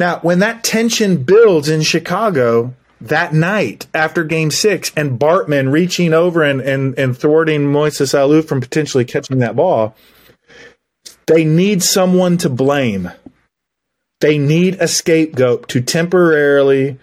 Now, 0.00 0.18
when 0.20 0.40
that 0.40 0.64
tension 0.64 1.22
builds 1.22 1.68
in 1.68 1.82
Chicago, 1.82 2.74
that 3.00 3.32
night 3.32 3.86
after 3.94 4.24
game 4.24 4.50
six 4.50 4.92
and 4.96 5.18
Bartman 5.18 5.72
reaching 5.72 6.12
over 6.12 6.42
and, 6.42 6.60
and, 6.60 6.98
and 6.98 7.16
thwarting 7.16 7.62
Moises 7.62 8.14
Alou 8.14 8.44
from 8.44 8.60
potentially 8.60 9.04
catching 9.04 9.38
that 9.38 9.56
ball, 9.56 9.96
they 11.26 11.44
need 11.44 11.82
someone 11.82 12.36
to 12.38 12.48
blame. 12.48 13.10
They 14.20 14.36
need 14.36 14.74
a 14.80 14.88
scapegoat 14.88 15.68
to 15.70 15.80
temporarily 15.80 16.98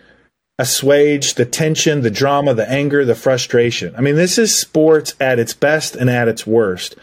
assuage 0.59 1.35
the 1.35 1.45
tension, 1.45 2.01
the 2.01 2.11
drama, 2.11 2.53
the 2.53 2.69
anger, 2.69 3.05
the 3.05 3.15
frustration. 3.15 3.95
I 3.95 4.01
mean, 4.01 4.15
this 4.15 4.37
is 4.37 4.57
sports 4.57 5.15
at 5.19 5.39
its 5.39 5.53
best 5.53 5.95
and 5.95 6.09
at 6.09 6.27
its 6.27 6.45
worst. 6.45 6.95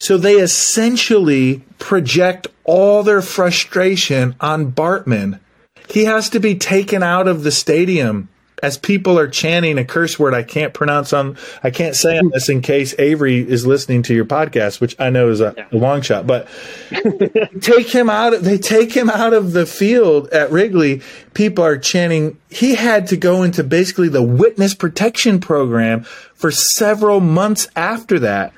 So 0.00 0.18
they 0.18 0.34
essentially 0.34 1.62
project 1.78 2.48
all 2.64 3.02
their 3.02 3.22
frustration 3.22 4.34
on 4.40 4.72
Bartman 4.72 5.40
he 5.88 6.04
has 6.04 6.30
to 6.30 6.40
be 6.40 6.56
taken 6.56 7.02
out 7.02 7.28
of 7.28 7.42
the 7.42 7.50
stadium 7.50 8.28
as 8.62 8.78
people 8.78 9.18
are 9.18 9.28
chanting 9.28 9.78
a 9.78 9.84
curse 9.84 10.18
word 10.18 10.34
I 10.34 10.42
can't 10.42 10.72
pronounce 10.72 11.12
on 11.12 11.36
I 11.62 11.70
can't 11.70 11.94
say 11.94 12.18
on 12.18 12.30
this 12.30 12.48
in 12.48 12.62
case 12.62 12.94
Avery 12.98 13.38
is 13.46 13.66
listening 13.66 14.02
to 14.04 14.14
your 14.14 14.24
podcast, 14.24 14.80
which 14.80 14.96
I 14.98 15.10
know 15.10 15.28
is 15.28 15.40
a, 15.40 15.54
a 15.70 15.76
long 15.76 16.00
shot, 16.02 16.26
but 16.26 16.48
take 17.60 17.88
him 17.88 18.08
out 18.08 18.34
of, 18.34 18.44
they 18.44 18.58
take 18.58 18.92
him 18.92 19.10
out 19.10 19.34
of 19.34 19.52
the 19.52 19.66
field 19.66 20.28
at 20.28 20.50
Wrigley. 20.50 21.02
People 21.34 21.64
are 21.64 21.78
chanting 21.78 22.38
he 22.48 22.74
had 22.74 23.08
to 23.08 23.16
go 23.16 23.42
into 23.42 23.62
basically 23.62 24.08
the 24.08 24.22
witness 24.22 24.74
protection 24.74 25.40
program 25.40 26.04
for 26.34 26.50
several 26.50 27.20
months 27.20 27.68
after 27.76 28.18
that. 28.20 28.52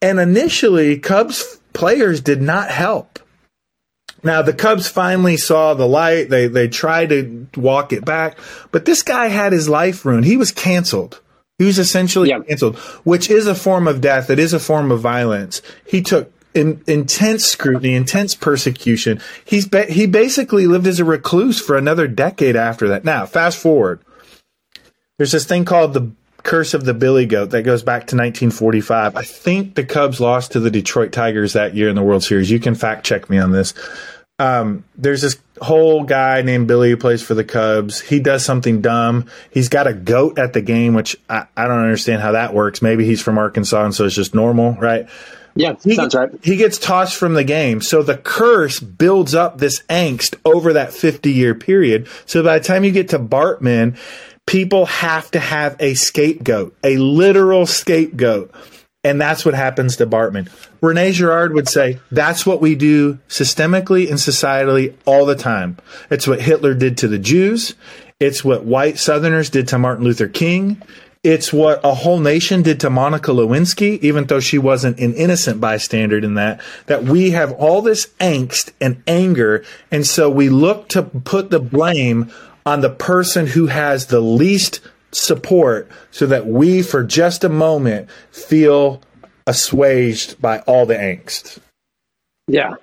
And 0.00 0.18
initially 0.18 0.98
Cubs 0.98 1.58
players 1.72 2.20
did 2.20 2.40
not 2.40 2.70
help. 2.70 3.11
Now 4.22 4.42
the 4.42 4.52
Cubs 4.52 4.88
finally 4.88 5.36
saw 5.36 5.74
the 5.74 5.86
light. 5.86 6.30
They 6.30 6.46
they 6.46 6.68
tried 6.68 7.08
to 7.10 7.46
walk 7.56 7.92
it 7.92 8.04
back, 8.04 8.38
but 8.70 8.84
this 8.84 9.02
guy 9.02 9.28
had 9.28 9.52
his 9.52 9.68
life 9.68 10.04
ruined. 10.04 10.24
He 10.24 10.36
was 10.36 10.52
canceled. 10.52 11.20
He 11.58 11.64
was 11.64 11.78
essentially 11.78 12.30
yeah. 12.30 12.40
canceled, 12.40 12.76
which 13.04 13.30
is 13.30 13.46
a 13.46 13.54
form 13.54 13.86
of 13.86 14.00
death. 14.00 14.30
It 14.30 14.38
is 14.38 14.52
a 14.52 14.60
form 14.60 14.90
of 14.90 15.00
violence. 15.00 15.62
He 15.86 16.02
took 16.02 16.32
in, 16.54 16.82
intense 16.86 17.44
scrutiny, 17.44 17.94
intense 17.94 18.34
persecution. 18.34 19.20
He's 19.44 19.68
be, 19.68 19.84
he 19.84 20.06
basically 20.06 20.66
lived 20.66 20.86
as 20.86 21.00
a 21.00 21.04
recluse 21.04 21.60
for 21.60 21.76
another 21.76 22.06
decade 22.06 22.56
after 22.56 22.88
that. 22.88 23.04
Now, 23.04 23.26
fast 23.26 23.58
forward. 23.58 24.00
There's 25.18 25.32
this 25.32 25.44
thing 25.44 25.64
called 25.64 25.94
the 25.94 26.10
Curse 26.42 26.74
of 26.74 26.84
the 26.84 26.94
Billy 26.94 27.26
Goat 27.26 27.50
that 27.50 27.62
goes 27.62 27.82
back 27.82 28.00
to 28.08 28.16
1945. 28.16 29.16
I 29.16 29.22
think 29.22 29.74
the 29.74 29.84
Cubs 29.84 30.20
lost 30.20 30.52
to 30.52 30.60
the 30.60 30.70
Detroit 30.70 31.12
Tigers 31.12 31.52
that 31.52 31.74
year 31.74 31.88
in 31.88 31.96
the 31.96 32.02
World 32.02 32.24
Series. 32.24 32.50
You 32.50 32.60
can 32.60 32.74
fact 32.74 33.06
check 33.06 33.30
me 33.30 33.38
on 33.38 33.52
this 33.52 33.74
um, 34.42 34.84
there's 34.96 35.22
this 35.22 35.38
whole 35.60 36.04
guy 36.04 36.42
named 36.42 36.66
Billy 36.66 36.90
who 36.90 36.96
plays 36.96 37.22
for 37.22 37.34
the 37.34 37.44
Cubs. 37.44 38.00
He 38.00 38.18
does 38.18 38.44
something 38.44 38.80
dumb. 38.80 39.26
He's 39.50 39.68
got 39.68 39.86
a 39.86 39.92
goat 39.92 40.38
at 40.38 40.52
the 40.52 40.62
game, 40.62 40.94
which 40.94 41.16
I, 41.28 41.46
I 41.56 41.68
don't 41.68 41.78
understand 41.78 42.22
how 42.22 42.32
that 42.32 42.52
works. 42.52 42.82
Maybe 42.82 43.04
he's 43.04 43.22
from 43.22 43.38
Arkansas 43.38 43.84
and 43.84 43.94
so 43.94 44.04
it's 44.04 44.14
just 44.14 44.34
normal, 44.34 44.72
right? 44.74 45.08
Yeah, 45.54 45.74
he, 45.84 45.94
sounds 45.94 46.14
right. 46.14 46.30
He 46.42 46.56
gets 46.56 46.78
tossed 46.78 47.16
from 47.16 47.34
the 47.34 47.44
game. 47.44 47.82
So 47.82 48.02
the 48.02 48.16
curse 48.16 48.80
builds 48.80 49.34
up 49.34 49.58
this 49.58 49.82
angst 49.82 50.34
over 50.46 50.72
that 50.72 50.94
50 50.94 51.30
year 51.30 51.54
period. 51.54 52.08
So 52.24 52.42
by 52.42 52.58
the 52.58 52.64
time 52.64 52.84
you 52.84 52.90
get 52.90 53.10
to 53.10 53.18
Bartman, 53.18 53.98
people 54.46 54.86
have 54.86 55.30
to 55.32 55.40
have 55.40 55.76
a 55.80 55.94
scapegoat, 55.94 56.76
a 56.82 56.96
literal 56.96 57.66
scapegoat. 57.66 58.52
And 59.04 59.20
that's 59.20 59.44
what 59.44 59.54
happens 59.54 59.96
to 59.96 60.06
Bartman. 60.06 60.48
Rene 60.80 61.10
Girard 61.10 61.54
would 61.54 61.68
say 61.68 61.98
that's 62.12 62.46
what 62.46 62.60
we 62.60 62.76
do 62.76 63.14
systemically 63.28 64.08
and 64.08 64.16
societally 64.16 64.94
all 65.06 65.26
the 65.26 65.34
time. 65.34 65.76
It's 66.08 66.28
what 66.28 66.40
Hitler 66.40 66.74
did 66.74 66.98
to 66.98 67.08
the 67.08 67.18
Jews. 67.18 67.74
It's 68.20 68.44
what 68.44 68.64
white 68.64 68.98
Southerners 68.98 69.50
did 69.50 69.68
to 69.68 69.78
Martin 69.78 70.04
Luther 70.04 70.28
King. 70.28 70.80
It's 71.24 71.52
what 71.52 71.80
a 71.84 71.94
whole 71.94 72.18
nation 72.18 72.62
did 72.62 72.80
to 72.80 72.90
Monica 72.90 73.30
Lewinsky, 73.30 74.00
even 74.00 74.24
though 74.24 74.40
she 74.40 74.58
wasn't 74.58 74.98
an 74.98 75.14
innocent 75.14 75.60
bystander 75.60 76.18
in 76.18 76.34
that, 76.34 76.60
that 76.86 77.04
we 77.04 77.30
have 77.30 77.52
all 77.52 77.80
this 77.80 78.06
angst 78.18 78.72
and 78.80 79.02
anger. 79.06 79.64
And 79.92 80.04
so 80.04 80.28
we 80.28 80.48
look 80.48 80.88
to 80.90 81.02
put 81.02 81.50
the 81.50 81.60
blame 81.60 82.32
on 82.64 82.80
the 82.80 82.90
person 82.90 83.46
who 83.46 83.66
has 83.66 84.06
the 84.06 84.20
least 84.20 84.80
support 85.12 85.90
so 86.10 86.26
that 86.26 86.46
we, 86.46 86.82
for 86.82 87.04
just 87.04 87.44
a 87.44 87.48
moment, 87.48 88.10
feel 88.30 89.02
assuaged 89.46 90.40
by 90.40 90.60
all 90.60 90.86
the 90.86 90.94
angst. 90.94 91.58
Yeah. 92.46 92.74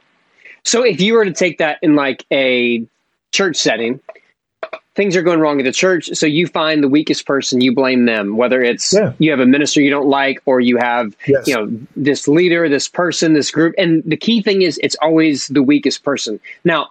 So 0.64 0.84
if 0.84 1.02
you 1.02 1.14
were 1.14 1.26
to 1.26 1.34
take 1.34 1.60
that 1.60 1.80
in 1.82 1.96
like 1.96 2.26
a 2.32 2.86
church 3.32 3.56
setting, 3.56 4.00
things 4.96 5.16
are 5.16 5.22
going 5.22 5.40
wrong 5.40 5.60
at 5.60 5.64
the 5.64 5.72
church. 5.72 6.10
So 6.14 6.26
you 6.26 6.46
find 6.48 6.84
the 6.84 6.90
weakest 6.90 7.26
person, 7.26 7.62
you 7.62 7.74
blame 7.74 8.06
them, 8.06 8.36
whether 8.36 8.62
it's 8.62 8.94
yeah. 8.94 9.14
you 9.18 9.32
have 9.32 9.40
a 9.40 9.46
minister 9.46 9.82
you 9.82 9.90
don't 9.90 10.10
like, 10.10 10.42
or 10.46 10.60
you 10.60 10.78
have, 10.78 11.16
yes. 11.26 11.48
you 11.48 11.56
know, 11.56 11.72
this 11.96 12.28
leader, 12.28 12.68
this 12.68 12.90
person, 12.90 13.34
this 13.34 13.52
group. 13.52 13.74
And 13.78 14.04
the 14.04 14.18
key 14.18 14.42
thing 14.42 14.62
is 14.62 14.78
it's 14.84 14.98
always 15.02 15.48
the 15.48 15.64
weakest 15.64 16.04
person. 16.04 16.40
Now, 16.66 16.90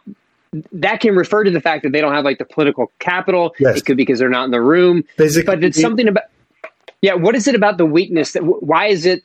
that 0.72 1.00
can 1.00 1.14
refer 1.14 1.44
to 1.44 1.50
the 1.50 1.60
fact 1.60 1.82
that 1.82 1.92
they 1.92 2.00
don't 2.00 2.12
have 2.12 2.24
like 2.24 2.38
the 2.38 2.44
political 2.44 2.90
capital. 2.98 3.54
Yes. 3.58 3.78
It 3.78 3.84
could 3.84 3.96
be 3.96 4.04
because 4.04 4.18
they're 4.18 4.28
not 4.28 4.44
in 4.44 4.50
the 4.50 4.60
room. 4.60 5.04
Basically- 5.16 5.56
but 5.56 5.64
it's 5.64 5.80
something 5.80 6.08
about. 6.08 6.24
Yeah, 7.00 7.14
what 7.14 7.36
is 7.36 7.46
it 7.46 7.54
about 7.54 7.78
the 7.78 7.86
weakness 7.86 8.32
that? 8.32 8.42
Why 8.42 8.86
is 8.86 9.06
it 9.06 9.22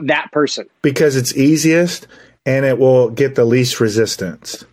that 0.00 0.30
person? 0.32 0.66
because 0.80 1.16
it's 1.16 1.36
easiest 1.36 2.06
and 2.46 2.64
it 2.64 2.78
will 2.78 3.10
get 3.10 3.34
the 3.34 3.44
least 3.44 3.78
resistance. 3.80 4.64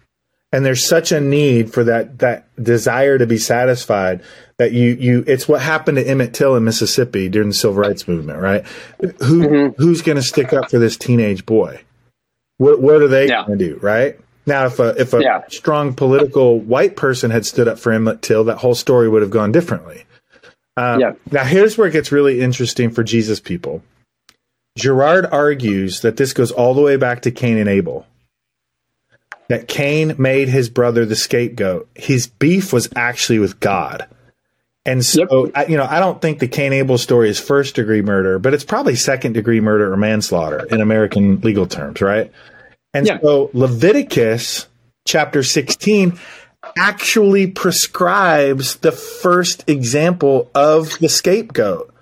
And 0.53 0.65
there's 0.65 0.87
such 0.87 1.11
a 1.11 1.19
need 1.19 1.73
for 1.73 1.83
that 1.83 2.19
that 2.19 2.47
desire 2.63 3.17
to 3.17 3.25
be 3.27 3.37
satisfied 3.37 4.23
that 4.59 4.71
you 4.71 4.91
you 4.97 5.25
it's 5.27 5.49
what 5.49 5.61
happened 5.61 5.97
to 5.97 6.07
Emmett 6.07 6.33
Till 6.33 6.55
in 6.55 6.63
Mississippi 6.63 7.27
during 7.27 7.49
the 7.49 7.53
civil 7.53 7.75
rights 7.75 8.07
movement, 8.07 8.39
right? 8.39 8.65
Who 9.23 9.41
mm-hmm. 9.45 9.81
who's 9.81 10.01
going 10.01 10.15
to 10.15 10.21
stick 10.21 10.53
up 10.53 10.71
for 10.71 10.79
this 10.79 10.95
teenage 10.95 11.45
boy? 11.45 11.81
What 12.59 12.81
what 12.81 13.01
are 13.01 13.09
they 13.09 13.27
Yeah. 13.27 13.45
going 13.45 13.59
to 13.59 13.73
do, 13.73 13.79
right? 13.81 14.17
Now, 14.47 14.65
if 14.65 14.79
a 14.79 14.99
if 14.99 15.13
a 15.13 15.21
Yeah. 15.21 15.41
strong 15.49 15.93
political 15.93 16.59
white 16.59 16.95
person 16.95 17.29
had 17.31 17.45
stood 17.45 17.67
up 17.67 17.77
for 17.77 17.91
Emmett 17.91 18.21
Till, 18.21 18.45
that 18.45 18.57
whole 18.57 18.75
story 18.75 19.07
would 19.09 19.21
have 19.21 19.29
gone 19.31 19.51
differently. 19.51 20.05
Um, 20.77 20.99
Yeah. 20.99 21.11
Now, 21.31 21.43
here's 21.43 21.77
where 21.77 21.87
it 21.87 21.91
gets 21.91 22.11
really 22.11 22.39
interesting 22.41 22.89
for 22.89 23.03
Jesus 23.03 23.39
people. 23.39 23.83
Girard 24.77 25.25
argues 25.31 26.01
that 26.01 26.17
this 26.17 26.33
goes 26.33 26.51
all 26.51 26.73
the 26.73 26.81
way 26.81 26.95
back 26.95 27.23
to 27.23 27.31
Cain 27.31 27.57
and 27.57 27.67
Abel. 27.69 28.05
That 29.49 29.67
Cain 29.67 30.15
made 30.17 30.49
his 30.49 30.69
brother 30.69 31.05
the 31.05 31.15
scapegoat. 31.15 31.87
His 31.95 32.27
beef 32.27 32.71
was 32.73 32.89
actually 32.95 33.39
with 33.39 33.59
God. 33.59 34.05
And 34.85 35.03
so, 35.03 35.45
Yep. 35.45 35.51
I, 35.55 35.65
you 35.65 35.77
know, 35.77 35.87
I 35.89 35.99
don't 35.99 36.21
think 36.21 36.39
the 36.39 36.47
Cain 36.47 36.73
Abel 36.73 36.97
story 36.97 37.29
is 37.29 37.39
first 37.39 37.75
degree 37.75 38.01
murder, 38.01 38.39
but 38.39 38.53
it's 38.53 38.63
probably 38.63 38.95
second 38.95 39.33
degree 39.33 39.59
murder 39.59 39.91
or 39.91 39.97
manslaughter 39.97 40.65
in 40.69 40.79
American 40.79 41.41
legal 41.41 41.65
terms, 41.65 42.01
right? 42.01 42.31
And 42.93 43.07
Yeah. 43.07 43.19
so 43.21 43.49
Leviticus 43.53 44.67
chapter 45.05 45.43
16 45.43 46.17
actually 46.77 47.47
prescribes 47.47 48.77
the 48.77 48.91
first 48.91 49.63
example 49.67 50.49
of 50.53 50.97
the 50.99 51.09
scapegoat. 51.09 51.93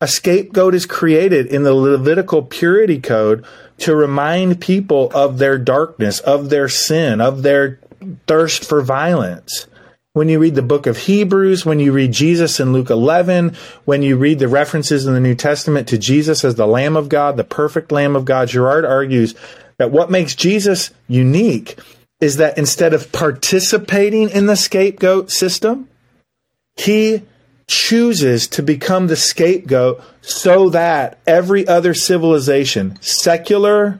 A 0.00 0.08
scapegoat 0.08 0.74
is 0.74 0.86
created 0.86 1.46
in 1.46 1.62
the 1.62 1.74
Levitical 1.74 2.42
purity 2.42 3.00
code 3.00 3.44
to 3.78 3.94
remind 3.96 4.60
people 4.60 5.10
of 5.14 5.38
their 5.38 5.58
darkness, 5.58 6.20
of 6.20 6.50
their 6.50 6.68
sin, 6.68 7.20
of 7.20 7.42
their 7.42 7.78
thirst 8.26 8.64
for 8.64 8.82
violence. 8.82 9.66
When 10.14 10.28
you 10.28 10.38
read 10.38 10.56
the 10.56 10.62
book 10.62 10.86
of 10.86 10.98
Hebrews, 10.98 11.64
when 11.64 11.80
you 11.80 11.92
read 11.92 12.12
Jesus 12.12 12.60
in 12.60 12.72
Luke 12.72 12.90
11, 12.90 13.56
when 13.86 14.02
you 14.02 14.16
read 14.16 14.40
the 14.40 14.48
references 14.48 15.06
in 15.06 15.14
the 15.14 15.20
New 15.20 15.34
Testament 15.34 15.88
to 15.88 15.96
Jesus 15.98 16.44
as 16.44 16.54
the 16.54 16.66
Lamb 16.66 16.96
of 16.96 17.08
God, 17.08 17.36
the 17.38 17.44
perfect 17.44 17.90
Lamb 17.90 18.14
of 18.14 18.26
God, 18.26 18.48
Girard 18.48 18.84
argues 18.84 19.34
that 19.82 19.90
what 19.90 20.12
makes 20.12 20.36
Jesus 20.36 20.90
unique 21.08 21.76
is 22.20 22.36
that 22.36 22.56
instead 22.56 22.94
of 22.94 23.10
participating 23.10 24.30
in 24.30 24.46
the 24.46 24.54
scapegoat 24.54 25.28
system, 25.28 25.88
he 26.76 27.22
chooses 27.66 28.46
to 28.46 28.62
become 28.62 29.08
the 29.08 29.16
scapegoat 29.16 30.00
so 30.20 30.68
that 30.68 31.18
every 31.26 31.66
other 31.66 31.94
civilization, 31.94 32.96
secular 33.00 33.98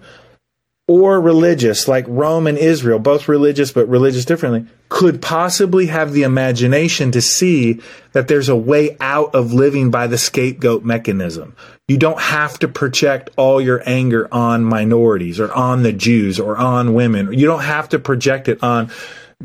or 0.88 1.20
religious, 1.20 1.86
like 1.86 2.04
Rome 2.08 2.46
and 2.46 2.58
Israel, 2.58 2.98
both 2.98 3.28
religious 3.28 3.72
but 3.72 3.88
religious 3.88 4.24
differently, 4.24 4.66
could 4.88 5.22
possibly 5.22 5.86
have 5.86 6.12
the 6.12 6.24
imagination 6.24 7.12
to 7.12 7.22
see 7.22 7.80
that 8.12 8.28
there's 8.28 8.48
a 8.48 8.56
way 8.56 8.96
out 9.00 9.34
of 9.34 9.52
living 9.52 9.90
by 9.90 10.06
the 10.06 10.18
scapegoat 10.18 10.84
mechanism. 10.84 11.54
You 11.88 11.98
don't 11.98 12.20
have 12.20 12.58
to 12.60 12.68
project 12.68 13.30
all 13.36 13.60
your 13.60 13.82
anger 13.86 14.28
on 14.32 14.64
minorities 14.64 15.38
or 15.38 15.52
on 15.52 15.82
the 15.82 15.92
Jews 15.92 16.40
or 16.40 16.56
on 16.56 16.94
women. 16.94 17.32
You 17.32 17.46
don't 17.46 17.62
have 17.62 17.88
to 17.90 17.98
project 17.98 18.48
it 18.48 18.62
on 18.62 18.90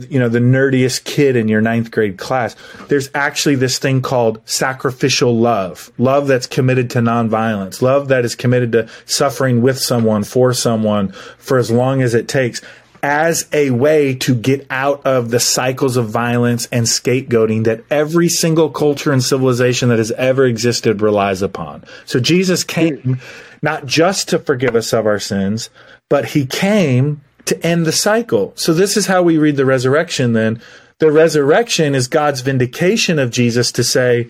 you 0.10 0.20
know 0.20 0.30
the 0.30 0.39
nerdiest 0.39 1.04
kid 1.04 1.36
in 1.36 1.48
your 1.48 1.62
ninth 1.62 1.91
grade 1.91 2.18
class 2.18 2.56
there's 2.88 3.10
actually 3.14 3.56
this 3.56 3.80
thing 3.80 4.02
called 4.02 4.41
sacrificial 4.45 5.38
love. 5.38 5.91
Love 5.98 6.28
that's 6.28 6.48
committed 6.48 6.89
to 6.91 7.00
nonviolence. 7.00 7.82
Love 7.82 8.08
that 8.10 8.26
is 8.26 8.36
committed 8.36 8.72
to 8.74 8.89
suffering 9.06 9.62
with 9.62 9.78
someone 9.78 10.24
for 10.24 10.54
someone 10.54 11.12
for 11.38 11.58
as 11.58 11.72
long 11.72 12.02
as 12.02 12.14
it 12.14 12.28
takes 12.28 12.62
as 13.04 13.48
a 13.54 13.70
way 13.70 14.16
to 14.16 14.34
get 14.34 14.66
out 14.70 15.06
of 15.06 15.30
the 15.30 15.39
cycles 15.39 15.98
of 15.98 16.10
violence 16.10 16.68
and 16.72 16.86
scapegoating 16.86 17.64
that 17.66 17.84
every 17.91 18.28
single 18.28 18.70
culture 18.70 19.12
and 19.12 19.24
civilization 19.24 19.89
that 19.89 20.00
has 20.00 20.12
ever 20.14 20.45
existed 20.45 21.02
relies 21.02 21.41
upon. 21.41 21.84
So 22.06 22.20
Jesus 22.20 22.64
came 22.64 23.20
not 23.62 23.86
just 23.86 24.30
to 24.30 24.39
forgive 24.39 24.76
us 24.76 24.93
of 24.93 25.06
our 25.06 25.20
sins, 25.20 25.70
but 26.10 26.26
he 26.26 26.45
came 26.45 27.22
to 27.48 27.66
end 27.66 27.86
the 27.86 27.91
cycle. 27.91 28.54
So 28.56 28.74
this 28.74 28.98
is 28.98 29.08
how 29.08 29.24
we 29.24 29.38
read 29.38 29.58
the 29.58 29.66
resurrection 29.66 30.34
then. 30.34 30.62
The 31.00 31.12
resurrection 31.12 31.95
is 31.95 32.08
God's 32.08 32.41
vindication 32.41 33.20
of 33.20 33.32
Jesus 33.32 33.72
to 33.74 33.84
say, 33.84 34.30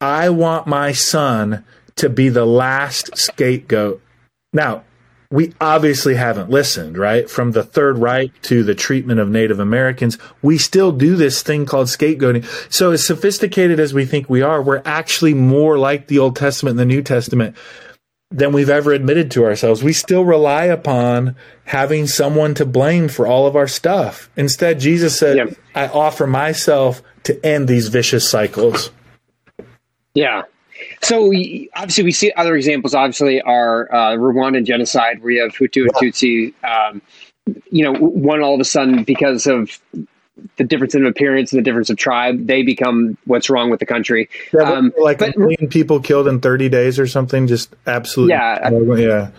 I 0.00 0.30
want 0.30 0.66
my 0.66 0.92
son 0.92 1.64
to 1.96 2.08
be 2.08 2.28
the 2.28 2.46
last 2.46 3.16
scapegoat. 3.16 4.02
Now, 4.52 4.84
we 5.32 5.54
obviously 5.60 6.16
haven't 6.16 6.50
listened, 6.50 6.98
right? 6.98 7.30
From 7.30 7.52
the 7.52 7.62
Third 7.62 7.98
Reich 7.98 8.32
to 8.42 8.64
the 8.64 8.74
treatment 8.74 9.20
of 9.20 9.28
Native 9.28 9.60
Americans, 9.60 10.18
we 10.42 10.58
still 10.58 10.90
do 10.90 11.14
this 11.14 11.42
thing 11.42 11.66
called 11.66 11.86
scapegoating. 11.86 12.44
So, 12.72 12.90
as 12.90 13.06
sophisticated 13.06 13.78
as 13.78 13.94
we 13.94 14.06
think 14.06 14.28
we 14.28 14.42
are, 14.42 14.60
we're 14.60 14.82
actually 14.84 15.34
more 15.34 15.78
like 15.78 16.08
the 16.08 16.18
Old 16.18 16.34
Testament 16.34 16.72
and 16.72 16.80
the 16.80 16.94
New 16.94 17.02
Testament 17.02 17.56
than 18.30 18.52
we've 18.52 18.70
ever 18.70 18.92
admitted 18.92 19.30
to 19.32 19.44
ourselves. 19.44 19.82
We 19.82 19.92
still 19.92 20.24
rely 20.24 20.64
upon 20.66 21.34
having 21.64 22.06
someone 22.06 22.54
to 22.54 22.64
blame 22.64 23.08
for 23.08 23.26
all 23.26 23.46
of 23.46 23.56
our 23.56 23.66
stuff. 23.66 24.30
Instead, 24.36 24.78
Jesus 24.78 25.18
said. 25.18 25.56
I 25.74 25.88
offer 25.88 26.26
myself 26.26 27.02
to 27.24 27.44
end 27.44 27.68
these 27.68 27.88
vicious 27.88 28.28
cycles. 28.28 28.90
Yeah. 30.14 30.42
So 31.02 31.26
we, 31.26 31.70
obviously, 31.74 32.04
we 32.04 32.12
see 32.12 32.32
other 32.36 32.56
examples. 32.56 32.94
Obviously, 32.94 33.42
are 33.42 33.92
uh, 33.92 34.16
Rwandan 34.16 34.64
genocide, 34.64 35.22
where 35.22 35.32
you 35.32 35.42
have 35.42 35.52
Hutu 35.52 35.82
and 35.82 35.94
Tutsi. 35.94 36.54
Um, 36.64 37.02
you 37.70 37.84
know, 37.84 37.92
one 37.94 38.42
all 38.42 38.54
of 38.54 38.60
a 38.60 38.64
sudden 38.64 39.04
because 39.04 39.46
of 39.46 39.78
the 40.56 40.64
difference 40.64 40.94
in 40.94 41.06
appearance 41.06 41.52
and 41.52 41.58
the 41.58 41.62
difference 41.64 41.90
of 41.90 41.96
tribe, 41.96 42.46
they 42.46 42.62
become 42.62 43.16
what's 43.24 43.48
wrong 43.50 43.70
with 43.70 43.80
the 43.80 43.86
country. 43.86 44.28
Yeah, 44.52 44.62
Um, 44.62 44.92
like 44.98 45.18
but- 45.18 45.36
a 45.36 45.38
million 45.38 45.68
people 45.68 46.00
killed 46.00 46.26
in 46.28 46.40
30 46.40 46.68
days 46.68 46.98
or 46.98 47.06
something. 47.06 47.46
Just 47.46 47.74
absolutely. 47.86 48.34
Yeah. 48.34 48.70
Yeah. 48.96 49.30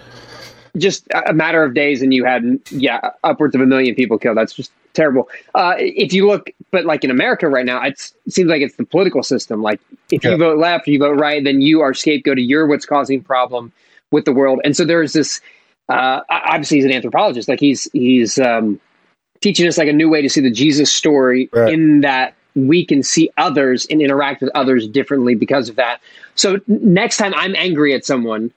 just 0.77 1.05
a 1.27 1.33
matter 1.33 1.63
of 1.63 1.73
days 1.73 2.01
and 2.01 2.13
you 2.13 2.23
had 2.23 2.57
yeah 2.69 3.09
upwards 3.25 3.53
of 3.55 3.59
a 3.61 3.65
million 3.65 3.93
people 3.93 4.17
killed 4.17 4.37
that's 4.37 4.53
just 4.53 4.71
terrible 4.93 5.27
uh, 5.53 5.73
if 5.77 6.13
you 6.13 6.25
look 6.25 6.49
but 6.71 6.85
like 6.85 7.03
in 7.03 7.11
america 7.11 7.49
right 7.49 7.65
now 7.65 7.83
it's, 7.83 8.13
it 8.25 8.31
seems 8.31 8.49
like 8.49 8.61
it's 8.61 8.75
the 8.77 8.85
political 8.85 9.21
system 9.21 9.61
like 9.61 9.81
if 10.11 10.23
Yeah. 10.23 10.31
you 10.31 10.37
vote 10.37 10.57
left 10.59 10.87
you 10.87 10.97
vote 10.97 11.19
right 11.19 11.43
then 11.43 11.59
you 11.59 11.81
are 11.81 11.91
scapegoated 11.91 12.47
you're 12.47 12.65
what's 12.67 12.85
causing 12.85 13.21
problem 13.21 13.73
with 14.11 14.23
the 14.23 14.31
world 14.31 14.61
and 14.63 14.75
so 14.77 14.85
there's 14.85 15.11
this 15.11 15.41
uh, 15.89 16.21
obviously 16.29 16.77
he's 16.77 16.85
an 16.85 16.93
anthropologist 16.93 17.49
like 17.49 17.59
he's 17.59 17.89
he's 17.91 18.39
um, 18.39 18.79
teaching 19.41 19.67
us 19.67 19.77
like 19.77 19.87
a 19.89 19.93
new 19.93 20.09
way 20.09 20.21
to 20.21 20.29
see 20.29 20.41
the 20.41 20.51
jesus 20.51 20.91
story 20.91 21.49
Right. 21.51 21.73
in 21.73 22.01
that 22.01 22.35
we 22.55 22.85
can 22.85 23.01
see 23.03 23.29
others 23.37 23.85
and 23.89 24.01
interact 24.01 24.41
with 24.41 24.51
others 24.55 24.87
differently 24.87 25.35
because 25.35 25.69
of 25.69 25.75
that 25.77 25.99
so 26.35 26.59
next 26.67 27.17
time 27.17 27.33
i'm 27.35 27.55
angry 27.55 27.93
at 27.93 28.05
someone 28.05 28.51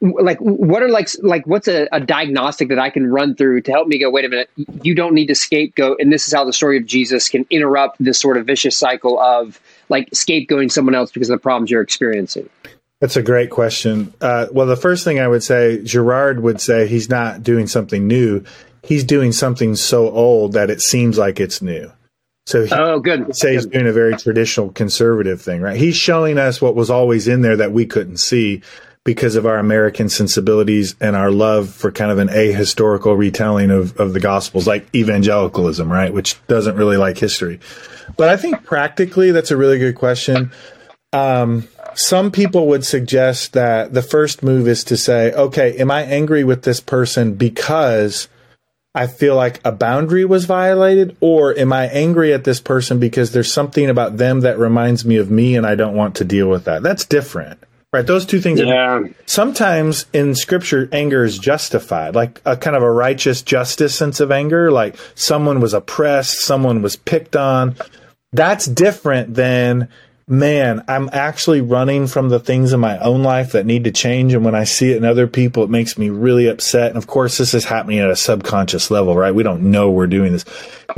like 0.00 0.38
what 0.38 0.80
are 0.82 0.88
like 0.88 1.08
like 1.22 1.44
what's 1.44 1.66
a, 1.66 1.88
a 1.90 1.98
diagnostic 1.98 2.68
that 2.68 2.78
I 2.78 2.88
can 2.88 3.10
run 3.10 3.34
through 3.34 3.62
to 3.62 3.72
help 3.72 3.88
me 3.88 3.98
go 3.98 4.10
wait 4.10 4.24
a 4.24 4.28
minute 4.28 4.48
you 4.82 4.94
don't 4.94 5.12
need 5.12 5.26
to 5.26 5.34
scapegoat 5.34 5.96
and 6.00 6.12
this 6.12 6.28
is 6.28 6.32
how 6.32 6.44
the 6.44 6.52
story 6.52 6.76
of 6.76 6.86
Jesus 6.86 7.28
can 7.28 7.44
interrupt 7.50 7.96
this 7.98 8.20
sort 8.20 8.36
of 8.36 8.46
vicious 8.46 8.76
cycle 8.76 9.18
of 9.18 9.60
like 9.88 10.08
scapegoating 10.10 10.70
someone 10.70 10.94
else 10.94 11.10
because 11.10 11.28
of 11.30 11.36
the 11.36 11.42
problems 11.42 11.68
you're 11.68 11.82
experiencing 11.82 12.48
That's 13.00 13.16
a 13.16 13.22
great 13.22 13.50
question. 13.50 14.14
Uh, 14.20 14.46
well, 14.52 14.68
the 14.68 14.76
first 14.76 15.02
thing 15.02 15.18
I 15.18 15.26
would 15.26 15.42
say, 15.42 15.82
Girard 15.82 16.40
would 16.44 16.60
say 16.60 16.86
he's 16.86 17.08
not 17.08 17.42
doing 17.42 17.66
something 17.66 18.06
new. 18.06 18.44
He's 18.82 19.04
doing 19.04 19.32
something 19.32 19.76
so 19.76 20.10
old 20.10 20.54
that 20.54 20.70
it 20.70 20.80
seems 20.80 21.18
like 21.18 21.40
it's 21.40 21.62
new. 21.62 21.92
So 22.46 22.64
he 22.64 22.74
oh 22.74 22.98
good 22.98 23.36
say 23.36 23.52
he's 23.54 23.66
doing 23.66 23.86
a 23.86 23.92
very 23.92 24.16
traditional 24.16 24.70
conservative 24.70 25.40
thing, 25.40 25.60
right? 25.60 25.76
He's 25.76 25.96
showing 25.96 26.38
us 26.38 26.60
what 26.60 26.74
was 26.74 26.90
always 26.90 27.28
in 27.28 27.42
there 27.42 27.56
that 27.56 27.72
we 27.72 27.86
couldn't 27.86 28.16
see 28.16 28.62
because 29.04 29.36
of 29.36 29.46
our 29.46 29.58
American 29.58 30.08
sensibilities 30.08 30.94
and 31.00 31.16
our 31.16 31.30
love 31.30 31.68
for 31.68 31.90
kind 31.90 32.10
of 32.10 32.18
an 32.18 32.28
ahistorical 32.28 33.16
retelling 33.16 33.70
of, 33.70 33.98
of 33.98 34.12
the 34.12 34.20
Gospels, 34.20 34.66
like 34.66 34.92
evangelicalism, 34.94 35.90
right? 35.90 36.12
Which 36.12 36.36
doesn't 36.46 36.76
really 36.76 36.96
like 36.96 37.18
history. 37.18 37.58
But 38.16 38.28
I 38.28 38.36
think 38.36 38.64
practically, 38.64 39.32
that's 39.32 39.50
a 39.50 39.56
really 39.56 39.78
good 39.78 39.96
question. 39.96 40.52
Um, 41.12 41.68
some 41.94 42.30
people 42.30 42.68
would 42.68 42.84
suggest 42.84 43.54
that 43.54 43.92
the 43.92 44.02
first 44.02 44.42
move 44.42 44.68
is 44.68 44.84
to 44.84 44.96
say, 44.96 45.32
okay, 45.32 45.76
am 45.78 45.90
I 45.90 46.02
angry 46.02 46.44
with 46.44 46.62
this 46.62 46.80
person 46.80 47.34
because 47.34 48.28
I 48.94 49.06
feel 49.06 49.36
like 49.36 49.60
a 49.64 49.72
boundary 49.72 50.24
was 50.24 50.44
violated? 50.44 51.16
Or 51.20 51.56
am 51.58 51.72
I 51.72 51.86
angry 51.86 52.32
at 52.32 52.44
this 52.44 52.60
person 52.60 52.98
because 52.98 53.32
there's 53.32 53.52
something 53.52 53.88
about 53.88 54.18
them 54.18 54.40
that 54.40 54.58
reminds 54.58 55.04
me 55.04 55.16
of 55.16 55.30
me 55.30 55.56
and 55.56 55.66
I 55.66 55.74
don't 55.74 55.96
want 55.96 56.16
to 56.16 56.24
deal 56.24 56.48
with 56.48 56.64
that? 56.64 56.82
That's 56.82 57.04
different. 57.04 57.58
Right, 57.92 58.06
those 58.06 58.24
two 58.24 58.40
things. 58.40 58.58
Yeah. 58.58 58.74
Are, 58.74 59.10
sometimes 59.26 60.06
in 60.14 60.34
Scripture, 60.34 60.88
anger 60.92 61.24
is 61.24 61.38
justified, 61.38 62.14
like 62.14 62.40
a 62.46 62.56
kind 62.56 62.74
of 62.74 62.82
a 62.82 62.90
righteous 62.90 63.42
justice 63.42 63.94
sense 63.94 64.18
of 64.18 64.32
anger. 64.32 64.70
Like 64.70 64.96
someone 65.14 65.60
was 65.60 65.74
oppressed, 65.74 66.40
someone 66.40 66.80
was 66.80 66.96
picked 66.96 67.36
on. 67.36 67.76
That's 68.32 68.64
different 68.64 69.34
than 69.34 69.90
man, 70.32 70.82
I'm 70.88 71.10
actually 71.12 71.60
running 71.60 72.06
from 72.06 72.30
the 72.30 72.40
things 72.40 72.72
in 72.72 72.80
my 72.80 72.98
own 73.00 73.22
life 73.22 73.52
that 73.52 73.66
need 73.66 73.84
to 73.84 73.92
change. 73.92 74.32
And 74.32 74.42
when 74.42 74.54
I 74.54 74.64
see 74.64 74.90
it 74.90 74.96
in 74.96 75.04
other 75.04 75.26
people, 75.26 75.62
it 75.62 75.68
makes 75.68 75.98
me 75.98 76.08
really 76.08 76.46
upset. 76.46 76.88
And 76.88 76.96
of 76.96 77.06
course, 77.06 77.36
this 77.36 77.52
is 77.52 77.66
happening 77.66 77.98
at 77.98 78.08
a 78.08 78.16
subconscious 78.16 78.90
level, 78.90 79.14
right? 79.14 79.34
We 79.34 79.42
don't 79.42 79.70
know 79.70 79.90
we're 79.90 80.06
doing 80.06 80.32
this. 80.32 80.46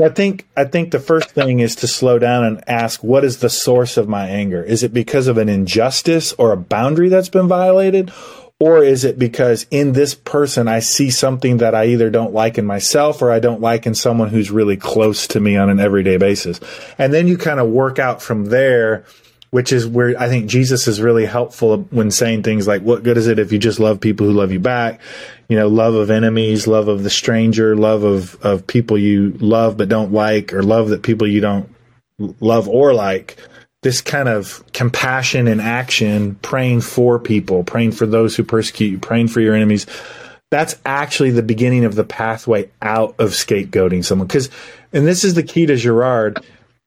I 0.01 0.11
think, 0.11 0.47
I 0.57 0.65
think 0.65 0.93
the 0.93 1.01
first 1.01 1.33
thing 1.33 1.59
is 1.59 1.75
to 1.77 1.89
slow 1.89 2.21
down 2.21 2.45
and 2.45 2.63
ask, 2.69 3.03
what 3.03 3.25
is 3.25 3.39
the 3.39 3.51
source 3.51 3.97
of 3.97 4.09
my 4.09 4.29
anger? 4.29 4.63
Is 4.63 4.85
it 4.85 4.95
because 4.95 5.27
of 5.27 5.37
an 5.37 5.49
injustice 5.49 6.33
or 6.35 6.53
a 6.53 6.57
boundary 6.57 7.09
that's 7.09 7.29
been 7.29 7.49
violated? 7.49 8.13
Or 8.61 8.85
is 8.85 9.05
it 9.05 9.19
because 9.19 9.67
in 9.73 9.93
this 9.93 10.15
person 10.15 10.69
I 10.69 10.79
see 10.79 11.11
something 11.11 11.57
that 11.57 11.75
I 11.75 11.87
either 11.87 12.09
don't 12.09 12.33
like 12.33 12.57
in 12.57 12.65
myself 12.65 13.21
or 13.21 13.33
I 13.33 13.41
don't 13.41 13.61
like 13.61 13.85
in 13.85 13.97
someone 13.97 14.29
who's 14.29 14.53
really 14.53 14.77
close 14.77 15.27
to 15.29 15.41
me 15.41 15.57
on 15.57 15.71
an 15.71 15.81
everyday 15.81 16.19
basis? 16.19 16.61
And 16.99 17.13
then 17.13 17.27
you 17.27 17.37
kind 17.37 17.59
of 17.59 17.69
work 17.69 17.99
out 17.99 18.23
from 18.23 18.47
there, 18.47 19.05
which 19.55 19.73
is 19.73 19.87
where 19.87 20.21
I 20.21 20.29
think 20.29 20.47
Jesus 20.47 20.89
is 20.89 21.01
really 21.01 21.27
helpful 21.27 21.83
when 21.91 22.11
saying 22.11 22.43
things 22.43 22.67
like, 22.67 22.83
what 22.83 23.05
good 23.05 23.17
is 23.17 23.29
it 23.29 23.39
if 23.39 23.53
you 23.53 23.59
just 23.61 23.79
love 23.79 24.01
people 24.01 24.27
who 24.27 24.33
love 24.33 24.51
you 24.51 24.59
back? 24.59 25.01
You 25.49 25.57
know, 25.57 25.69
love 25.69 25.95
of 25.95 26.11
enemies, 26.11 26.67
love 26.67 26.89
of 26.89 27.05
the 27.05 27.09
stranger, 27.09 27.77
love 27.77 28.03
of, 28.03 28.35
of 28.45 28.67
people 28.67 28.99
you 28.99 29.31
love 29.39 29.77
but 29.77 29.89
don't 29.89 30.13
like, 30.13 30.53
or 30.53 30.65
love 30.65 30.89
that 30.89 31.05
people 31.05 31.29
you 31.29 31.41
don't 31.41 31.73
love 32.41 32.69
or 32.69 32.95
like 32.95 33.37
this 33.85 34.01
kind 34.01 34.29
of 34.29 34.65
compassion 34.73 35.47
and 35.47 35.61
action, 35.61 36.35
praying 36.43 36.81
for 36.81 37.21
people, 37.21 37.63
praying 37.63 37.93
for 37.93 38.07
those 38.07 38.35
who 38.35 38.43
persecute 38.43 38.91
you, 38.91 38.99
praying 38.99 39.29
for 39.29 39.41
your 39.41 39.55
enemies. 39.55 39.87
That's 40.51 40.75
actually 40.85 41.31
the 41.31 41.45
beginning 41.45 41.85
of 41.85 41.95
the 41.95 42.03
pathway 42.03 42.73
out 42.83 43.15
of 43.21 43.31
scapegoating 43.31 44.05
someone. 44.05 44.27
Because, 44.27 44.51
and 44.93 45.07
this 45.07 45.23
is 45.23 45.35
the 45.35 45.45
key 45.45 45.67
to 45.67 45.77
Girard, 45.77 46.45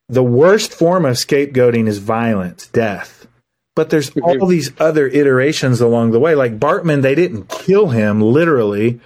the 0.10 0.24
worst 0.24 0.74
form 0.74 1.06
of 1.06 1.16
scapegoating 1.16 1.88
is 1.88 1.98
violence, 1.98 2.68
death. 2.68 3.28
But 3.76 3.90
there's 3.90 4.10
all 4.18 4.48
these 4.48 4.72
other 4.80 5.08
iterations 5.08 5.82
along 5.82 6.12
the 6.12 6.20
way. 6.20 6.34
Like 6.34 6.60
Bartman, 6.60 7.04
they 7.04 7.14
didn't 7.14 7.50
kill 7.50 7.90
him 7.90 8.22
literally, 8.22 9.00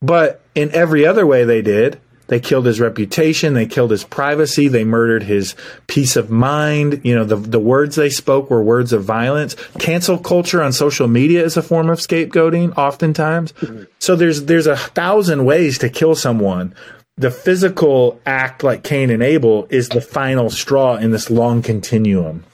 but 0.00 0.40
in 0.54 0.70
every 0.70 1.04
other 1.04 1.26
way 1.26 1.44
they 1.44 1.62
did. 1.62 2.00
They 2.26 2.40
killed 2.40 2.64
his 2.64 2.80
reputation. 2.80 3.52
They 3.52 3.66
killed 3.66 3.90
his 3.90 4.02
privacy. 4.02 4.68
They 4.68 4.84
murdered 4.84 5.24
his 5.24 5.54
peace 5.88 6.16
of 6.16 6.30
mind. 6.30 7.02
You 7.04 7.14
know, 7.14 7.24
the, 7.24 7.36
the 7.36 7.58
words 7.60 7.96
they 7.96 8.08
spoke 8.08 8.48
were 8.48 8.62
words 8.62 8.94
of 8.94 9.04
violence. 9.04 9.56
Cancel 9.78 10.16
culture 10.16 10.62
on 10.62 10.72
social 10.72 11.06
media 11.06 11.44
is 11.44 11.58
a 11.58 11.62
form 11.62 11.90
of 11.90 11.98
scapegoating 11.98 12.78
oftentimes. 12.78 13.52
Mm-hmm. 13.52 13.84
So 13.98 14.16
there's, 14.16 14.44
there's 14.44 14.66
a 14.66 14.76
thousand 14.76 15.44
ways 15.44 15.76
to 15.80 15.90
kill 15.90 16.14
someone. 16.14 16.74
The 17.16 17.30
physical 17.30 18.20
act 18.26 18.64
like 18.64 18.82
Cain 18.82 19.10
and 19.10 19.22
Abel 19.22 19.66
is 19.70 19.88
the 19.88 20.00
final 20.00 20.50
straw 20.50 20.96
in 20.96 21.12
this 21.12 21.30
long 21.30 21.62
continuum. 21.62 22.44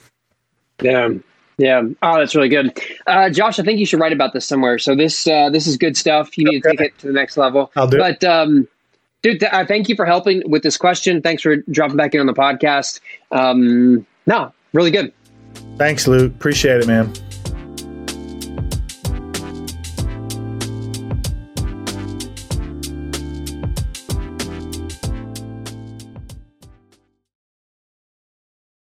Yeah. 0.81 1.09
Yeah. 1.57 1.83
Oh, 2.01 2.17
that's 2.17 2.35
really 2.35 2.49
good, 2.49 2.79
uh, 3.05 3.29
Josh. 3.29 3.59
I 3.59 3.63
think 3.63 3.79
you 3.79 3.85
should 3.85 3.99
write 3.99 4.13
about 4.13 4.33
this 4.33 4.47
somewhere. 4.47 4.79
So 4.79 4.95
this 4.95 5.27
uh, 5.27 5.49
this 5.51 5.67
is 5.67 5.77
good 5.77 5.95
stuff. 5.95 6.35
You 6.37 6.45
need 6.45 6.65
okay. 6.65 6.71
to 6.71 6.77
take 6.77 6.93
it 6.93 6.97
to 6.99 7.07
the 7.07 7.13
next 7.13 7.37
level. 7.37 7.71
I'll 7.75 7.87
do. 7.87 7.99
But 7.99 8.23
um, 8.23 8.67
dude, 9.21 9.41
th- 9.41 9.51
uh, 9.51 9.65
thank 9.65 9.87
you 9.87 9.95
for 9.95 10.05
helping 10.05 10.41
with 10.49 10.63
this 10.63 10.77
question. 10.77 11.21
Thanks 11.21 11.43
for 11.43 11.57
dropping 11.57 11.97
back 11.97 12.15
in 12.15 12.19
on 12.19 12.25
the 12.25 12.33
podcast. 12.33 12.99
Um, 13.31 14.07
no, 14.25 14.53
really 14.73 14.91
good. 14.91 15.13
Thanks, 15.77 16.07
Luke. 16.07 16.33
Appreciate 16.33 16.81
it, 16.81 16.87
man. 16.87 17.13